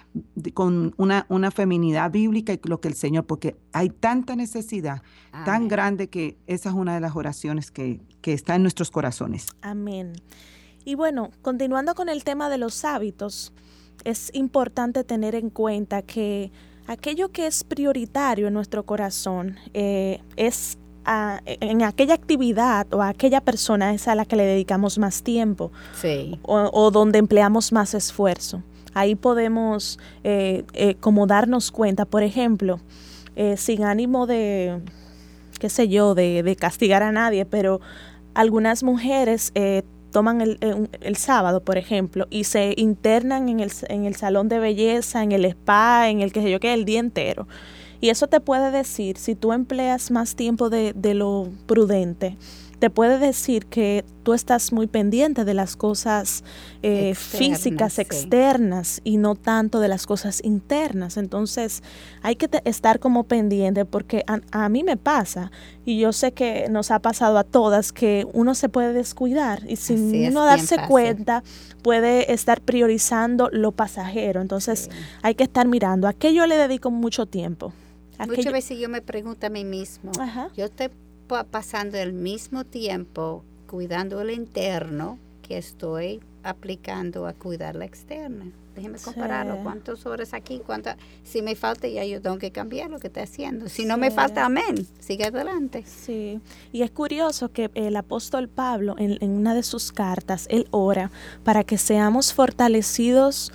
con 0.54 0.94
una, 0.96 1.26
una 1.28 1.50
feminidad 1.50 2.10
bíblica 2.10 2.52
y 2.52 2.60
lo 2.64 2.80
que 2.80 2.88
el 2.88 2.94
Señor, 2.94 3.26
porque 3.26 3.56
hay 3.72 3.90
tanta 3.90 4.36
necesidad 4.36 5.02
tan 5.44 5.68
grande 5.68 6.08
que 6.08 6.38
esa 6.46 6.70
es 6.70 6.74
una 6.74 6.94
de 6.94 7.00
las 7.00 7.16
oraciones 7.16 7.70
que, 7.70 8.00
que 8.20 8.32
está 8.32 8.56
en 8.56 8.62
nuestros 8.62 8.90
corazones. 8.90 9.46
Amén. 9.62 10.12
Y 10.85 10.95
bueno, 10.95 11.31
continuando 11.43 11.95
con 11.95 12.09
el 12.09 12.24
tema 12.24 12.49
de 12.49 12.59
los 12.59 12.85
hábitos, 12.85 13.53
es 14.05 14.31
importante 14.35 15.05
tener 15.05 15.35
en 15.35 15.51
cuenta 15.51 16.03
que 16.03 16.51
aquello 16.87 17.31
que 17.31 17.47
es 17.47 17.64
prioritario 17.64 18.49
en 18.49 18.55
nuestro 18.55 18.85
corazón 18.85 19.59
eh, 19.74 20.20
es 20.37 20.78
en 21.07 21.83
aquella 21.83 22.14
actividad 22.14 22.87
o 22.93 23.03
a 23.03 23.09
aquella 23.09 23.41
persona 23.41 23.95
es 23.95 24.07
a 24.07 24.14
la 24.14 24.26
que 24.26 24.37
le 24.37 24.45
dedicamos 24.45 24.99
más 24.99 25.22
tiempo 25.22 25.72
o, 26.43 26.91
donde 26.91 27.18
empleamos 27.18 27.72
más 27.72 27.95
esfuerzo. 27.95 28.62
Ahí 28.93 29.14
podemos 29.14 29.99
eh, 30.24 30.64
eh, 30.74 30.97
como 30.97 31.26
darnos 31.26 31.70
cuenta, 31.72 32.05
por 32.05 32.22
ejemplo, 32.22 32.81
sin 33.57 33.85
ánimo 33.85 34.26
de, 34.26 34.83
qué 35.59 35.70
sé 35.70 35.89
yo, 35.89 36.14
de, 36.14 36.43
de, 36.43 36.57
castigar 36.57 37.03
a 37.03 37.11
nadie, 37.11 37.47
pero 37.47 37.81
algunas 38.35 38.83
mujeres 38.83 39.51
toman 40.11 40.40
el, 40.40 40.58
eh, 40.61 40.88
el, 41.00 41.16
sábado, 41.16 41.62
por 41.62 41.78
ejemplo, 41.78 42.26
y 42.30 42.44
se 42.44 42.74
internan 42.76 43.48
en 43.48 43.61
el, 43.61 43.72
en 43.88 44.04
el 44.04 44.16
salón 44.16 44.48
de 44.48 44.58
belleza, 44.58 45.22
en 45.22 45.32
el 45.32 45.44
spa, 45.44 46.08
en 46.08 46.20
el 46.20 46.32
que 46.32 46.42
sé 46.42 46.50
yo 46.50 46.61
que 46.61 46.74
el 46.74 46.84
día 46.84 47.00
entero. 47.00 47.46
Y 48.00 48.08
eso 48.08 48.26
te 48.26 48.40
puede 48.40 48.70
decir, 48.70 49.18
si 49.18 49.34
tú 49.34 49.52
empleas 49.52 50.11
más 50.11 50.34
tiempo 50.34 50.70
de, 50.70 50.92
de 50.94 51.14
lo 51.14 51.48
prudente, 51.66 52.36
te 52.81 52.89
puede 52.89 53.18
decir 53.18 53.66
que 53.66 54.07
tú 54.22 54.33
estás 54.33 54.72
muy 54.72 54.87
pendiente 54.87 55.45
de 55.45 55.53
las 55.53 55.76
cosas 55.76 56.43
eh, 56.83 57.14
físicas 57.14 57.99
externas 57.99 59.03
y 59.05 59.18
no 59.18 59.35
tanto 59.35 59.81
de 59.81 59.89
las 59.89 60.07
cosas 60.07 60.43
internas. 60.43 61.18
Entonces 61.18 61.83
hay 62.22 62.37
que 62.37 62.49
estar 62.64 62.99
como 62.99 63.24
pendiente 63.24 63.85
porque 63.85 64.24
a, 64.26 64.68
mí 64.70 64.83
me 64.83 64.97
pasa 64.97 65.53
y 65.85 65.99
yo 66.01 66.14
sé 66.14 66.33
que 66.33 66.68
nos 66.70 66.91
ha 66.91 67.01
pasado 67.01 67.37
a 67.37 67.45
todas 67.45 67.93
que 67.93 68.26
uno 68.33 68.55
se 68.55 68.70
puede 68.70 68.95
descuidar 68.95 69.62
y 69.68 69.76
sin 69.76 70.28
uno 70.28 70.47
darse 70.47 70.76
cuenta 70.89 71.45
puede 71.83 72.33
estar 72.33 72.62
priorizando 72.62 73.51
lo 73.53 73.72
pasajero. 73.72 74.41
Entonces 74.41 74.89
hay 75.20 75.35
que 75.35 75.45
estar 75.45 75.68
mirando 75.68 76.09
a 76.09 76.14
qué 76.14 76.33
yo 76.33 76.47
le 76.47 76.57
dedico 76.57 76.91
mucho 76.91 77.26
tiempo. 77.26 77.74
Muchas 78.26 78.53
veces 78.53 78.78
yo 78.78 78.89
me 78.89 79.03
pregunto 79.03 79.47
a 79.47 79.51
mí 79.51 79.64
mismo, 79.64 80.12
yo 80.57 80.70
te 80.70 80.91
pasando 81.51 81.99
el 81.99 82.12
mismo 82.12 82.64
tiempo 82.64 83.45
cuidando 83.66 84.20
el 84.20 84.31
interno 84.31 85.18
que 85.43 85.59
estoy 85.59 86.20
aplicando 86.43 87.26
a 87.26 87.33
cuidar 87.33 87.76
la 87.76 87.85
externa. 87.85 88.47
Déjeme 88.74 88.99
compararlo. 88.99 89.62
¿Cuántas 89.62 90.07
horas 90.07 90.33
aquí? 90.33 90.61
¿Cuántas? 90.64 90.97
Si 91.22 91.43
me 91.43 91.55
falta, 91.55 91.87
ya 91.89 92.05
yo 92.05 92.22
tengo 92.22 92.39
que 92.39 92.51
cambiar 92.51 92.89
lo 92.89 92.99
que 92.99 93.09
estoy 93.09 93.24
haciendo. 93.24 93.68
Si 93.68 93.85
no 93.85 93.97
me 93.97 94.11
falta, 94.11 94.45
amén. 94.45 94.87
Sigue 95.01 95.26
adelante. 95.26 95.85
Sí. 95.87 96.41
Y 96.72 96.83
es 96.83 96.91
curioso 96.91 97.53
que 97.53 97.70
el 97.74 97.97
apóstol 97.97 98.49
Pablo, 98.49 98.95
en, 98.99 99.18
en 99.20 99.31
una 99.31 99.55
de 99.55 99.62
sus 99.62 99.93
cartas, 99.93 100.47
él 100.51 100.66
ora 100.70 101.11
para 101.45 101.64
que 101.64 101.78
seamos 101.78 102.33
fortalecidos 102.33 103.53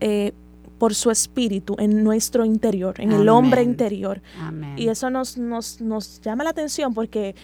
eh, 0.00 0.32
por 0.78 0.94
su 0.94 1.10
espíritu 1.10 1.76
en 1.78 2.04
nuestro 2.04 2.44
interior, 2.44 2.94
en 2.98 3.12
el 3.12 3.28
hombre 3.28 3.62
interior. 3.62 4.22
Y 4.76 4.88
eso 4.88 5.10
nos, 5.10 5.36
nos, 5.36 5.80
nos 5.80 6.20
llama 6.20 6.44
la 6.44 6.50
atención 6.50 6.94
porque 6.94 7.34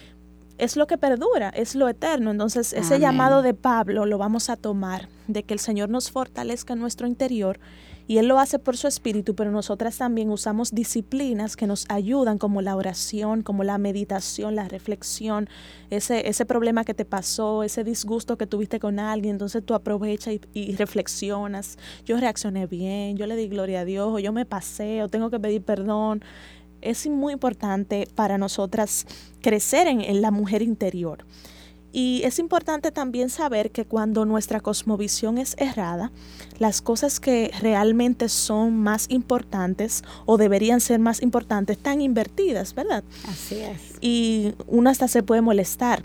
es 0.59 0.77
lo 0.77 0.87
que 0.87 0.99
perdura, 0.99 1.49
es 1.51 1.75
lo 1.75 1.89
eterno. 1.89 2.31
Entonces, 2.31 2.73
ese 2.73 3.01
llamado 3.01 3.43
de 3.43 3.55
Pablo 3.55 4.07
lo 4.07 4.19
vamos 4.19 4.51
a 4.51 4.57
tomar, 4.57 5.09
de 5.27 5.43
que 5.43 5.55
el 5.55 5.61
Señor 5.61 5.89
nos 5.89 6.11
fortalezca 6.11 6.75
en 6.75 6.81
nuestro 6.81 7.07
interior 7.07 7.59
y 8.07 8.19
Él 8.19 8.29
lo 8.29 8.39
hace 8.39 8.59
por 8.59 8.77
su 8.77 8.87
espíritu, 8.87 9.35
pero 9.35 9.51
nosotras 9.51 9.97
también 9.97 10.31
usamos 10.31 10.75
disciplinas 10.75 11.57
que 11.57 11.67
nos 11.67 11.87
ayudan, 11.89 12.39
como 12.39 12.61
la 12.61 12.77
oración, 12.77 13.43
como 13.43 13.65
la 13.65 13.79
meditación, 13.79 14.55
la 14.57 14.69
reflexión, 14.69 15.49
ese, 15.91 16.29
ese 16.29 16.45
problema 16.45 16.85
que 16.85 16.95
te 16.95 17.05
pasó, 17.05 17.63
ese 17.63 17.83
disgusto 17.85 18.37
que 18.37 18.47
tuviste 18.47 18.79
con 18.79 18.99
alguien, 18.99 19.37
entonces 19.37 19.65
tú 19.65 19.75
aprovechas 19.75 20.35
y, 20.53 20.77
reflexionas, 20.77 21.79
yo 22.05 22.19
reaccioné 22.19 22.67
bien, 22.67 23.17
yo 23.17 23.27
le 23.27 23.37
di 23.37 23.49
gloria 23.49 23.81
a 23.81 23.85
Dios, 23.85 24.09
o 24.13 24.19
yo 24.19 24.33
me 24.33 24.45
pasé, 24.45 25.03
o 25.03 25.09
tengo 25.09 25.31
que 25.31 25.41
pedir 25.41 25.63
perdón. 25.63 26.23
Es 26.83 27.07
muy 27.07 27.33
importante 27.33 28.07
para 28.15 28.37
nosotras 28.37 29.07
crecer 29.41 29.89
en 29.89 30.21
la 30.21 30.31
mujer 30.31 30.61
interior. 30.61 31.25
Y 31.97 32.23
es 32.25 32.41
importante 32.41 32.91
también 32.91 33.31
saber 33.31 33.71
que 33.71 33.85
cuando 33.85 34.25
nuestra 34.25 34.59
cosmovisión 34.59 35.39
es 35.39 35.55
errada, 35.59 36.11
las 36.59 36.83
cosas 36.83 37.21
que 37.21 37.53
realmente 37.61 38.29
son 38.29 38.77
más 38.77 39.07
importantes 39.11 40.03
o 40.27 40.37
deberían 40.37 40.81
ser 40.81 40.99
más 40.99 41.23
importantes 41.23 41.77
están 41.77 42.01
invertidas, 42.01 42.75
¿verdad? 42.75 43.05
Así 43.29 43.61
es. 43.61 43.81
Y 44.01 44.55
uno 44.67 44.91
hasta 44.91 45.07
se 45.07 45.23
puede 45.23 45.41
molestar 45.41 46.03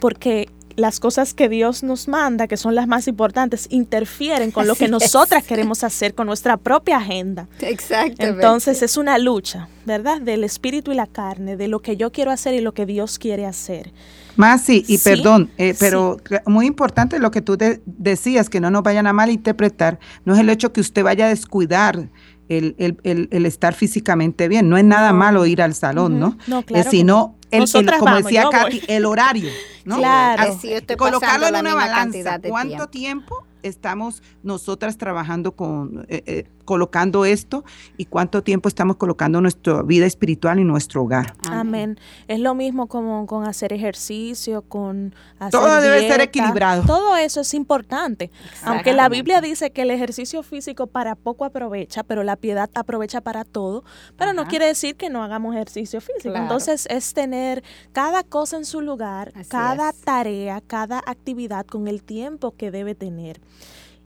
porque 0.00 0.48
las 0.76 1.00
cosas 1.00 1.34
que 1.34 1.48
Dios 1.48 1.82
nos 1.82 2.08
manda, 2.08 2.46
que 2.46 2.56
son 2.56 2.74
las 2.74 2.86
más 2.86 3.08
importantes, 3.08 3.66
interfieren 3.70 4.50
con 4.50 4.66
lo 4.66 4.74
que 4.74 4.88
nosotras 4.88 5.44
queremos 5.44 5.84
hacer 5.84 6.14
con 6.14 6.26
nuestra 6.26 6.56
propia 6.56 6.98
agenda. 6.98 7.48
Exactamente. 7.60 8.26
Entonces 8.26 8.82
es 8.82 8.96
una 8.96 9.18
lucha, 9.18 9.68
¿verdad? 9.84 10.20
Del 10.20 10.44
espíritu 10.44 10.92
y 10.92 10.94
la 10.94 11.06
carne, 11.06 11.56
de 11.56 11.68
lo 11.68 11.80
que 11.80 11.96
yo 11.96 12.12
quiero 12.12 12.30
hacer 12.30 12.54
y 12.54 12.60
lo 12.60 12.72
que 12.72 12.86
Dios 12.86 13.18
quiere 13.18 13.46
hacer. 13.46 13.92
Más 14.36 14.62
sí, 14.62 14.84
y 14.86 14.98
perdón, 14.98 15.50
eh, 15.58 15.74
pero 15.78 16.18
muy 16.46 16.66
importante 16.66 17.18
lo 17.18 17.30
que 17.30 17.42
tú 17.42 17.58
decías, 17.84 18.48
que 18.48 18.60
no 18.60 18.70
nos 18.70 18.82
vayan 18.82 19.06
a 19.06 19.12
malinterpretar, 19.12 19.98
no 20.24 20.34
es 20.34 20.40
el 20.40 20.48
hecho 20.48 20.72
que 20.72 20.80
usted 20.80 21.02
vaya 21.02 21.26
a 21.26 21.28
descuidar 21.28 22.08
el, 22.48 22.74
el, 22.78 23.28
el, 23.30 23.46
estar 23.46 23.74
físicamente 23.74 24.48
bien, 24.48 24.68
no 24.68 24.76
es 24.76 24.84
nada 24.84 25.12
malo 25.12 25.46
ir 25.46 25.62
al 25.62 25.74
salón, 25.74 26.18
¿no? 26.18 26.36
No, 26.48 26.62
claro. 26.62 26.90
sino, 26.90 27.36
el, 27.50 27.98
como 27.98 28.16
decía 28.16 28.48
Katy, 28.50 28.82
el 28.88 29.04
horario, 29.04 29.50
¿no? 29.84 29.96
Claro. 29.98 30.58
colocarlo 30.96 31.48
en 31.48 31.56
una 31.56 31.74
balanza, 31.74 32.40
¿cuánto 32.40 32.88
tiempo? 32.88 33.46
estamos 33.62 34.22
nosotras 34.42 34.96
trabajando 34.96 35.52
con, 35.52 36.06
eh, 36.08 36.22
eh, 36.26 36.44
colocando 36.64 37.24
esto 37.24 37.64
y 37.96 38.04
cuánto 38.04 38.42
tiempo 38.42 38.68
estamos 38.68 38.96
colocando 38.96 39.40
nuestra 39.40 39.82
vida 39.82 40.06
espiritual 40.06 40.58
y 40.58 40.64
nuestro 40.64 41.02
hogar. 41.02 41.34
Amén. 41.48 41.98
Es 42.28 42.40
lo 42.40 42.54
mismo 42.54 42.86
como 42.86 43.26
con 43.26 43.46
hacer 43.46 43.72
ejercicio, 43.72 44.62
con 44.62 45.14
hacer 45.38 45.60
Todo 45.60 45.80
debe 45.80 46.08
ser 46.08 46.20
equilibrado. 46.20 46.84
Todo 46.86 47.16
eso 47.16 47.40
es 47.40 47.54
importante. 47.54 48.30
Aunque 48.62 48.92
la 48.92 49.08
Biblia 49.08 49.40
dice 49.40 49.70
que 49.70 49.82
el 49.82 49.90
ejercicio 49.90 50.42
físico 50.42 50.86
para 50.86 51.14
poco 51.14 51.44
aprovecha, 51.44 52.02
pero 52.02 52.22
la 52.22 52.36
piedad 52.36 52.70
aprovecha 52.74 53.20
para 53.20 53.44
todo, 53.44 53.84
pero 54.16 54.32
no 54.32 54.46
quiere 54.46 54.66
decir 54.66 54.96
que 54.96 55.10
no 55.10 55.22
hagamos 55.22 55.54
ejercicio 55.54 56.00
físico. 56.00 56.34
Entonces 56.34 56.86
es 56.90 57.14
tener 57.14 57.62
cada 57.92 58.22
cosa 58.22 58.56
en 58.56 58.64
su 58.64 58.80
lugar, 58.80 59.32
cada 59.48 59.92
tarea, 59.92 60.60
cada 60.66 60.98
actividad 61.06 61.66
con 61.66 61.88
el 61.88 62.02
tiempo 62.02 62.54
que 62.56 62.70
debe 62.70 62.94
tener. 62.94 63.40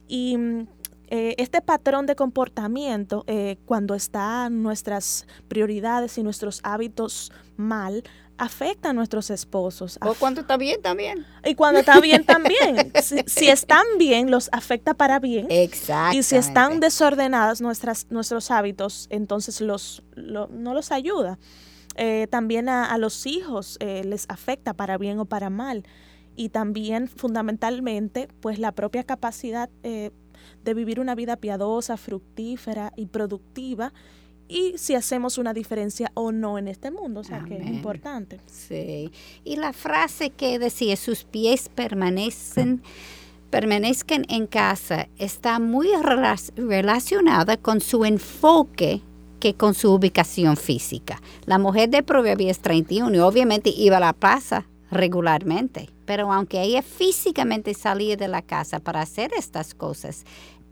Y 0.07 0.37
mm, 0.37 0.67
eh, 1.17 1.37
este 1.39 1.63
patrón 1.63 2.07
de 2.07 2.17
comportamiento, 2.17 3.23
eh, 3.29 3.57
cuando 3.67 3.95
están 3.95 4.65
nuestras 4.65 5.29
prioridades 5.47 6.19
y 6.19 6.25
nuestros 6.25 6.59
hábitos 6.65 7.31
mal, 7.57 8.03
afecta 8.37 8.91
a 8.91 8.93
nuestros 8.93 9.31
esposos. 9.31 9.97
O 10.03 10.15
cuando 10.15 10.41
está 10.41 10.57
bien 10.57 10.83
también. 10.83 11.25
Y 11.45 11.55
cuando 11.55 11.79
está 11.79 12.01
bien 12.01 12.25
también. 12.27 12.93
si, 13.27 13.49
están 13.49 13.85
bien, 13.97 14.33
los 14.33 14.49
afecta 14.51 14.95
para 14.95 15.21
bien. 15.21 15.47
Exacto. 15.51 16.19
Y 16.19 16.25
si 16.25 16.35
están 16.35 16.81
desordenados 16.81 17.61
nuestras, 17.61 18.09
nuestros 18.11 18.51
hábitos, 18.51 19.07
entonces 19.09 19.61
los, 19.61 20.03
no 20.17 20.75
los 20.75 20.91
ayuda. 20.91 21.39
Eh, 21.95 22.27
también 22.29 22.69
a, 22.69 22.99
los 22.99 23.25
hijos 23.27 23.79
les 23.81 24.27
afecta 24.29 24.75
para 24.75 24.99
bien 24.99 25.21
o 25.21 25.27
para 25.27 25.49
mal. 25.49 25.85
Y 26.35 26.49
también 26.49 27.07
fundamentalmente, 27.07 28.27
pues 28.41 28.59
la 28.59 28.73
propia 28.73 29.05
capacidad 29.05 29.71
de 30.65 30.75
vivir 30.75 31.01
una 31.01 31.15
vida 31.15 31.37
piadosa, 31.37 31.97
fructífera 31.97 32.93
y 32.97 33.07
productiva 33.07 33.93
y 34.49 34.75
si 34.77 34.95
hacemos 34.95 35.39
una 35.39 35.55
diferencia 35.55 36.11
o 36.15 36.31
no 36.31 36.59
en 36.59 36.69
este 36.69 36.91
mundo, 36.91 37.21
o 37.21 37.25
sea 37.25 37.45
que 37.45 37.57
es 37.57 37.67
importante. 37.67 38.41
Sí, 38.47 39.11
y 39.43 39.57
la 39.57 39.73
frase 39.73 40.31
que 40.31 40.59
decía, 40.59 40.97
sus 40.97 41.25
pies 41.25 41.71
permanecen, 41.75 42.83
permanezcan 43.51 44.27
en 44.29 44.47
casa, 44.47 45.09
está 45.19 45.59
muy 45.59 45.89
relacionada 46.57 47.57
con 47.57 47.81
su 47.81 48.05
enfoque 48.05 49.01
que 49.41 49.55
con 49.55 49.75
su 49.75 49.93
ubicación 49.93 50.57
física. 50.57 51.21
La 51.47 51.59
mujer 51.59 51.89
de 51.89 52.03
Proverbios 52.03 52.61
31 52.61 53.27
obviamente 53.27 53.71
iba 53.71 53.97
a 53.97 54.01
la 54.01 54.13
plaza 54.13 54.67
regularmente, 54.91 55.91
pero 56.05 56.33
aunque 56.33 56.63
ella 56.63 56.83
físicamente 56.83 57.75
salía 57.75 58.17
de 58.17 58.29
la 58.29 58.43
casa 58.43 58.79
para 58.79 59.01
hacer 59.01 59.33
estas 59.37 59.75
cosas, 59.75 60.25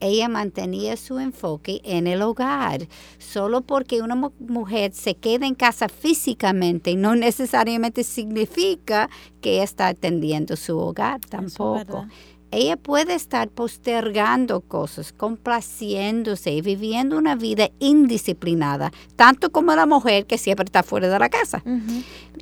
ella 0.03 0.27
mantenía 0.27 0.97
su 0.97 1.19
enfoque 1.19 1.81
en 1.83 2.07
el 2.07 2.21
hogar. 2.21 2.87
Solo 3.17 3.61
porque 3.61 4.01
una 4.01 4.15
mujer 4.15 4.93
se 4.93 5.15
queda 5.15 5.47
en 5.47 5.55
casa 5.55 5.89
físicamente 5.89 6.95
no 6.95 7.15
necesariamente 7.15 8.03
significa 8.03 9.09
que 9.41 9.63
está 9.63 9.87
atendiendo 9.87 10.55
su 10.55 10.77
hogar 10.77 11.19
tampoco. 11.21 12.07
Ella 12.51 12.77
puede 12.77 13.15
estar 13.15 13.49
postergando 13.49 14.61
cosas, 14.61 15.11
complaciéndose 15.11 16.51
y 16.51 16.61
viviendo 16.61 17.17
una 17.17 17.35
vida 17.35 17.71
indisciplinada, 17.79 18.91
tanto 19.15 19.51
como 19.51 19.73
la 19.75 19.87
mujer 19.87 20.27
que 20.27 20.37
siempre 20.37 20.65
está 20.65 20.83
fuera 20.83 21.09
de 21.09 21.17
la 21.17 21.29
casa. 21.29 21.63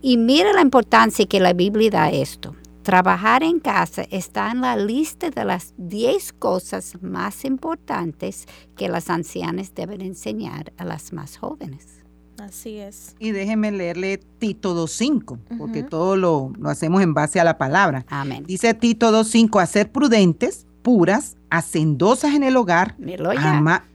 Y 0.02 0.18
mira 0.18 0.52
la 0.52 0.62
importancia 0.62 1.26
que 1.26 1.40
la 1.40 1.54
Biblia 1.54 1.92
da 1.92 2.10
esto. 2.10 2.56
Trabajar 2.84 3.44
en 3.44 3.60
casa 3.60 4.06
está 4.10 4.50
en 4.52 4.62
la 4.62 4.76
lista 4.76 5.30
de 5.30 5.46
las 5.46 5.76
10 5.78 6.34
cosas 6.34 6.98
más 7.02 7.46
importantes 7.46 8.48
que 8.76 8.90
las 8.90 9.12
ancianas 9.12 9.76
deben 9.76 10.02
enseñar 10.02 10.74
a 10.78 10.86
las 10.86 11.14
más 11.14 11.38
jóvenes. 11.38 12.02
Así 12.40 12.80
es. 12.80 13.16
Y 13.20 13.32
déjenme 13.32 13.72
leerle 13.72 14.18
Tito 14.40 14.76
2.5, 14.76 15.58
porque 15.60 15.84
todo 15.84 16.16
lo, 16.16 16.54
hacemos 16.66 17.04
en 17.04 17.14
base 17.14 17.40
a 17.40 17.44
la 17.44 17.60
palabra. 17.60 18.04
Amén. 18.10 18.46
Dice 18.48 18.74
Tito 18.74 19.12
2.5, 19.12 19.62
a 19.62 19.68
ser 19.68 19.92
prudentes, 19.92 20.66
puras, 20.82 21.38
hacendosas 21.52 22.34
en 22.34 22.42
el 22.42 22.58
hogar, 22.58 22.96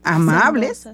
amables, 0.04 0.88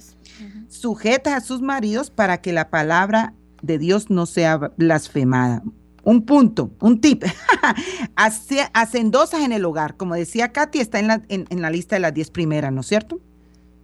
sujetas 0.68 1.34
a 1.34 1.40
sus 1.47 1.61
maridos 1.61 2.11
para 2.11 2.40
que 2.40 2.55
la 2.55 2.70
palabra 2.70 3.34
de 3.61 3.76
Dios 3.76 4.09
no 4.09 4.24
sea 4.24 4.57
blasfemada 4.78 5.62
un 6.05 6.23
punto, 6.25 6.73
un 6.81 7.01
tip. 7.01 7.25
Hacendosas 8.73 9.41
en 9.41 9.53
el 9.53 9.65
hogar. 9.65 9.97
Como 9.97 10.15
decía 10.15 10.53
Katy, 10.53 10.81
está 10.81 10.99
en 10.99 11.07
la, 11.09 11.23
en, 11.29 11.63
la 11.63 11.71
lista 11.71 11.97
de 11.97 12.01
las 12.01 12.15
diez 12.15 12.31
primeras, 12.31 12.73
¿no 12.73 12.81
es 12.81 12.87
cierto? 12.87 13.21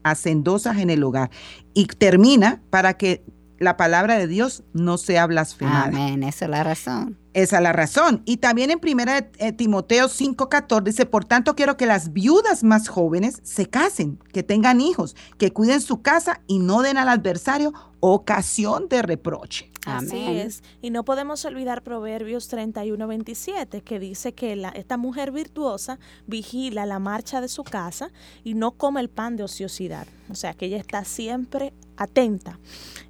Hacendosas 0.02 0.78
en 0.78 0.90
el 0.90 1.02
hogar. 1.02 1.30
Y 1.74 1.86
termina 1.86 2.60
para 2.70 2.94
que 2.94 3.22
la 3.58 3.76
palabra 3.76 4.18
de 4.18 4.26
Dios 4.26 4.62
no 4.72 4.98
sea 4.98 5.26
blasfemada. 5.26 5.86
Amén, 5.86 6.22
esa 6.22 6.46
es 6.46 6.50
la 6.50 6.64
razón. 6.64 7.18
Esa 7.38 7.58
es 7.58 7.62
la 7.62 7.72
razón. 7.72 8.22
Y 8.24 8.38
también 8.38 8.72
en 8.72 8.80
1 8.82 9.12
eh, 9.38 9.52
Timoteo 9.52 10.08
5:14 10.08 10.82
dice, 10.82 11.06
por 11.06 11.24
tanto 11.24 11.54
quiero 11.54 11.76
que 11.76 11.86
las 11.86 12.12
viudas 12.12 12.64
más 12.64 12.88
jóvenes 12.88 13.38
se 13.44 13.66
casen, 13.66 14.18
que 14.32 14.42
tengan 14.42 14.80
hijos, 14.80 15.14
que 15.38 15.52
cuiden 15.52 15.80
su 15.80 16.02
casa 16.02 16.40
y 16.48 16.58
no 16.58 16.82
den 16.82 16.98
al 16.98 17.08
adversario 17.08 17.72
ocasión 18.00 18.88
de 18.88 19.02
reproche. 19.02 19.70
Así 19.86 20.16
es. 20.16 20.64
Y 20.82 20.90
no 20.90 21.04
podemos 21.04 21.44
olvidar 21.44 21.84
Proverbios 21.84 22.52
31:27, 22.52 23.82
que 23.82 24.00
dice 24.00 24.34
que 24.34 24.56
la, 24.56 24.70
esta 24.70 24.96
mujer 24.96 25.30
virtuosa 25.30 26.00
vigila 26.26 26.86
la 26.86 26.98
marcha 26.98 27.40
de 27.40 27.46
su 27.46 27.62
casa 27.62 28.10
y 28.42 28.54
no 28.54 28.72
come 28.72 29.00
el 29.00 29.10
pan 29.10 29.36
de 29.36 29.44
ociosidad. 29.44 30.08
O 30.28 30.34
sea, 30.34 30.54
que 30.54 30.66
ella 30.66 30.78
está 30.78 31.04
siempre 31.04 31.72
atenta. 31.98 32.58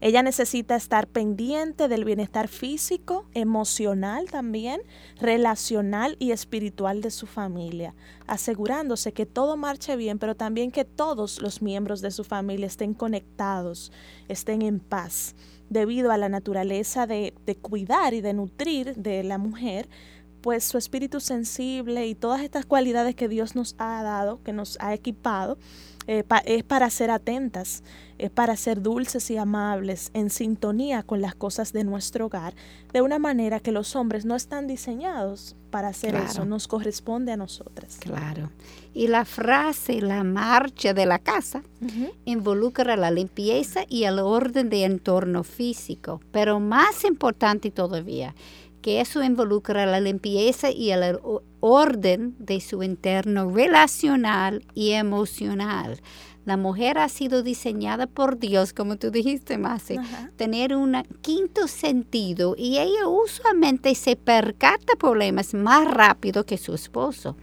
Ella 0.00 0.22
necesita 0.22 0.74
estar 0.74 1.06
pendiente 1.06 1.88
del 1.88 2.04
bienestar 2.04 2.48
físico, 2.48 3.26
emocional 3.34 4.30
también, 4.30 4.80
relacional 5.20 6.16
y 6.18 6.30
espiritual 6.30 7.02
de 7.02 7.10
su 7.10 7.26
familia, 7.26 7.94
asegurándose 8.26 9.12
que 9.12 9.26
todo 9.26 9.56
marche 9.56 9.96
bien, 9.96 10.18
pero 10.18 10.34
también 10.34 10.70
que 10.70 10.84
todos 10.84 11.40
los 11.40 11.62
miembros 11.62 12.00
de 12.00 12.10
su 12.10 12.24
familia 12.24 12.66
estén 12.66 12.94
conectados, 12.94 13.92
estén 14.28 14.62
en 14.62 14.80
paz 14.80 15.34
debido 15.68 16.10
a 16.10 16.16
la 16.16 16.28
naturaleza 16.28 17.06
de, 17.06 17.34
cuidar 17.60 18.14
y 18.14 18.20
de 18.20 18.32
nutrir 18.32 18.96
de 18.96 19.22
la 19.22 19.38
mujer, 19.38 19.88
pues 20.40 20.64
su 20.64 20.78
espíritu 20.78 21.20
sensible 21.20 22.06
y 22.06 22.14
todas 22.14 22.42
estas 22.42 22.64
cualidades 22.64 23.14
que 23.14 23.28
Dios 23.28 23.54
nos 23.54 23.74
ha 23.78 24.02
dado, 24.02 24.42
que 24.42 24.52
nos 24.52 24.78
ha 24.80 24.94
equipado, 24.94 25.58
eh, 26.08 26.24
es 26.46 26.64
para 26.64 26.88
ser 26.88 27.10
atentas, 27.10 27.82
es 28.16 28.30
para 28.30 28.56
ser 28.56 28.80
dulces 28.80 29.30
y 29.30 29.36
amables, 29.36 30.10
en 30.14 30.30
sintonía 30.30 31.02
con 31.02 31.20
las 31.20 31.34
cosas 31.34 31.74
de 31.74 31.84
nuestro 31.84 32.26
hogar, 32.26 32.54
de 32.94 33.02
una 33.02 33.18
manera 33.18 33.60
que 33.60 33.72
los 33.72 33.94
hombres 33.94 34.24
no 34.24 34.34
están 34.34 34.66
diseñados 34.66 35.54
para 35.68 35.88
hacer 35.88 36.14
eso, 36.14 36.46
nos 36.46 36.66
corresponde 36.66 37.32
a 37.32 37.36
nosotras. 37.36 37.98
Claro. 38.00 38.50
Y 38.94 39.08
la 39.08 39.26
frase, 39.26 40.00
la 40.00 40.24
marcha 40.24 40.94
de 40.94 41.04
la 41.04 41.18
casa, 41.18 41.62
involucra 42.24 42.96
la 42.96 43.10
limpieza 43.10 43.82
y 43.86 44.04
el 44.04 44.18
orden 44.18 44.70
de 44.70 44.84
entorno 44.84 45.44
físico, 45.44 46.22
pero 46.32 46.58
más 46.58 47.04
importante 47.04 47.70
todavía, 47.70 48.34
que 48.82 49.00
eso 49.00 49.22
involucra 49.22 49.86
la 49.86 50.00
limpieza 50.00 50.70
y 50.70 50.90
el 50.90 51.18
orden 51.60 52.36
de 52.38 52.60
su 52.60 52.82
interno 52.82 53.50
relacional 53.50 54.64
y 54.74 54.92
emocional. 54.92 56.00
La 56.48 56.56
mujer 56.56 56.96
ha 56.96 57.10
sido 57.10 57.42
diseñada 57.42 58.06
por 58.06 58.38
Dios, 58.38 58.72
como 58.72 58.96
tú 58.96 59.10
dijiste, 59.10 59.58
Masi, 59.58 59.96
tener 60.36 60.74
un 60.74 60.96
quinto 61.20 61.68
sentido 61.68 62.54
y 62.56 62.78
ella 62.78 63.06
usualmente 63.06 63.94
se 63.94 64.16
percata 64.16 64.96
problemas 64.98 65.52
más 65.52 65.86
rápido 65.86 66.46
que 66.46 66.56
su 66.56 66.72
esposo. 66.72 67.36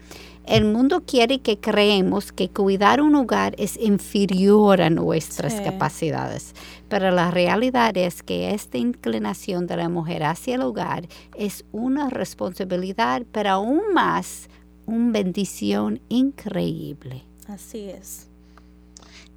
El 0.47 0.65
mundo 0.65 1.03
quiere 1.05 1.39
que 1.39 1.59
creemos 1.59 2.31
que 2.31 2.49
cuidar 2.49 3.01
un 3.01 3.15
hogar 3.15 3.55
es 3.57 3.77
inferior 3.77 4.81
a 4.81 4.91
nuestras 4.91 5.55
capacidades, 5.61 6.53
pero 6.87 7.09
la 7.09 7.31
realidad 7.31 7.97
es 7.97 8.21
que 8.21 8.53
esta 8.53 8.77
inclinación 8.77 9.65
de 9.65 9.77
la 9.77 9.89
mujer 9.89 10.23
hacia 10.23 10.55
el 10.55 10.61
hogar 10.61 11.07
es 11.35 11.65
una 11.71 12.09
responsabilidad, 12.09 13.23
pero 13.31 13.49
aún 13.49 13.81
más 13.93 14.49
una 14.85 15.11
bendición 15.11 15.99
increíble. 16.09 17.23
Así 17.47 17.89
es. 17.89 18.27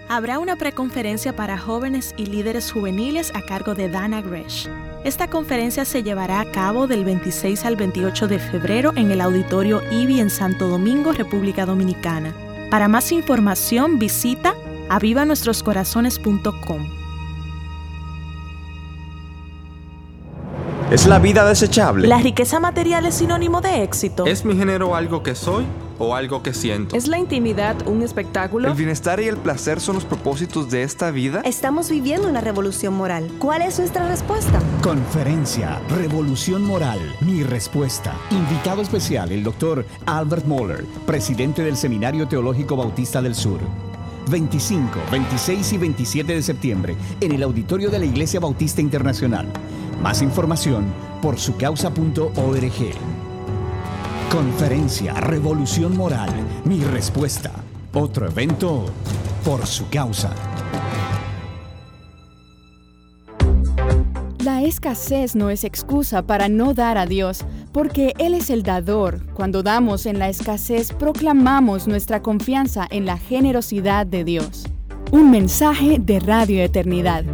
Habrá 0.08 0.40
una 0.40 0.56
preconferencia 0.56 1.36
para 1.36 1.58
jóvenes 1.58 2.12
y 2.16 2.26
líderes 2.26 2.72
juveniles 2.72 3.30
a 3.36 3.42
cargo 3.42 3.76
de 3.76 3.88
Dana 3.88 4.20
Gresh. 4.20 4.68
Esta 5.04 5.30
conferencia 5.30 5.84
se 5.84 6.02
llevará 6.02 6.40
a 6.40 6.50
cabo 6.50 6.88
del 6.88 7.04
26 7.04 7.64
al 7.64 7.76
28 7.76 8.26
de 8.26 8.40
febrero 8.40 8.92
en 8.96 9.12
el 9.12 9.20
auditorio 9.20 9.80
IBI 9.92 10.18
en 10.18 10.28
Santo 10.28 10.66
Domingo, 10.66 11.12
República 11.12 11.66
Dominicana. 11.66 12.34
Para 12.68 12.88
más 12.88 13.12
información 13.12 14.00
visita 14.00 14.56
avivanuestroscorazones.com. 14.88 17.01
¿Es 20.92 21.06
la 21.06 21.18
vida 21.18 21.48
desechable? 21.48 22.06
¿La 22.06 22.18
riqueza 22.18 22.60
material 22.60 23.06
es 23.06 23.14
sinónimo 23.14 23.62
de 23.62 23.82
éxito? 23.82 24.26
¿Es 24.26 24.44
mi 24.44 24.54
género 24.54 24.94
algo 24.94 25.22
que 25.22 25.34
soy 25.34 25.64
o 25.98 26.14
algo 26.14 26.42
que 26.42 26.52
siento? 26.52 26.94
¿Es 26.94 27.08
la 27.08 27.18
intimidad 27.18 27.88
un 27.88 28.02
espectáculo? 28.02 28.68
¿El 28.68 28.74
bienestar 28.74 29.18
y 29.18 29.26
el 29.26 29.38
placer 29.38 29.80
son 29.80 29.94
los 29.94 30.04
propósitos 30.04 30.70
de 30.70 30.82
esta 30.82 31.10
vida? 31.10 31.40
Estamos 31.46 31.88
viviendo 31.88 32.28
una 32.28 32.42
revolución 32.42 32.92
moral. 32.92 33.30
¿Cuál 33.38 33.62
es 33.62 33.78
nuestra 33.78 34.06
respuesta? 34.06 34.60
Conferencia 34.82 35.80
Revolución 35.88 36.62
Moral. 36.62 37.00
Mi 37.22 37.42
respuesta. 37.42 38.12
Invitado 38.30 38.82
especial 38.82 39.32
el 39.32 39.44
doctor 39.44 39.86
Albert 40.04 40.44
Moller, 40.44 40.84
presidente 41.06 41.64
del 41.64 41.78
Seminario 41.78 42.28
Teológico 42.28 42.76
Bautista 42.76 43.22
del 43.22 43.34
Sur. 43.34 43.60
25, 44.30 45.00
26 45.10 45.72
y 45.72 45.78
27 45.78 46.34
de 46.34 46.42
septiembre 46.42 46.96
en 47.20 47.32
el 47.32 47.42
auditorio 47.42 47.90
de 47.90 47.98
la 47.98 48.04
Iglesia 48.04 48.40
Bautista 48.40 48.80
Internacional. 48.80 49.46
Más 50.02 50.22
información 50.22 50.84
por 51.20 51.38
sucausa.org. 51.38 52.32
Conferencia 54.30 55.14
Revolución 55.14 55.96
Moral. 55.96 56.30
Mi 56.64 56.82
respuesta. 56.82 57.52
Otro 57.92 58.26
evento 58.26 58.86
por 59.44 59.66
su 59.66 59.88
causa. 59.88 60.51
Escasez 64.72 65.36
no 65.36 65.50
es 65.50 65.64
excusa 65.64 66.22
para 66.22 66.48
no 66.48 66.72
dar 66.72 66.96
a 66.96 67.04
Dios, 67.04 67.44
porque 67.72 68.14
Él 68.18 68.32
es 68.32 68.48
el 68.48 68.62
dador. 68.62 69.20
Cuando 69.34 69.62
damos 69.62 70.06
en 70.06 70.18
la 70.18 70.30
escasez, 70.30 70.92
proclamamos 70.92 71.86
nuestra 71.86 72.22
confianza 72.22 72.86
en 72.90 73.04
la 73.04 73.18
generosidad 73.18 74.06
de 74.06 74.24
Dios. 74.24 74.66
Un 75.10 75.30
mensaje 75.30 75.98
de 76.00 76.20
Radio 76.20 76.62
Eternidad. 76.62 77.24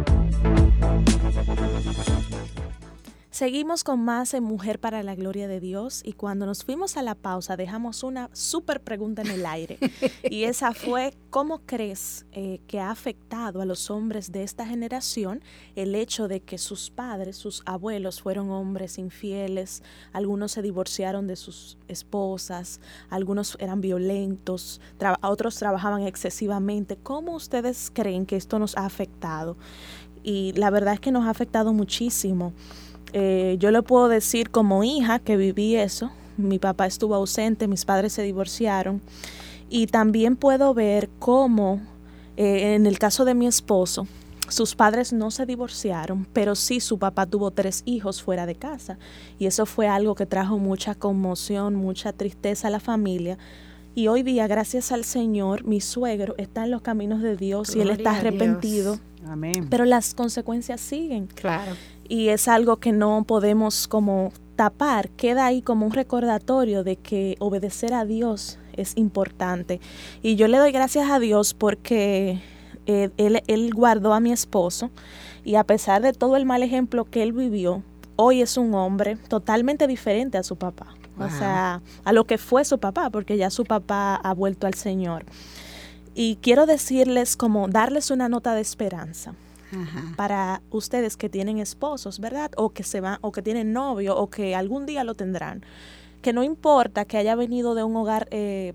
Seguimos 3.39 3.85
con 3.85 4.03
más 4.03 4.33
en 4.33 4.43
Mujer 4.43 4.81
para 4.81 5.01
la 5.01 5.15
Gloria 5.15 5.47
de 5.47 5.61
Dios 5.61 6.01
y 6.03 6.11
cuando 6.11 6.45
nos 6.45 6.65
fuimos 6.65 6.97
a 6.97 7.01
la 7.01 7.15
pausa 7.15 7.55
dejamos 7.55 8.03
una 8.03 8.29
súper 8.33 8.81
pregunta 8.81 9.21
en 9.21 9.29
el 9.29 9.45
aire 9.45 9.77
y 10.29 10.43
esa 10.43 10.73
fue, 10.73 11.13
¿cómo 11.29 11.61
crees 11.65 12.25
eh, 12.33 12.59
que 12.67 12.81
ha 12.81 12.91
afectado 12.91 13.61
a 13.61 13.65
los 13.65 13.89
hombres 13.91 14.33
de 14.33 14.43
esta 14.43 14.65
generación 14.65 15.41
el 15.77 15.95
hecho 15.95 16.27
de 16.27 16.41
que 16.41 16.57
sus 16.57 16.89
padres, 16.89 17.37
sus 17.37 17.63
abuelos 17.65 18.21
fueron 18.21 18.51
hombres 18.51 18.97
infieles, 18.97 19.83
algunos 20.11 20.51
se 20.51 20.61
divorciaron 20.61 21.25
de 21.25 21.37
sus 21.37 21.77
esposas, 21.87 22.81
algunos 23.09 23.55
eran 23.61 23.79
violentos, 23.79 24.81
otros 25.21 25.55
trabajaban 25.55 26.01
excesivamente? 26.01 26.97
¿Cómo 26.97 27.35
ustedes 27.35 27.89
creen 27.89 28.25
que 28.25 28.35
esto 28.35 28.59
nos 28.59 28.75
ha 28.75 28.85
afectado? 28.85 29.55
Y 30.23 30.51
la 30.57 30.69
verdad 30.71 30.95
es 30.95 30.99
que 30.99 31.11
nos 31.11 31.25
ha 31.25 31.29
afectado 31.29 31.71
muchísimo. 31.71 32.53
Eh, 33.13 33.57
yo 33.59 33.71
le 33.71 33.81
puedo 33.81 34.07
decir 34.07 34.49
como 34.49 34.83
hija 34.83 35.19
que 35.19 35.37
viví 35.37 35.75
eso. 35.75 36.11
Mi 36.37 36.59
papá 36.59 36.85
estuvo 36.85 37.15
ausente, 37.15 37.67
mis 37.67 37.85
padres 37.85 38.13
se 38.13 38.23
divorciaron. 38.23 39.01
Y 39.69 39.87
también 39.87 40.35
puedo 40.35 40.73
ver 40.73 41.09
cómo, 41.19 41.81
eh, 42.37 42.75
en 42.75 42.85
el 42.85 42.97
caso 42.97 43.25
de 43.25 43.35
mi 43.35 43.45
esposo, 43.45 44.07
sus 44.47 44.75
padres 44.75 45.13
no 45.13 45.29
se 45.29 45.45
divorciaron, 45.45 46.25
pero 46.33 46.55
sí 46.55 46.79
su 46.79 46.97
papá 46.97 47.27
tuvo 47.27 47.51
tres 47.51 47.83
hijos 47.85 48.23
fuera 48.23 48.45
de 48.45 48.55
casa. 48.55 48.97
Y 49.37 49.45
eso 49.45 49.65
fue 49.65 49.87
algo 49.87 50.15
que 50.15 50.25
trajo 50.25 50.57
mucha 50.57 50.95
conmoción, 50.95 51.75
mucha 51.75 52.13
tristeza 52.13 52.67
a 52.67 52.71
la 52.71 52.79
familia. 52.79 53.37
Y 53.95 54.07
hoy 54.07 54.23
día, 54.23 54.47
gracias 54.47 54.91
al 54.91 55.03
Señor, 55.03 55.65
mi 55.65 55.81
suegro 55.81 56.35
está 56.37 56.63
en 56.63 56.71
los 56.71 56.81
caminos 56.81 57.21
de 57.21 57.35
Dios 57.35 57.75
y 57.75 57.81
él 57.81 57.89
está 57.89 58.17
arrepentido. 58.17 58.99
Amén. 59.27 59.67
Pero 59.69 59.85
las 59.85 60.13
consecuencias 60.13 60.79
siguen. 60.79 61.27
Claro 61.27 61.73
y 62.09 62.29
es 62.29 62.47
algo 62.47 62.77
que 62.77 62.91
no 62.91 63.23
podemos 63.23 63.87
como 63.87 64.33
tapar, 64.55 65.09
queda 65.11 65.45
ahí 65.45 65.61
como 65.61 65.85
un 65.85 65.93
recordatorio 65.93 66.83
de 66.83 66.97
que 66.97 67.37
obedecer 67.39 67.93
a 67.93 68.03
Dios 68.03 68.57
es 68.73 68.97
importante. 68.97 69.79
Y 70.21 70.35
yo 70.35 70.47
le 70.47 70.57
doy 70.57 70.71
gracias 70.71 71.09
a 71.09 71.19
Dios 71.19 71.53
porque 71.53 72.41
eh, 72.87 73.09
él, 73.17 73.41
él 73.47 73.71
guardó 73.73 74.13
a 74.13 74.19
mi 74.19 74.31
esposo 74.31 74.89
y 75.45 75.55
a 75.55 75.63
pesar 75.63 76.01
de 76.01 76.11
todo 76.11 76.35
el 76.35 76.45
mal 76.45 76.63
ejemplo 76.63 77.05
que 77.05 77.23
él 77.23 77.31
vivió, 77.31 77.83
hoy 78.15 78.41
es 78.41 78.57
un 78.57 78.73
hombre 78.73 79.15
totalmente 79.15 79.87
diferente 79.87 80.37
a 80.37 80.43
su 80.43 80.57
papá. 80.57 80.95
O 81.19 81.29
sea, 81.29 81.81
a 82.03 82.13
lo 82.13 82.23
que 82.23 82.37
fue 82.37 82.63
su 82.65 82.79
papá, 82.79 83.09
porque 83.09 83.37
ya 83.37 83.49
su 83.49 83.65
papá 83.65 84.15
ha 84.15 84.33
vuelto 84.33 84.67
al 84.67 84.73
Señor. 84.73 85.25
Y 86.15 86.37
quiero 86.41 86.65
decirles 86.65 87.35
como 87.35 87.67
darles 87.67 88.11
una 88.11 88.29
nota 88.29 88.55
de 88.55 88.61
esperanza 88.61 89.33
para 90.15 90.61
ustedes 90.71 91.15
que 91.15 91.29
tienen 91.29 91.59
esposos, 91.59 92.19
¿verdad? 92.19 92.51
O 92.57 92.71
que 92.71 92.83
se 92.83 93.01
van, 93.01 93.19
o 93.21 93.31
que 93.31 93.41
tienen 93.41 93.71
novio, 93.71 94.17
o 94.17 94.29
que 94.29 94.55
algún 94.55 94.85
día 94.85 95.03
lo 95.03 95.13
tendrán. 95.13 95.63
Que 96.21 96.33
no 96.33 96.43
importa 96.43 97.05
que 97.05 97.17
haya 97.17 97.35
venido 97.35 97.75
de 97.75 97.83
un 97.83 97.95
hogar 97.95 98.27
eh, 98.31 98.73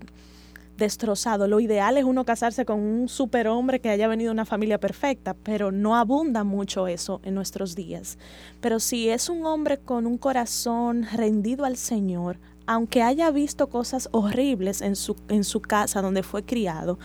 destrozado. 0.77 1.47
Lo 1.47 1.59
ideal 1.59 1.97
es 1.97 2.03
uno 2.03 2.25
casarse 2.25 2.65
con 2.65 2.79
un 2.79 3.07
superhombre 3.07 3.79
que 3.79 3.89
haya 3.89 4.07
venido 4.07 4.29
de 4.29 4.33
una 4.33 4.45
familia 4.45 4.79
perfecta, 4.79 5.33
pero 5.33 5.71
no 5.71 5.95
abunda 5.95 6.43
mucho 6.43 6.87
eso 6.87 7.21
en 7.23 7.35
nuestros 7.35 7.75
días. 7.75 8.17
Pero 8.61 8.79
si 8.79 9.09
es 9.09 9.29
un 9.29 9.45
hombre 9.45 9.77
con 9.77 10.05
un 10.05 10.17
corazón 10.17 11.07
rendido 11.13 11.65
al 11.65 11.77
Señor, 11.77 12.37
aunque 12.67 13.03
haya 13.03 13.29
visto 13.31 13.67
cosas 13.67 14.09
horribles 14.11 14.81
en 14.81 14.95
su, 14.95 15.15
en 15.29 15.43
su 15.43 15.61
casa 15.61 16.01
donde 16.01 16.23
fue 16.23 16.43
criado, 16.43 16.97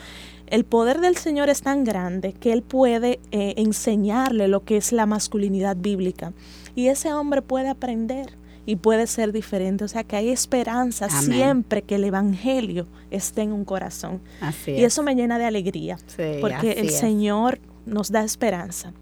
el 0.47 0.65
poder 0.65 1.01
del 1.01 1.17
Señor 1.17 1.49
es 1.49 1.63
tan 1.63 1.85
grande 1.85 2.33
que 2.33 2.53
Él 2.53 2.63
puede 2.63 3.21
eh, 3.31 3.55
enseñarle 3.57 4.49
lo 4.49 4.65
que 4.65 4.77
es 4.77 4.93
la 4.93 5.07
masculinidad 5.07 5.77
bíblica. 5.77 6.33
Y 6.75 6.89
ese 6.89 7.13
hombre 7.13 7.43
puede 7.43 7.69
aprender 7.69 8.40
y 8.67 8.77
puede 8.77 9.07
ser 9.07 9.33
diferente. 9.33 9.85
O 9.85 9.89
sea 9.89 10.05
que 10.05 10.17
hay 10.17 10.31
esperanza 10.31 11.09
siempre 11.09 11.83
que 11.83 11.97
el 11.97 12.05
Evangelio 12.05 12.87
esté 13.11 13.43
en 13.43 13.53
un 13.53 13.65
corazón. 13.65 14.21
y 14.67 14.85
eso 14.85 15.03
me 15.03 15.15
llena 15.15 15.39
de 15.39 15.45
alegría, 15.45 15.99
porque 16.41 16.73
el 16.73 16.91
Señor 16.91 17.61
nos 17.87 18.11
da 18.11 18.23
esperanza. 18.23 18.93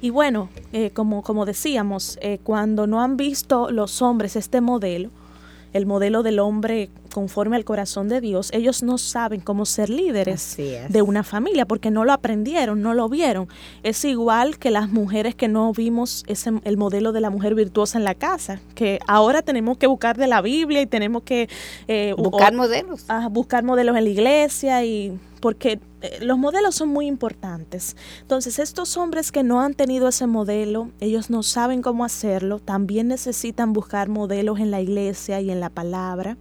Y 0.00 0.10
bueno, 0.10 0.48
eh, 0.72 0.90
como, 0.90 1.22
como 1.22 1.46
decíamos, 1.46 2.18
eh, 2.22 2.40
cuando 2.42 2.88
no 2.88 3.00
han 3.00 3.16
visto 3.16 3.70
los 3.70 4.02
hombres 4.02 4.34
este 4.34 4.60
modelo, 4.60 5.10
el 5.72 5.86
modelo 5.86 6.22
del 6.22 6.38
hombre 6.38 6.90
conforme 7.12 7.56
al 7.56 7.64
corazón 7.64 8.08
de 8.08 8.20
Dios, 8.20 8.50
ellos 8.52 8.82
no 8.82 8.98
saben 8.98 9.40
cómo 9.40 9.66
ser 9.66 9.90
líderes 9.90 10.56
de 10.56 11.02
una 11.02 11.22
familia 11.22 11.66
porque 11.66 11.90
no 11.90 12.04
lo 12.04 12.12
aprendieron, 12.12 12.80
no 12.82 12.94
lo 12.94 13.08
vieron. 13.08 13.48
Es 13.82 14.04
igual 14.04 14.58
que 14.58 14.70
las 14.70 14.88
mujeres 14.88 15.34
que 15.34 15.48
no 15.48 15.72
vimos 15.72 16.24
ese, 16.26 16.52
el 16.64 16.76
modelo 16.76 17.12
de 17.12 17.20
la 17.20 17.30
mujer 17.30 17.54
virtuosa 17.54 17.98
en 17.98 18.04
la 18.04 18.14
casa, 18.14 18.60
que 18.74 18.98
ahora 19.06 19.42
tenemos 19.42 19.78
que 19.78 19.86
buscar 19.86 20.16
de 20.16 20.26
la 20.26 20.40
Biblia 20.40 20.80
y 20.80 20.86
tenemos 20.86 21.22
que... 21.22 21.48
Eh, 21.88 22.14
buscar 22.16 22.54
modelos. 22.54 23.06
buscar 23.30 23.62
modelos 23.62 23.96
en 23.96 24.04
la 24.04 24.10
iglesia 24.10 24.84
y 24.84 25.18
porque 25.42 25.80
eh, 26.00 26.18
los 26.22 26.38
modelos 26.38 26.76
son 26.76 26.88
muy 26.88 27.06
importantes. 27.06 27.96
Entonces, 28.20 28.60
estos 28.60 28.96
hombres 28.96 29.32
que 29.32 29.42
no 29.42 29.60
han 29.60 29.74
tenido 29.74 30.08
ese 30.08 30.28
modelo, 30.28 30.92
ellos 31.00 31.30
no 31.30 31.42
saben 31.42 31.82
cómo 31.82 32.04
hacerlo, 32.04 32.60
también 32.60 33.08
necesitan 33.08 33.72
buscar 33.72 34.08
modelos 34.08 34.60
en 34.60 34.70
la 34.70 34.80
iglesia 34.80 35.40
y 35.40 35.50
en 35.50 35.58
la 35.58 35.68
palabra. 35.68 36.38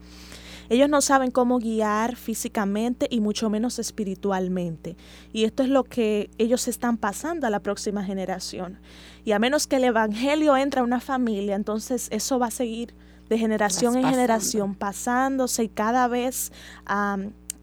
Ellos 0.70 0.88
no 0.88 1.02
saben 1.02 1.32
cómo 1.32 1.58
guiar 1.58 2.16
físicamente 2.16 3.08
y 3.10 3.20
mucho 3.20 3.50
menos 3.50 3.80
espiritualmente. 3.80 4.96
Y 5.34 5.44
esto 5.46 5.64
es 5.64 5.70
lo 5.70 5.84
que 5.84 6.30
ellos 6.38 6.68
están 6.68 6.96
pasando 6.96 7.48
a 7.48 7.50
la 7.50 7.60
próxima 7.60 8.06
generación. 8.06 8.80
Y 9.26 9.32
a 9.32 9.40
menos 9.40 9.66
que 9.66 9.78
el 9.78 9.84
Evangelio 9.84 10.56
entre 10.56 10.80
a 10.80 10.84
una 10.84 11.02
familia, 11.02 11.56
entonces 11.56 12.08
eso 12.12 12.38
va 12.38 12.48
a 12.48 12.52
seguir 12.52 12.94
de 13.30 13.38
generación 13.38 13.98
en 13.98 14.06
generación 14.06 14.76
pasándose 14.76 15.64
y 15.64 15.70
cada 15.70 16.08
vez 16.08 16.52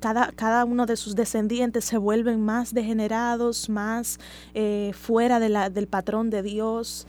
cada, 0.00 0.32
cada, 0.32 0.64
uno 0.64 0.86
de 0.86 0.96
sus 0.96 1.14
descendientes 1.14 1.84
se 1.84 1.98
vuelven 1.98 2.40
más 2.40 2.72
degenerados, 2.74 3.68
más 3.68 4.18
eh, 4.54 4.92
fuera 4.94 5.40
de 5.40 5.48
la, 5.48 5.70
del 5.70 5.86
patrón 5.86 6.30
de 6.30 6.42
Dios. 6.42 7.06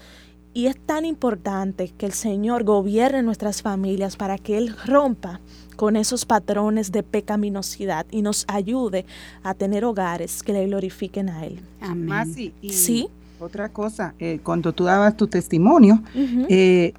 Y 0.54 0.66
es 0.66 0.80
tan 0.86 1.06
importante 1.06 1.94
que 1.98 2.06
el 2.06 2.14
Señor 2.14 2.64
gobierne 2.64 3.22
nuestras 3.22 3.62
familias 3.62 4.18
para 4.18 4.38
que 4.38 4.58
Él 4.58 4.76
rompa 4.86 5.40
con 5.76 5.96
esos 5.96 6.26
patrones 6.26 6.92
de 6.92 7.04
pecaminosidad 7.04 8.06
y 8.12 8.22
nos 8.22 8.46
ayude 8.48 9.06
a 9.44 9.54
tener 9.54 9.86
hogares 9.86 10.44
que 10.44 10.54
le 10.54 10.66
glorifiquen 10.66 11.30
a 11.30 11.46
Él. 11.46 11.62
Amén. 11.80 12.34
sí. 12.62 13.10
Otra 13.40 13.70
cosa, 13.70 14.14
eh, 14.20 14.40
cuando 14.44 14.74
tú 14.74 14.84
dabas 14.84 15.16
tu 15.16 15.28
testimonio, 15.28 16.02
eh, 16.50 16.94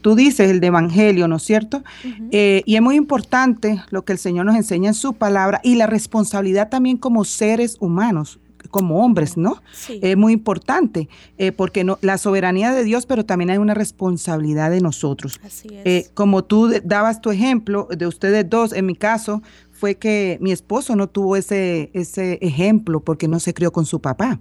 tú 0.00 0.14
dices 0.14 0.50
el 0.50 0.60
de 0.60 0.66
Evangelio, 0.68 1.28
¿no 1.28 1.36
es 1.36 1.42
cierto? 1.42 1.82
Eh, 2.30 2.62
y 2.66 2.76
es 2.76 2.82
muy 2.82 2.96
importante 2.96 3.82
lo 3.90 4.02
que 4.02 4.12
el 4.12 4.18
Señor 4.18 4.46
nos 4.46 4.56
enseña 4.56 4.88
en 4.88 4.94
su 4.94 5.14
palabra 5.14 5.60
y 5.62 5.74
la 5.74 5.86
responsabilidad 5.86 6.68
también 6.68 6.96
como 6.96 7.24
seres 7.24 7.76
humanos 7.80 8.38
como 8.70 9.04
hombres, 9.04 9.36
¿no? 9.36 9.62
Es 9.88 10.16
muy 10.16 10.32
importante, 10.32 11.08
eh, 11.38 11.52
porque 11.52 11.84
no, 11.84 11.98
la 12.02 12.18
soberanía 12.18 12.72
de 12.72 12.84
Dios, 12.84 13.06
pero 13.06 13.24
también 13.24 13.50
hay 13.50 13.58
una 13.58 13.74
responsabilidad 13.74 14.70
de 14.70 14.80
nosotros. 14.80 15.40
Así 15.44 15.68
es. 15.68 15.86
Eh, 15.86 16.10
como 16.14 16.44
tú 16.44 16.72
dabas 16.84 17.20
tu 17.20 17.30
ejemplo 17.30 17.88
de 17.90 18.06
ustedes 18.06 18.48
dos, 18.48 18.72
en 18.72 18.86
mi 18.86 18.94
caso, 18.94 19.42
fue 19.72 19.96
que 19.96 20.38
mi 20.40 20.52
esposo 20.52 20.94
no 20.94 21.08
tuvo 21.08 21.36
ese, 21.36 21.90
ese 21.94 22.38
ejemplo 22.42 23.00
porque 23.00 23.28
no 23.28 23.40
se 23.40 23.54
crió 23.54 23.72
con 23.72 23.86
su 23.86 24.00
papá. 24.00 24.38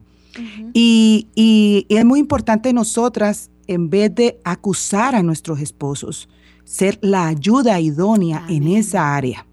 Y, 0.73 1.27
y, 1.35 1.85
es 1.89 2.05
muy 2.05 2.19
importante 2.19 2.73
nosotras, 2.73 3.51
en 3.67 3.89
vez 3.89 4.13
de 4.15 4.39
acusar 4.43 5.15
a 5.15 5.23
nuestros 5.23 5.59
esposos, 5.59 6.29
ser 6.63 6.99
la 7.01 7.27
ayuda 7.27 7.79
idónea 7.79 8.45
en 8.49 8.67
esa 8.67 9.15
área. 9.15 9.49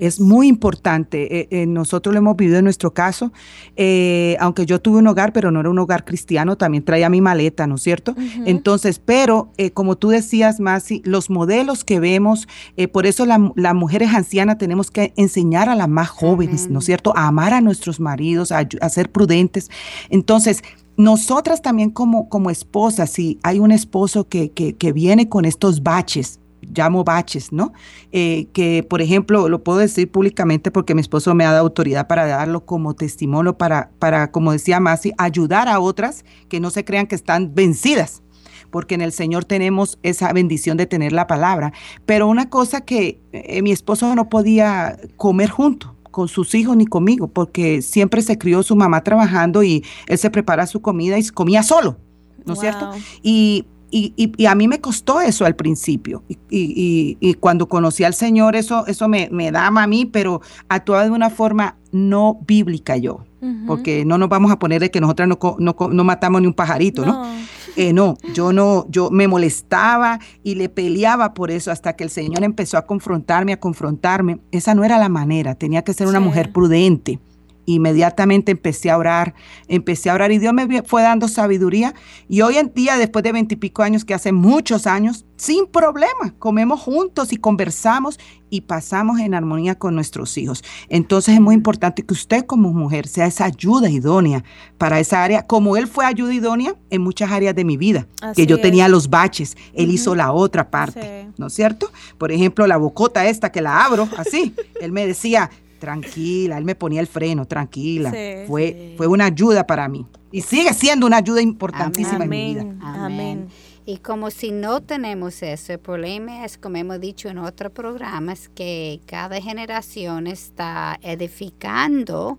Es. 0.00 0.20
muy 0.20 0.48
importante. 0.48 1.40
Eh, 1.40 1.48
eh, 1.50 1.66
nosotros 1.66 2.14
lo 2.14 2.18
hemos 2.18 2.36
vivido 2.36 2.58
en 2.58 2.64
nuestro 2.64 2.94
caso, 2.94 3.32
eh, 3.76 4.36
aunque 4.40 4.64
yo 4.64 4.80
tuve 4.80 4.98
un 4.98 5.06
hogar, 5.06 5.32
pero 5.32 5.50
no 5.50 5.60
era 5.60 5.68
un 5.68 5.78
hogar 5.78 6.04
cristiano, 6.04 6.56
también 6.56 6.84
traía 6.84 7.08
mi 7.10 7.20
maleta, 7.20 7.66
¿no 7.66 7.74
es 7.74 7.82
cierto? 7.82 8.14
Entonces, 8.46 8.98
pero 8.98 9.52
como 9.74 9.96
tú 9.96 10.08
decías, 10.08 10.60
Masi, 10.60 11.02
los 11.04 11.30
modelos 11.30 11.84
que 11.84 12.00
vemos, 12.00 12.48
por 12.92 13.06
eso 13.06 13.26
las 13.26 13.74
mujeres 13.74 14.14
ancianas 14.14 14.58
tenemos 14.58 14.90
que 14.90 15.12
enseñar 15.16 15.68
a 15.68 15.74
las 15.74 15.88
más 15.88 16.08
jóvenes, 16.08 16.68
¿no 16.70 16.78
es 16.78 16.86
cierto? 16.86 17.12
A 17.16 17.28
amar 17.28 17.52
a 17.52 17.60
nuestros 17.60 18.00
maridos, 18.00 18.52
a, 18.52 18.66
ser 18.88 19.10
prudentes. 19.10 19.70
Entonces, 20.10 20.62
nosotras 20.96 21.60
también 21.60 21.90
como, 21.90 22.28
como 22.28 22.50
esposas, 22.50 23.10
si 23.10 23.38
hay 23.42 23.58
un 23.58 23.72
esposo 23.72 24.28
que, 24.28 24.50
que, 24.52 24.74
que 24.74 24.92
viene 24.92 25.28
con 25.28 25.44
estos 25.44 25.82
baches, 25.82 26.40
llamo 26.72 27.04
baches, 27.04 27.52
¿no? 27.52 27.72
Eh, 28.12 28.46
que, 28.52 28.82
por 28.82 29.02
ejemplo, 29.02 29.48
lo 29.48 29.62
puedo 29.62 29.78
decir 29.78 30.10
públicamente 30.10 30.70
porque 30.70 30.94
mi 30.94 31.00
esposo 31.00 31.34
me 31.34 31.44
ha 31.44 31.52
dado 31.52 31.62
autoridad 31.62 32.06
para 32.06 32.26
darlo 32.26 32.64
como 32.64 32.94
testimonio, 32.94 33.56
para, 33.56 33.90
para 33.98 34.30
como 34.30 34.52
decía 34.52 34.80
Masi, 34.80 35.12
ayudar 35.18 35.68
a 35.68 35.80
otras 35.80 36.24
que 36.48 36.60
no 36.60 36.70
se 36.70 36.84
crean 36.84 37.06
que 37.06 37.14
están 37.14 37.54
vencidas, 37.54 38.22
porque 38.70 38.94
en 38.94 39.02
el 39.02 39.12
Señor 39.12 39.44
tenemos 39.44 39.98
esa 40.02 40.32
bendición 40.32 40.76
de 40.76 40.86
tener 40.86 41.12
la 41.12 41.26
palabra. 41.26 41.72
Pero 42.06 42.26
una 42.26 42.50
cosa 42.50 42.80
que 42.82 43.20
eh, 43.32 43.62
mi 43.62 43.72
esposo 43.72 44.14
no 44.14 44.28
podía 44.28 44.98
comer 45.16 45.50
junto 45.50 45.94
con 46.14 46.28
sus 46.28 46.54
hijos 46.54 46.76
ni 46.76 46.86
conmigo, 46.86 47.26
porque 47.26 47.82
siempre 47.82 48.22
se 48.22 48.38
crió 48.38 48.62
su 48.62 48.76
mamá 48.76 49.02
trabajando 49.02 49.64
y 49.64 49.84
él 50.06 50.16
se 50.16 50.30
prepara 50.30 50.66
su 50.66 50.80
comida 50.80 51.18
y 51.18 51.26
comía 51.28 51.64
solo, 51.64 51.98
¿no 52.46 52.52
es 52.52 52.60
cierto? 52.60 52.92
Y 53.20 53.66
y, 53.96 54.46
a 54.46 54.54
mí 54.56 54.66
me 54.66 54.80
costó 54.80 55.20
eso 55.20 55.44
al 55.44 55.54
principio. 55.54 56.24
Y, 56.50 57.34
cuando 57.40 57.68
conocí 57.68 58.02
al 58.02 58.14
Señor, 58.14 58.56
eso, 58.56 58.86
eso 58.88 59.08
me, 59.08 59.28
me 59.30 59.52
daba 59.52 59.84
a 59.84 59.86
mí, 59.86 60.04
pero 60.04 60.40
actuaba 60.68 61.04
de 61.04 61.10
una 61.10 61.30
forma 61.30 61.76
no 61.92 62.40
bíblica 62.46 62.96
yo. 62.96 63.24
Porque 63.66 64.06
no 64.06 64.16
nos 64.16 64.30
vamos 64.30 64.50
a 64.50 64.58
poner 64.58 64.80
de 64.80 64.90
que 64.90 65.02
nosotras 65.02 65.28
no, 65.28 65.38
no, 65.58 66.04
matamos 66.04 66.40
ni 66.40 66.46
un 66.46 66.54
pajarito, 66.54 67.04
¿no? 67.04 67.24
No. 67.24 67.44
Eh, 67.76 67.92
no, 67.92 68.16
yo 68.32 68.52
no, 68.52 68.86
yo 68.88 69.10
me 69.10 69.28
molestaba 69.28 70.18
y 70.42 70.54
le 70.54 70.68
peleaba 70.70 71.34
por 71.34 71.50
eso 71.50 71.70
hasta 71.70 71.94
que 71.94 72.04
el 72.04 72.10
Señor 72.10 72.42
empezó 72.42 72.78
a 72.78 72.86
confrontarme, 72.86 73.52
a 73.52 73.60
confrontarme. 73.60 74.38
Esa 74.50 74.74
no 74.74 74.82
era 74.82 74.98
la 74.98 75.10
manera, 75.10 75.56
tenía 75.56 75.82
que 75.82 75.92
ser 75.92 76.06
una 76.06 76.20
mujer 76.20 76.52
prudente 76.52 77.18
inmediatamente 77.66 78.52
empecé 78.52 78.90
a 78.90 78.98
orar, 78.98 79.34
empecé 79.68 80.10
a 80.10 80.14
orar 80.14 80.32
y 80.32 80.38
Dios 80.38 80.52
me 80.52 80.82
fue 80.82 81.02
dando 81.02 81.28
sabiduría. 81.28 81.94
Y 82.28 82.42
hoy 82.42 82.56
en 82.56 82.72
día, 82.74 82.96
después 82.96 83.22
de 83.22 83.32
veintipico 83.32 83.82
años, 83.82 84.04
que 84.04 84.14
hace 84.14 84.32
muchos 84.32 84.86
años, 84.86 85.24
sin 85.36 85.66
problema, 85.66 86.34
comemos 86.38 86.80
juntos 86.80 87.32
y 87.32 87.36
conversamos 87.36 88.18
y 88.50 88.60
pasamos 88.60 89.18
en 89.18 89.34
armonía 89.34 89.74
con 89.74 89.96
nuestros 89.96 90.38
hijos. 90.38 90.62
Entonces 90.88 91.34
es 91.34 91.40
muy 91.40 91.56
importante 91.56 92.04
que 92.04 92.14
usted 92.14 92.46
como 92.46 92.72
mujer 92.72 93.08
sea 93.08 93.26
esa 93.26 93.46
ayuda 93.46 93.90
idónea 93.90 94.44
para 94.78 95.00
esa 95.00 95.24
área, 95.24 95.44
como 95.44 95.76
él 95.76 95.88
fue 95.88 96.06
ayuda 96.06 96.32
idónea 96.32 96.76
en 96.90 97.02
muchas 97.02 97.32
áreas 97.32 97.54
de 97.56 97.64
mi 97.64 97.76
vida, 97.76 98.06
que 98.36 98.46
yo 98.46 98.60
tenía 98.60 98.88
los 98.88 99.10
baches, 99.10 99.56
él 99.72 99.90
hizo 99.90 100.14
la 100.14 100.32
otra 100.32 100.70
parte, 100.70 101.28
¿no 101.36 101.48
es 101.48 101.52
cierto? 101.54 101.90
Por 102.16 102.30
ejemplo, 102.30 102.66
la 102.68 102.76
bocota 102.76 103.26
esta 103.26 103.50
que 103.50 103.60
la 103.60 103.84
abro 103.84 104.08
así, 104.16 104.54
él 104.80 104.92
me 104.92 105.04
decía, 105.04 105.50
tranquila, 105.84 106.56
él 106.56 106.64
me 106.64 106.74
ponía 106.74 107.00
el 107.00 107.06
freno, 107.06 107.44
tranquila. 107.44 108.10
fue, 108.46 108.94
fue 108.96 109.06
una 109.06 109.26
ayuda 109.26 109.66
para 109.66 109.86
mí. 109.86 110.06
Y 110.32 110.40
sigue 110.40 110.72
siendo 110.72 111.06
una 111.06 111.18
ayuda 111.18 111.42
importantísima 111.42 112.24
en 112.24 112.30
mi 112.30 112.54
vida. 112.54 112.64
Amén. 112.80 113.48
Y 113.86 113.98
como 113.98 114.30
si 114.30 114.50
no 114.50 114.80
tenemos 114.80 115.42
eso, 115.42 115.74
el 115.74 115.78
problema 115.78 116.46
es, 116.46 116.56
como 116.56 116.76
hemos 116.76 117.00
dicho 117.00 117.28
en 117.28 117.36
otros 117.38 117.70
programas, 117.70 118.48
que 118.48 118.98
cada 119.04 119.42
generación 119.42 120.26
está 120.26 120.98
edificando 121.02 122.38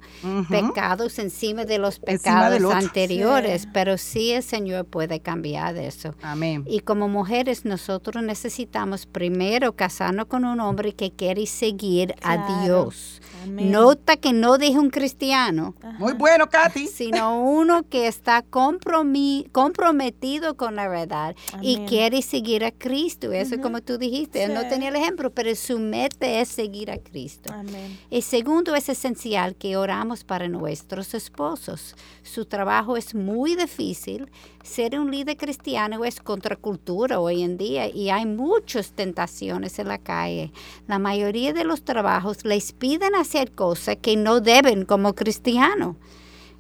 pecados 0.50 1.20
encima 1.20 1.66
de 1.66 1.78
los 1.78 2.00
pecados 2.00 2.64
anteriores, 2.74 3.68
pero 3.72 4.00
sí 4.00 4.32
el 4.32 4.42
Señor 4.42 4.86
puede 4.86 5.20
cambiar 5.20 5.78
eso. 5.78 6.16
Amén. 6.24 6.66
Y 6.68 6.80
como 6.80 7.08
mujeres 7.08 7.64
nosotros 7.64 8.24
necesitamos 8.24 9.06
primero 9.06 9.74
casarnos 9.74 10.26
con 10.26 10.46
un 10.46 10.60
hombre 10.60 10.94
que 10.94 11.12
quiere 11.12 11.46
seguir 11.46 12.16
a 12.24 12.64
Dios. 12.64 13.22
Nota 13.48 14.18
que 14.18 14.34
no 14.34 14.58
dije 14.58 14.80
un 14.80 14.90
cristiano. 14.90 15.76
Muy 16.00 16.14
bueno, 16.14 16.50
Katy. 16.50 16.88
Sino 16.88 17.40
uno 17.40 17.84
que 17.84 18.08
está 18.08 18.42
comprometido 18.42 20.58
con 20.58 20.76
la 20.76 20.88
verdad 20.88 21.35
y 21.62 21.78
quiere 21.86 22.22
seguir 22.22 22.64
a 22.64 22.72
Cristo. 22.72 23.32
Eso 23.32 23.60
como 23.60 23.82
tú 23.82 23.98
dijiste, 23.98 24.44
él 24.44 24.54
no 24.54 24.68
tenía 24.68 24.90
el 24.90 24.96
ejemplo, 24.96 25.30
pero 25.32 25.54
su 25.56 25.80
meta 25.80 26.28
es 26.28 26.50
seguir 26.50 26.92
a 26.92 26.98
Cristo. 26.98 27.52
Amén. 27.54 27.98
Y 28.10 28.22
segundo, 28.22 28.76
es 28.76 28.90
esencial 28.90 29.56
que 29.56 29.78
oramos 29.78 30.24
para 30.24 30.48
nuestros 30.48 31.14
esposos. 31.14 31.96
Su 32.24 32.46
trabajo 32.46 32.98
es 32.98 33.16
muy 33.16 33.56
difícil. 33.56 34.30
Ser 34.64 35.00
un 35.00 35.12
líder 35.12 35.38
cristiano 35.38 36.04
es 36.06 36.20
contracultura 36.20 37.20
hoy 37.20 37.44
en 37.44 37.58
día 37.58 37.88
y 37.88 38.10
hay 38.10 38.26
muchas 38.26 38.92
tentaciones 38.92 39.78
en 39.80 39.88
la 39.88 40.00
calle. 40.00 40.52
La 40.88 41.00
mayoría 41.00 41.54
de 41.54 41.64
los 41.64 41.84
trabajos 41.84 42.44
les 42.46 42.74
piden 42.74 43.16
hacer 43.16 43.52
cosas 43.52 43.98
que 44.02 44.16
no 44.16 44.42
deben 44.42 44.86
como 44.86 45.14
cristiano 45.14 45.98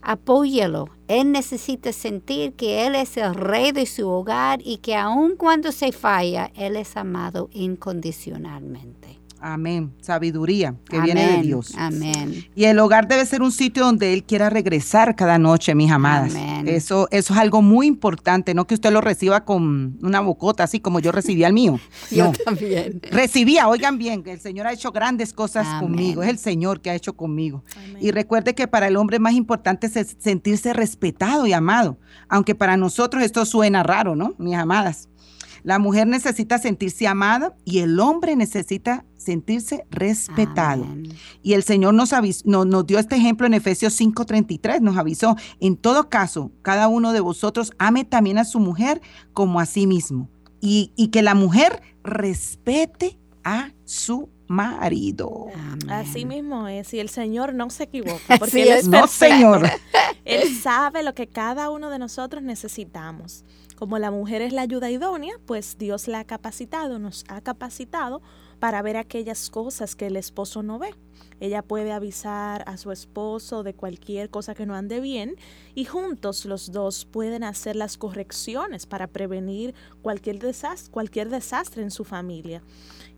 apóyalo. 0.05 0.87
Él 1.07 1.31
necesita 1.31 1.91
sentir 1.91 2.53
que 2.53 2.85
Él 2.85 2.95
es 2.95 3.17
el 3.17 3.33
rey 3.33 3.71
de 3.71 3.85
su 3.85 4.07
hogar 4.07 4.59
y 4.63 4.77
que 4.77 4.95
aun 4.95 5.35
cuando 5.35 5.71
se 5.71 5.91
falla, 5.91 6.51
Él 6.55 6.77
es 6.77 6.95
amado 6.95 7.49
incondicionalmente. 7.51 9.14
Amén. 9.47 9.93
Sabiduría 10.01 10.73
que 10.89 10.99
viene 10.99 11.37
de 11.37 11.43
Dios. 11.43 11.75
Amén. 11.77 12.45
Y 12.55 12.63
el 12.63 12.79
hogar 12.79 13.07
debe 13.07 13.23
ser 13.27 13.43
un 13.43 13.51
sitio 13.51 13.85
donde 13.85 14.11
Él 14.11 14.23
quiera 14.23 14.49
regresar 14.49 15.15
cada 15.15 15.37
noche, 15.37 15.75
mis 15.75 15.91
amadas. 15.91 16.33
Amén. 16.33 16.67
Eso, 16.67 17.07
eso 17.11 17.33
es 17.33 17.39
algo 17.39 17.61
muy 17.61 17.85
importante, 17.85 18.55
no 18.55 18.65
que 18.65 18.73
usted 18.73 18.91
lo 18.91 19.01
reciba 19.01 19.45
con 19.45 19.99
una 20.01 20.19
bocota, 20.19 20.63
así 20.63 20.79
como 20.79 20.99
yo 20.99 21.11
recibí 21.11 21.43
al 21.43 21.53
mío. 21.53 21.79
yo 22.11 22.31
también. 22.43 22.99
Recibía, 23.11 23.67
oigan 23.67 23.99
bien, 23.99 24.23
que 24.23 24.31
el 24.31 24.39
Señor 24.39 24.65
ha 24.65 24.73
hecho 24.73 24.91
grandes 24.91 25.31
cosas 25.31 25.67
conmigo. 25.79 26.23
Es 26.23 26.29
el 26.29 26.39
Señor 26.39 26.81
que 26.81 26.89
ha 26.89 26.95
hecho 26.95 27.13
conmigo. 27.13 27.63
Y 28.01 28.09
recuerde 28.09 28.55
que 28.55 28.67
para 28.67 28.87
el 28.87 28.97
hombre 28.97 29.17
es 29.17 29.21
más 29.21 29.33
importante 29.33 29.89
sentirse 29.89 30.73
respetado 30.73 31.45
y 31.45 31.53
amado. 31.53 31.99
Aunque 32.29 32.55
para 32.55 32.77
nosotros 32.77 33.21
esto 33.21 33.45
suena 33.45 33.83
raro, 33.83 34.15
¿no? 34.15 34.33
Mis 34.39 34.55
amadas. 34.55 35.07
La 35.65 35.79
mujer 35.79 36.05
necesita 36.05 36.59
sentirse 36.59 37.07
amada 37.07 37.55
y 37.65 37.79
el 37.79 37.99
hombre 37.99 38.35
necesita 38.35 39.03
sentirse 39.17 39.83
respetado. 39.89 40.85
Y 41.41 41.53
el 41.53 41.63
Señor 41.63 41.95
nos, 41.95 42.11
nos, 42.45 42.85
dio 42.85 42.99
este 42.99 43.15
ejemplo 43.15 43.47
en 43.47 43.55
Efesios 43.55 43.99
5:33, 43.99 44.79
nos 44.81 44.95
avisó, 44.95 45.35
en 45.59 45.75
todo 45.75 46.07
caso, 46.07 46.51
cada 46.61 46.87
uno 46.87 47.13
de 47.13 47.19
vosotros 47.19 47.71
ame 47.79 48.05
también 48.05 48.37
a 48.37 48.45
su 48.45 48.59
mujer 48.59 49.01
como 49.33 49.59
a 49.59 49.65
sí 49.65 49.87
mismo. 49.87 50.29
Y, 50.61 50.91
que 51.11 51.23
la 51.23 51.33
mujer 51.33 51.81
respete 52.03 53.17
a 53.43 53.71
su 53.85 54.29
marido. 54.47 55.47
Así 55.89 56.25
mismo 56.25 56.67
es, 56.67 56.93
y 56.93 56.99
el 56.99 57.09
Señor 57.09 57.55
no 57.55 57.71
se 57.71 57.83
equivoca, 57.83 58.37
porque 58.37 58.61
Él 58.61 58.69
es 58.69 58.87
no, 58.87 59.07
Señor. 59.07 59.67
Él 60.25 60.55
sabe 60.61 61.01
lo 61.01 61.15
que 61.15 61.25
cada 61.27 61.71
uno 61.71 61.89
de 61.89 61.97
nosotros 61.97 62.43
necesitamos. 62.43 63.43
Como 63.75 63.99
la 63.99 64.09
mujer 64.09 64.41
es 64.41 64.53
la 64.53 64.61
ayuda 64.61 64.89
idónea, 64.89 65.35
pues 65.45 65.77
Dios 65.77 66.07
la 66.07 66.19
ha 66.19 66.23
capacitado, 66.25 66.97
nos 66.97 67.25
ha 67.27 67.41
capacitado 67.41 68.21
para 68.59 68.81
ver 68.81 68.95
aquellas 68.95 69.49
cosas 69.49 69.95
que 69.95 70.07
el 70.07 70.15
esposo 70.15 70.63
no 70.63 70.79
ve. 70.79 70.95
Ella 71.41 71.61
puede 71.61 71.91
avisar 71.91 72.63
a 72.67 72.77
su 72.77 72.91
esposo 72.91 73.63
de 73.63 73.73
cualquier 73.73 74.29
cosa 74.29 74.55
que 74.55 74.65
no 74.65 74.75
ande 74.75 75.01
bien 75.01 75.35
y 75.73 75.83
juntos 75.85 76.45
los 76.45 76.71
dos 76.71 77.05
pueden 77.05 77.43
hacer 77.43 77.75
las 77.75 77.97
correcciones 77.97 78.85
para 78.85 79.07
prevenir 79.07 79.75
cualquier 80.01 80.39
desastre, 80.39 81.83
en 81.83 81.91
su 81.91 82.05
familia. 82.05 82.63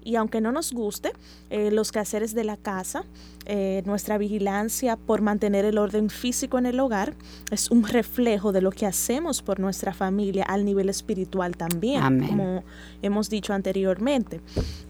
Y 0.08 0.16
aunque 0.16 0.40
no 0.40 0.54
nos 0.54 0.72
guste 0.72 1.12
eh, 1.50 1.70
los 1.70 1.92
quehaceres 1.92 2.34
de 2.34 2.46
la 2.46 2.56
casa, 2.56 3.04
eh, 3.46 3.84
nuestra 3.86 4.18
vigilancia 4.18 4.96
por 4.96 5.22
mantener 5.22 5.66
el 5.66 5.78
orden 5.78 6.10
físico 6.10 6.58
en 6.58 6.66
el 6.66 6.80
hogar 6.80 7.14
es 7.52 7.70
un 7.70 7.86
reflejo 7.86 8.54
de 8.54 8.62
lo 8.62 8.72
que 8.72 8.86
hacemos 8.86 9.42
por 9.42 9.60
nuestra 9.60 9.94
familia 9.94 10.46
al 10.46 10.64
nivel 10.64 10.88
espiritual 10.88 11.58
también, 11.58 12.26
como 12.26 12.64
hemos 13.02 13.30
dicho 13.30 13.52
anteriormente. 13.52 14.40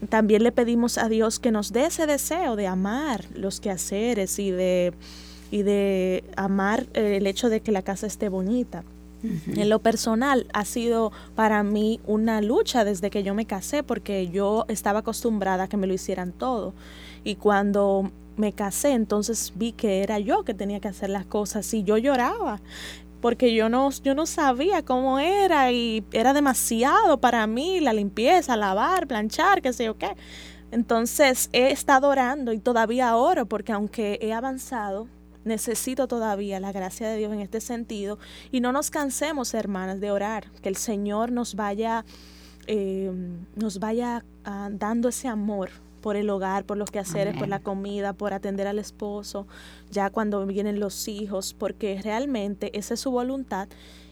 También 0.08 0.44
le 0.44 0.52
pedimos 0.52 0.98
a 0.98 1.08
Dios 1.08 1.40
que 1.40 1.50
nos 1.50 1.72
dé 1.72 1.86
ese 1.86 2.06
deseo 2.06 2.54
de 2.54 2.68
amar 2.68 3.24
los 3.34 3.58
quehaceres 3.58 4.38
y 4.38 4.52
de, 4.52 4.92
y 5.50 5.62
de 5.62 6.22
amar 6.36 6.86
eh, 6.94 7.16
el 7.16 7.26
hecho 7.26 7.48
de 7.48 7.60
que 7.60 7.72
la 7.72 7.82
casa 7.82 8.06
esté 8.06 8.28
bonita. 8.28 8.84
En 9.22 9.68
lo 9.68 9.80
personal 9.80 10.46
ha 10.52 10.64
sido 10.64 11.12
para 11.34 11.62
mí 11.62 12.00
una 12.06 12.40
lucha 12.40 12.84
desde 12.84 13.10
que 13.10 13.22
yo 13.22 13.34
me 13.34 13.46
casé 13.46 13.82
porque 13.82 14.28
yo 14.28 14.64
estaba 14.68 15.00
acostumbrada 15.00 15.64
a 15.64 15.68
que 15.68 15.76
me 15.76 15.86
lo 15.86 15.94
hicieran 15.94 16.32
todo. 16.32 16.74
Y 17.24 17.34
cuando 17.34 18.10
me 18.36 18.52
casé, 18.52 18.92
entonces 18.92 19.52
vi 19.56 19.72
que 19.72 20.02
era 20.02 20.18
yo 20.18 20.44
que 20.44 20.54
tenía 20.54 20.80
que 20.80 20.88
hacer 20.88 21.10
las 21.10 21.26
cosas 21.26 21.72
y 21.74 21.82
yo 21.82 21.98
lloraba 21.98 22.60
porque 23.20 23.52
yo 23.54 23.68
no, 23.68 23.90
yo 23.90 24.14
no 24.14 24.26
sabía 24.26 24.84
cómo 24.84 25.18
era 25.18 25.72
y 25.72 26.04
era 26.12 26.32
demasiado 26.32 27.20
para 27.20 27.46
mí 27.46 27.80
la 27.80 27.92
limpieza, 27.92 28.56
lavar, 28.56 29.08
planchar, 29.08 29.60
qué 29.60 29.72
sé 29.72 29.86
yo 29.86 29.98
qué. 29.98 30.14
Entonces 30.70 31.48
he 31.52 31.70
estado 31.70 32.08
orando 32.08 32.52
y 32.52 32.58
todavía 32.58 33.16
oro 33.16 33.46
porque 33.46 33.72
aunque 33.72 34.18
he 34.22 34.32
avanzado, 34.32 35.08
necesito 35.48 36.06
todavía 36.06 36.60
la 36.60 36.72
gracia 36.72 37.08
de 37.08 37.16
Dios 37.16 37.32
en 37.32 37.40
este 37.40 37.60
sentido. 37.60 38.18
Y 38.52 38.60
no 38.60 38.72
nos 38.72 38.90
cansemos, 38.90 39.54
hermanas, 39.54 40.00
de 40.00 40.10
orar, 40.10 40.50
que 40.62 40.68
el 40.68 40.76
Señor 40.76 41.32
nos 41.32 41.54
vaya, 41.54 42.04
eh, 42.66 43.10
nos 43.56 43.80
vaya 43.80 44.24
ah, 44.44 44.68
dando 44.70 45.08
ese 45.08 45.26
amor 45.28 45.70
por 46.00 46.16
el 46.16 46.30
hogar, 46.30 46.64
por 46.64 46.76
los 46.76 46.90
quehaceres, 46.90 47.36
por 47.36 47.48
la 47.48 47.58
comida, 47.58 48.12
por 48.12 48.32
atender 48.32 48.66
al 48.66 48.78
esposo, 48.78 49.46
ya 49.90 50.10
cuando 50.10 50.46
vienen 50.46 50.78
los 50.78 51.08
hijos, 51.08 51.54
porque 51.58 52.00
realmente 52.02 52.70
esa 52.78 52.94
es 52.94 53.00
su 53.00 53.10
voluntad 53.10 53.68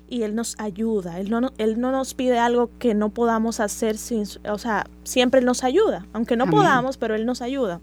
y 0.09 0.22
Él 0.22 0.34
nos 0.34 0.57
ayuda. 0.59 1.18
Él 1.20 1.30
no, 1.30 1.53
él 1.59 1.80
no 1.80 1.93
nos 1.93 2.14
pide 2.14 2.39
algo 2.39 2.70
que 2.78 2.95
no 2.95 3.11
podamos 3.11 3.61
hacer, 3.61 3.99
sin, 3.99 4.24
o 4.49 4.59
sea, 4.59 4.87
siempre 5.05 5.41
Él 5.41 5.47
nos 5.47 5.64
ayuda, 5.64 6.07
aunque 6.12 6.37
no 6.37 6.47
podamos, 6.47 6.97
pero 6.97 7.14
Él 7.14 7.26
nos 7.26 7.43
ayuda. 7.43 7.80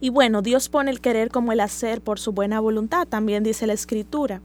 Y 0.00 0.10
bueno, 0.10 0.42
Dios 0.42 0.68
pone 0.68 0.90
el 0.90 1.00
querer 1.00 1.30
como 1.30 1.52
el 1.52 1.60
hacer 1.60 2.00
por 2.00 2.18
su 2.18 2.32
buena 2.32 2.60
voluntad, 2.60 3.06
también 3.06 3.42
dice 3.42 3.66
la 3.66 3.72
escritura. 3.72 4.42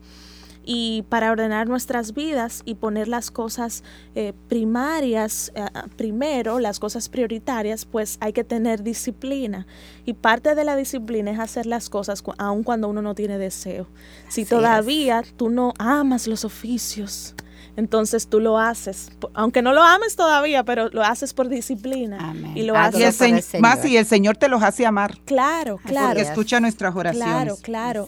Y 0.66 1.04
para 1.10 1.30
ordenar 1.30 1.68
nuestras 1.68 2.14
vidas 2.14 2.62
y 2.64 2.76
poner 2.76 3.10
las 3.10 3.32
cosas 3.32 3.84
eh, 4.16 4.32
primarias 4.48 5.52
eh, 5.56 5.66
primero, 5.98 6.60
las 6.60 6.80
cosas 6.80 7.10
prioritarias, 7.10 7.84
pues 7.86 8.18
hay 8.22 8.32
que 8.32 8.46
tener 8.46 8.82
disciplina. 8.82 9.68
Y 10.06 10.14
parte 10.14 10.56
de 10.56 10.64
la 10.64 10.78
disciplina 10.78 11.32
es 11.32 11.40
hacer 11.40 11.66
las 11.66 11.90
cosas 11.90 12.24
aun 12.38 12.64
cuando 12.64 12.88
uno 12.88 13.02
no 13.02 13.14
tiene 13.14 13.38
deseo. 13.38 13.88
Si 14.30 14.46
todavía 14.46 15.24
tú 15.36 15.50
no 15.50 15.74
amas 15.80 16.28
los 16.28 16.46
oficios, 16.46 17.36
entonces 17.76 18.28
tú 18.28 18.40
lo 18.40 18.60
haces, 18.60 19.12
aunque 19.34 19.62
no 19.62 19.74
lo 19.74 19.82
ames 19.82 20.16
todavía, 20.16 20.64
pero 20.64 20.90
lo 20.90 21.04
haces 21.04 21.34
por 21.34 21.50
disciplina. 21.50 22.36
Y 22.56 22.64
lo 22.64 22.76
haces 22.76 23.20
el 23.22 23.62
Más 23.62 23.84
y 23.86 23.98
el 23.98 24.06
Señor 24.06 24.38
te 24.38 24.48
los 24.48 24.62
hace 24.62 24.86
amar. 24.86 25.18
Claro, 25.26 25.80
claro. 25.86 26.08
Porque 26.10 26.22
escucha 26.22 26.60
nuestras 26.60 26.96
oraciones. 26.96 27.60
Claro, 27.62 28.08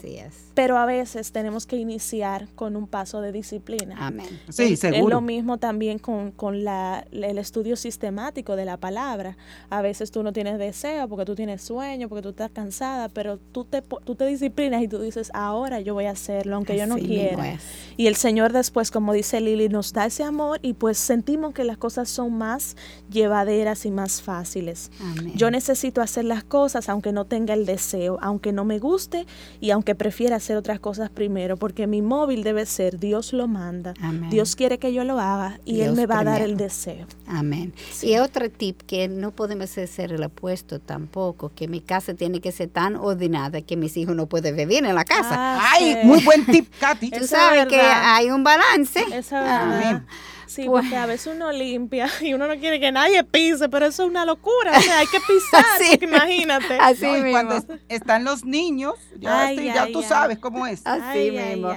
pero 0.56 0.78
a 0.78 0.86
veces 0.86 1.32
tenemos 1.32 1.66
que 1.66 1.76
iniciar 1.76 2.48
con 2.54 2.76
un 2.76 2.86
paso 2.86 3.20
de 3.20 3.30
disciplina. 3.30 3.94
Amén. 3.98 4.40
Sí, 4.48 4.74
seguro. 4.76 5.04
Es 5.04 5.10
lo 5.10 5.20
mismo 5.20 5.58
también 5.58 5.98
con, 5.98 6.30
con 6.30 6.64
la, 6.64 7.06
el 7.12 7.36
estudio 7.36 7.76
sistemático 7.76 8.56
de 8.56 8.64
la 8.64 8.78
palabra. 8.78 9.36
A 9.68 9.82
veces 9.82 10.10
tú 10.10 10.22
no 10.22 10.32
tienes 10.32 10.58
deseo 10.58 11.08
porque 11.08 11.26
tú 11.26 11.34
tienes 11.34 11.60
sueño, 11.60 12.08
porque 12.08 12.22
tú 12.22 12.30
estás 12.30 12.50
cansada, 12.52 13.10
pero 13.10 13.36
tú 13.36 13.66
te, 13.66 13.82
tú 13.82 14.14
te 14.14 14.24
disciplinas 14.24 14.82
y 14.82 14.88
tú 14.88 14.98
dices, 14.98 15.30
ahora 15.34 15.80
yo 15.80 15.92
voy 15.92 16.06
a 16.06 16.12
hacerlo, 16.12 16.56
aunque 16.56 16.74
yo 16.74 16.86
no 16.86 16.96
quiera. 16.96 17.58
Y 17.98 18.06
el 18.06 18.16
Señor 18.16 18.54
después, 18.54 18.90
como 18.90 19.12
dice 19.12 19.42
Lili, 19.42 19.68
nos 19.68 19.92
da 19.92 20.06
ese 20.06 20.24
amor 20.24 20.58
y 20.62 20.72
pues 20.72 20.96
sentimos 20.96 21.52
que 21.52 21.64
las 21.64 21.76
cosas 21.76 22.08
son 22.08 22.32
más 22.32 22.78
llevaderas 23.10 23.84
y 23.84 23.90
más 23.90 24.22
fáciles. 24.22 24.90
Amén. 25.00 25.32
Yo 25.34 25.50
necesito 25.50 26.00
hacer 26.00 26.24
las 26.24 26.44
cosas 26.44 26.88
aunque 26.88 27.12
no 27.12 27.26
tenga 27.26 27.52
el 27.52 27.66
deseo, 27.66 28.16
aunque 28.22 28.54
no 28.54 28.64
me 28.64 28.78
guste 28.78 29.26
y 29.60 29.70
aunque 29.70 29.94
prefiera 29.94 30.36
hacer 30.46 30.56
otras 30.56 30.78
cosas 30.78 31.10
primero, 31.10 31.56
porque 31.56 31.88
mi 31.88 32.02
móvil 32.02 32.44
debe 32.44 32.66
ser 32.66 33.00
Dios 33.00 33.32
lo 33.32 33.48
manda, 33.48 33.94
Dios 34.30 34.54
quiere 34.54 34.78
que 34.78 34.92
yo 34.92 35.02
lo 35.02 35.18
haga 35.18 35.58
y 35.64 35.80
Él 35.80 35.92
me 35.94 36.06
va 36.06 36.20
a 36.20 36.24
dar 36.24 36.40
el 36.40 36.56
deseo. 36.56 37.06
Amén. 37.26 37.74
Y 38.00 38.16
otro 38.18 38.48
tip 38.48 38.80
que 38.82 39.08
no 39.08 39.32
podemos 39.32 39.76
hacer 39.76 40.12
el 40.12 40.22
opuesto 40.22 40.78
tampoco, 40.78 41.50
que 41.52 41.66
mi 41.66 41.80
casa 41.80 42.14
tiene 42.14 42.40
que 42.40 42.52
ser 42.52 42.68
tan 42.68 42.94
ordenada 42.94 43.60
que 43.62 43.76
mis 43.76 43.96
hijos 43.96 44.14
no 44.14 44.26
pueden 44.26 44.56
vivir 44.56 44.84
en 44.84 44.94
la 44.94 45.04
casa. 45.04 45.34
Ah, 45.34 45.70
Ay, 45.72 45.96
muy 46.04 46.22
buen 46.22 46.46
tip, 46.46 46.72
Katy. 46.78 47.10
Tú 47.10 47.26
sabes 47.26 47.66
que 47.66 47.80
hay 47.80 48.30
un 48.30 48.44
balance. 48.44 49.04
Eso 49.12 49.36
Sí, 50.46 50.66
porque 50.66 50.96
a 50.96 51.06
veces 51.06 51.34
uno 51.34 51.50
limpia 51.52 52.08
y 52.20 52.34
uno 52.34 52.46
no 52.46 52.56
quiere 52.58 52.78
que 52.80 52.92
nadie 52.92 53.24
pise, 53.24 53.68
pero 53.68 53.86
eso 53.86 54.04
es 54.04 54.08
una 54.08 54.24
locura. 54.24 54.76
O 54.76 54.80
sea, 54.80 55.00
hay 55.00 55.06
que 55.06 55.18
pisar, 55.26 56.02
imagínate. 56.02 56.74
Así 56.80 57.06
mismo. 57.06 57.28
Y 57.28 57.30
cuando 57.30 57.64
están 57.88 58.24
los 58.24 58.44
niños, 58.44 58.94
ya, 59.18 59.52
ya 59.52 59.88
tú 59.92 60.02
sabes 60.02 60.38
cómo 60.38 60.66
es. 60.66 60.86
Así 60.86 61.30
mismo. 61.30 61.70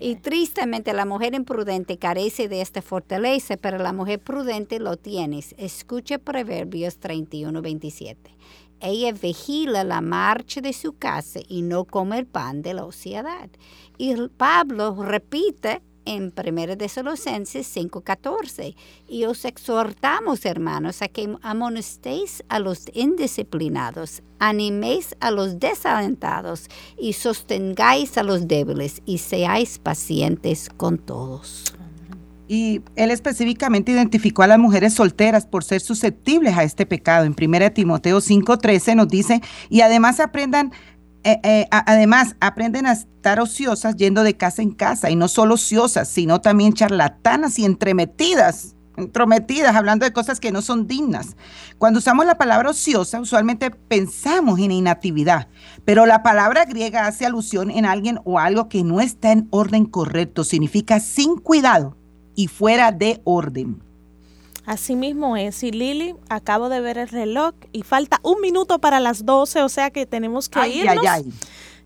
y 0.00 0.16
tristemente 0.16 0.92
la 0.92 1.04
mujer 1.04 1.34
imprudente 1.34 1.98
carece 1.98 2.48
de 2.48 2.60
esta 2.60 2.82
fortaleza, 2.82 3.56
pero 3.56 3.78
la 3.78 3.92
mujer 3.92 4.20
prudente 4.20 4.78
lo 4.78 4.96
tiene. 4.96 5.44
Escuche 5.56 6.18
Proverbios 6.18 6.98
31, 6.98 7.62
27. 7.62 8.36
Ella 8.80 9.12
vigila 9.12 9.84
la 9.84 10.00
marcha 10.00 10.60
de 10.60 10.72
su 10.72 10.96
casa 10.98 11.40
y 11.48 11.62
no 11.62 11.84
come 11.84 12.18
el 12.18 12.26
pan 12.26 12.62
de 12.62 12.74
la 12.74 12.84
ociedad. 12.84 13.48
Y 13.96 14.14
Pablo 14.36 15.02
repite 15.02 15.80
en 16.06 16.32
1 16.32 16.76
Tesalonicenses 16.78 17.66
5:14. 17.66 18.74
Y 19.08 19.24
os 19.24 19.44
exhortamos, 19.44 20.46
hermanos, 20.46 21.02
a 21.02 21.08
que 21.08 21.36
amonestéis 21.42 22.42
a 22.48 22.58
los 22.58 22.84
indisciplinados, 22.94 24.22
animéis 24.38 25.14
a 25.20 25.30
los 25.30 25.58
desalentados 25.58 26.68
y 26.98 27.12
sostengáis 27.12 28.16
a 28.16 28.22
los 28.22 28.48
débiles 28.48 29.02
y 29.04 29.18
seáis 29.18 29.78
pacientes 29.78 30.70
con 30.76 30.98
todos. 30.98 31.74
Y 32.48 32.82
él 32.94 33.10
específicamente 33.10 33.90
identificó 33.90 34.42
a 34.42 34.46
las 34.46 34.58
mujeres 34.58 34.94
solteras 34.94 35.46
por 35.46 35.64
ser 35.64 35.80
susceptibles 35.80 36.56
a 36.56 36.62
este 36.62 36.86
pecado. 36.86 37.24
En 37.24 37.34
1 37.34 37.72
Timoteo 37.72 38.20
5:13 38.20 38.94
nos 38.94 39.08
dice, 39.08 39.40
y 39.68 39.80
además 39.80 40.20
aprendan 40.20 40.72
eh, 41.26 41.40
eh, 41.42 41.66
además, 41.72 42.36
aprenden 42.40 42.86
a 42.86 42.92
estar 42.92 43.40
ociosas 43.40 43.96
yendo 43.96 44.22
de 44.22 44.36
casa 44.36 44.62
en 44.62 44.70
casa, 44.70 45.10
y 45.10 45.16
no 45.16 45.26
solo 45.26 45.54
ociosas, 45.54 46.06
sino 46.06 46.40
también 46.40 46.72
charlatanas 46.72 47.58
y 47.58 47.64
entremetidas, 47.64 48.76
entrometidas, 48.96 49.74
hablando 49.74 50.04
de 50.04 50.12
cosas 50.12 50.38
que 50.38 50.52
no 50.52 50.62
son 50.62 50.86
dignas. 50.86 51.36
Cuando 51.78 51.98
usamos 51.98 52.26
la 52.26 52.38
palabra 52.38 52.70
ociosa, 52.70 53.20
usualmente 53.20 53.72
pensamos 53.72 54.60
en 54.60 54.70
inactividad, 54.70 55.48
pero 55.84 56.06
la 56.06 56.22
palabra 56.22 56.64
griega 56.64 57.08
hace 57.08 57.26
alusión 57.26 57.72
en 57.72 57.86
alguien 57.86 58.20
o 58.24 58.38
algo 58.38 58.68
que 58.68 58.84
no 58.84 59.00
está 59.00 59.32
en 59.32 59.48
orden 59.50 59.84
correcto, 59.84 60.44
significa 60.44 61.00
sin 61.00 61.38
cuidado 61.38 61.96
y 62.36 62.46
fuera 62.46 62.92
de 62.92 63.20
orden. 63.24 63.82
Así 64.66 64.96
mismo 64.96 65.36
es. 65.36 65.62
Y 65.62 65.70
Lili, 65.70 66.14
acabo 66.28 66.68
de 66.68 66.80
ver 66.80 66.98
el 66.98 67.08
reloj 67.08 67.54
y 67.72 67.82
falta 67.82 68.20
un 68.22 68.40
minuto 68.40 68.80
para 68.80 68.98
las 69.00 69.24
12, 69.24 69.62
o 69.62 69.68
sea 69.68 69.90
que 69.90 70.06
tenemos 70.06 70.48
que 70.48 70.68
irnos. 70.68 71.04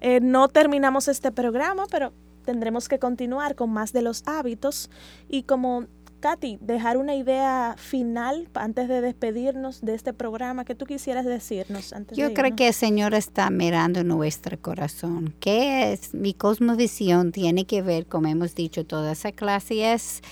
Eh, 0.00 0.20
no 0.22 0.48
terminamos 0.48 1.06
este 1.08 1.30
programa, 1.30 1.84
pero 1.90 2.14
tendremos 2.46 2.88
que 2.88 2.98
continuar 2.98 3.54
con 3.54 3.70
más 3.70 3.92
de 3.92 4.00
los 4.00 4.22
hábitos. 4.26 4.90
Y 5.28 5.42
como 5.42 5.86
Katy, 6.20 6.58
dejar 6.60 6.96
una 6.96 7.14
idea 7.14 7.74
final 7.78 8.48
antes 8.54 8.88
de 8.88 9.00
despedirnos 9.00 9.80
de 9.82 9.94
este 9.94 10.12
programa 10.12 10.64
que 10.64 10.74
tú 10.74 10.86
quisieras 10.86 11.24
decirnos. 11.24 11.92
Antes 11.92 12.16
Yo 12.16 12.32
creo 12.32 12.54
que 12.54 12.68
el 12.68 12.74
Señor 12.74 13.14
está 13.14 13.50
mirando 13.50 14.04
nuestro 14.04 14.60
corazón. 14.60 15.34
¿Qué 15.40 15.92
es? 15.92 16.14
Mi 16.14 16.34
cosmovisión 16.34 17.32
tiene 17.32 17.64
que 17.64 17.82
ver, 17.82 18.06
como 18.06 18.28
hemos 18.28 18.54
dicho, 18.54 18.86
toda 18.86 19.12
esa 19.12 19.32
clase 19.32 19.92
es 19.92 20.22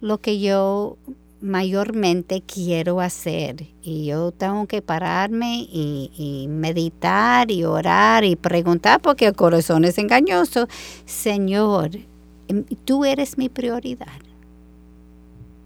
lo 0.00 0.18
que 0.18 0.40
yo 0.40 0.96
mayormente 1.42 2.40
quiero 2.40 3.00
hacer 3.00 3.66
y 3.82 4.06
yo 4.06 4.30
tengo 4.30 4.66
que 4.66 4.80
pararme 4.80 5.66
y, 5.68 6.46
meditar 6.48 7.50
y 7.50 7.64
orar 7.64 8.24
y 8.24 8.36
preguntar 8.36 9.02
porque 9.02 9.26
el 9.26 9.34
corazón 9.34 9.84
es 9.84 9.98
engañoso. 9.98 10.68
Señor, 11.04 11.90
em, 12.48 12.64
tú 12.84 13.04
eres 13.04 13.36
mi 13.36 13.48
prioridad. 13.48 14.20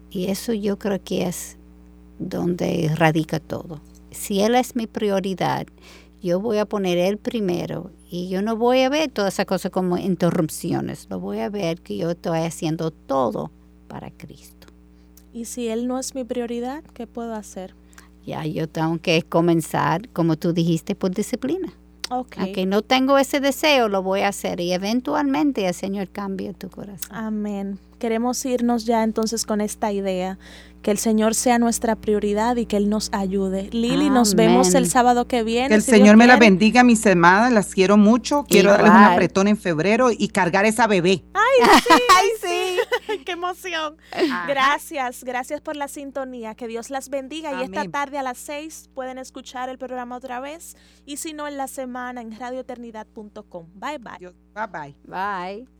Y 0.09 0.25
eso 0.25 0.51
yo 0.53 0.79
creo 0.79 1.01
que 1.03 1.27
es 1.27 1.57
donde 2.17 2.91
radica 2.95 3.39
todo. 3.39 3.79
Si 4.09 4.41
Él 4.41 4.55
es 4.55 4.75
mi 4.75 4.87
prioridad, 4.87 5.67
yo 6.23 6.39
voy 6.39 6.57
a 6.57 6.65
poner 6.65 6.97
Él 6.97 7.17
primero 7.17 7.91
y 8.09 8.29
yo 8.29 8.41
no 8.41 8.55
voy 8.55 8.81
a 8.81 8.89
ver 8.89 9.11
todas 9.11 9.35
esas 9.35 9.45
cosas 9.45 9.71
como 9.71 9.97
interrupciones, 9.97 11.07
lo 11.09 11.19
voy 11.19 11.39
a 11.39 11.49
ver 11.49 11.81
que 11.81 11.97
yo 11.97 12.11
estoy 12.11 12.39
haciendo 12.39 12.89
todo 12.89 13.51
para 13.87 14.09
Cristo. 14.09 14.56
Y 15.37 15.45
si 15.45 15.67
Él 15.67 15.85
no 15.85 15.99
es 15.99 16.15
mi 16.15 16.23
prioridad, 16.23 16.83
¿qué 16.95 17.05
puedo 17.05 17.35
hacer? 17.35 17.75
Ya, 18.25 18.43
yo 18.43 18.67
tengo 18.67 18.97
que 18.97 19.21
comenzar, 19.21 20.09
como 20.09 20.35
tú 20.35 20.51
dijiste, 20.51 20.95
por 20.95 21.11
disciplina. 21.11 21.71
Okay. 22.09 22.43
Aunque 22.43 22.65
no 22.65 22.81
tengo 22.81 23.19
ese 23.19 23.39
deseo, 23.39 23.87
lo 23.87 24.01
voy 24.01 24.21
a 24.21 24.29
hacer 24.29 24.59
y 24.59 24.71
eventualmente 24.71 25.67
el 25.67 25.75
Señor 25.75 26.09
cambia 26.09 26.53
tu 26.53 26.71
corazón. 26.71 27.15
Amén. 27.15 27.77
Queremos 27.97 28.45
irnos 28.45 28.85
ya 28.85 29.03
entonces 29.03 29.45
con 29.45 29.61
esta 29.61 29.91
idea 29.91 30.37
que 30.81 30.91
el 30.91 30.97
Señor 30.97 31.35
sea 31.35 31.59
nuestra 31.59 31.95
prioridad 31.95 32.55
y 32.55 32.65
que 32.65 32.77
Él 32.77 32.89
nos 32.89 33.09
ayude. 33.11 33.69
Lili, 33.71 34.09
nos 34.09 34.35
vemos 34.35 34.73
el 34.73 34.89
sábado 34.89 35.27
que 35.27 35.43
viene. 35.43 35.69
Que 35.69 35.75
el 35.75 35.81
Señor 35.81 36.15
me 36.15 36.27
la 36.27 36.37
bendiga, 36.37 36.83
mis 36.83 37.05
hermanas, 37.05 37.51
las 37.51 37.73
quiero 37.73 37.97
mucho. 37.97 38.45
Quiero 38.47 38.71
darles 38.71 38.91
un 38.91 39.03
apretón 39.03 39.47
en 39.47 39.57
febrero 39.57 40.11
y 40.17 40.29
cargar 40.29 40.65
esa 40.65 40.87
bebé. 40.87 41.23
¡Ay, 41.33 41.67
sí! 41.87 42.03
¡Ay, 42.15 42.27
sí! 42.41 43.17
¡Qué 43.25 43.33
emoción! 43.33 43.97
Gracias, 44.47 45.23
gracias 45.23 45.61
por 45.61 45.75
la 45.75 45.87
sintonía. 45.87 46.55
Que 46.55 46.67
Dios 46.67 46.89
las 46.89 47.09
bendiga. 47.09 47.59
Y 47.59 47.65
esta 47.65 47.83
tarde 47.85 48.17
a 48.17 48.23
las 48.23 48.37
seis 48.37 48.89
pueden 48.93 49.17
escuchar 49.17 49.69
el 49.69 49.77
programa 49.77 50.15
otra 50.15 50.39
vez. 50.39 50.77
Y 51.05 51.17
si 51.17 51.33
no, 51.33 51.47
en 51.47 51.57
la 51.57 51.67
semana 51.67 52.21
en 52.21 52.37
radioeternidad.com. 52.37 53.67
Bye, 53.75 53.97
bye. 53.97 54.33
Bye, 54.53 54.67
bye. 54.67 54.95
Bye. 55.05 55.76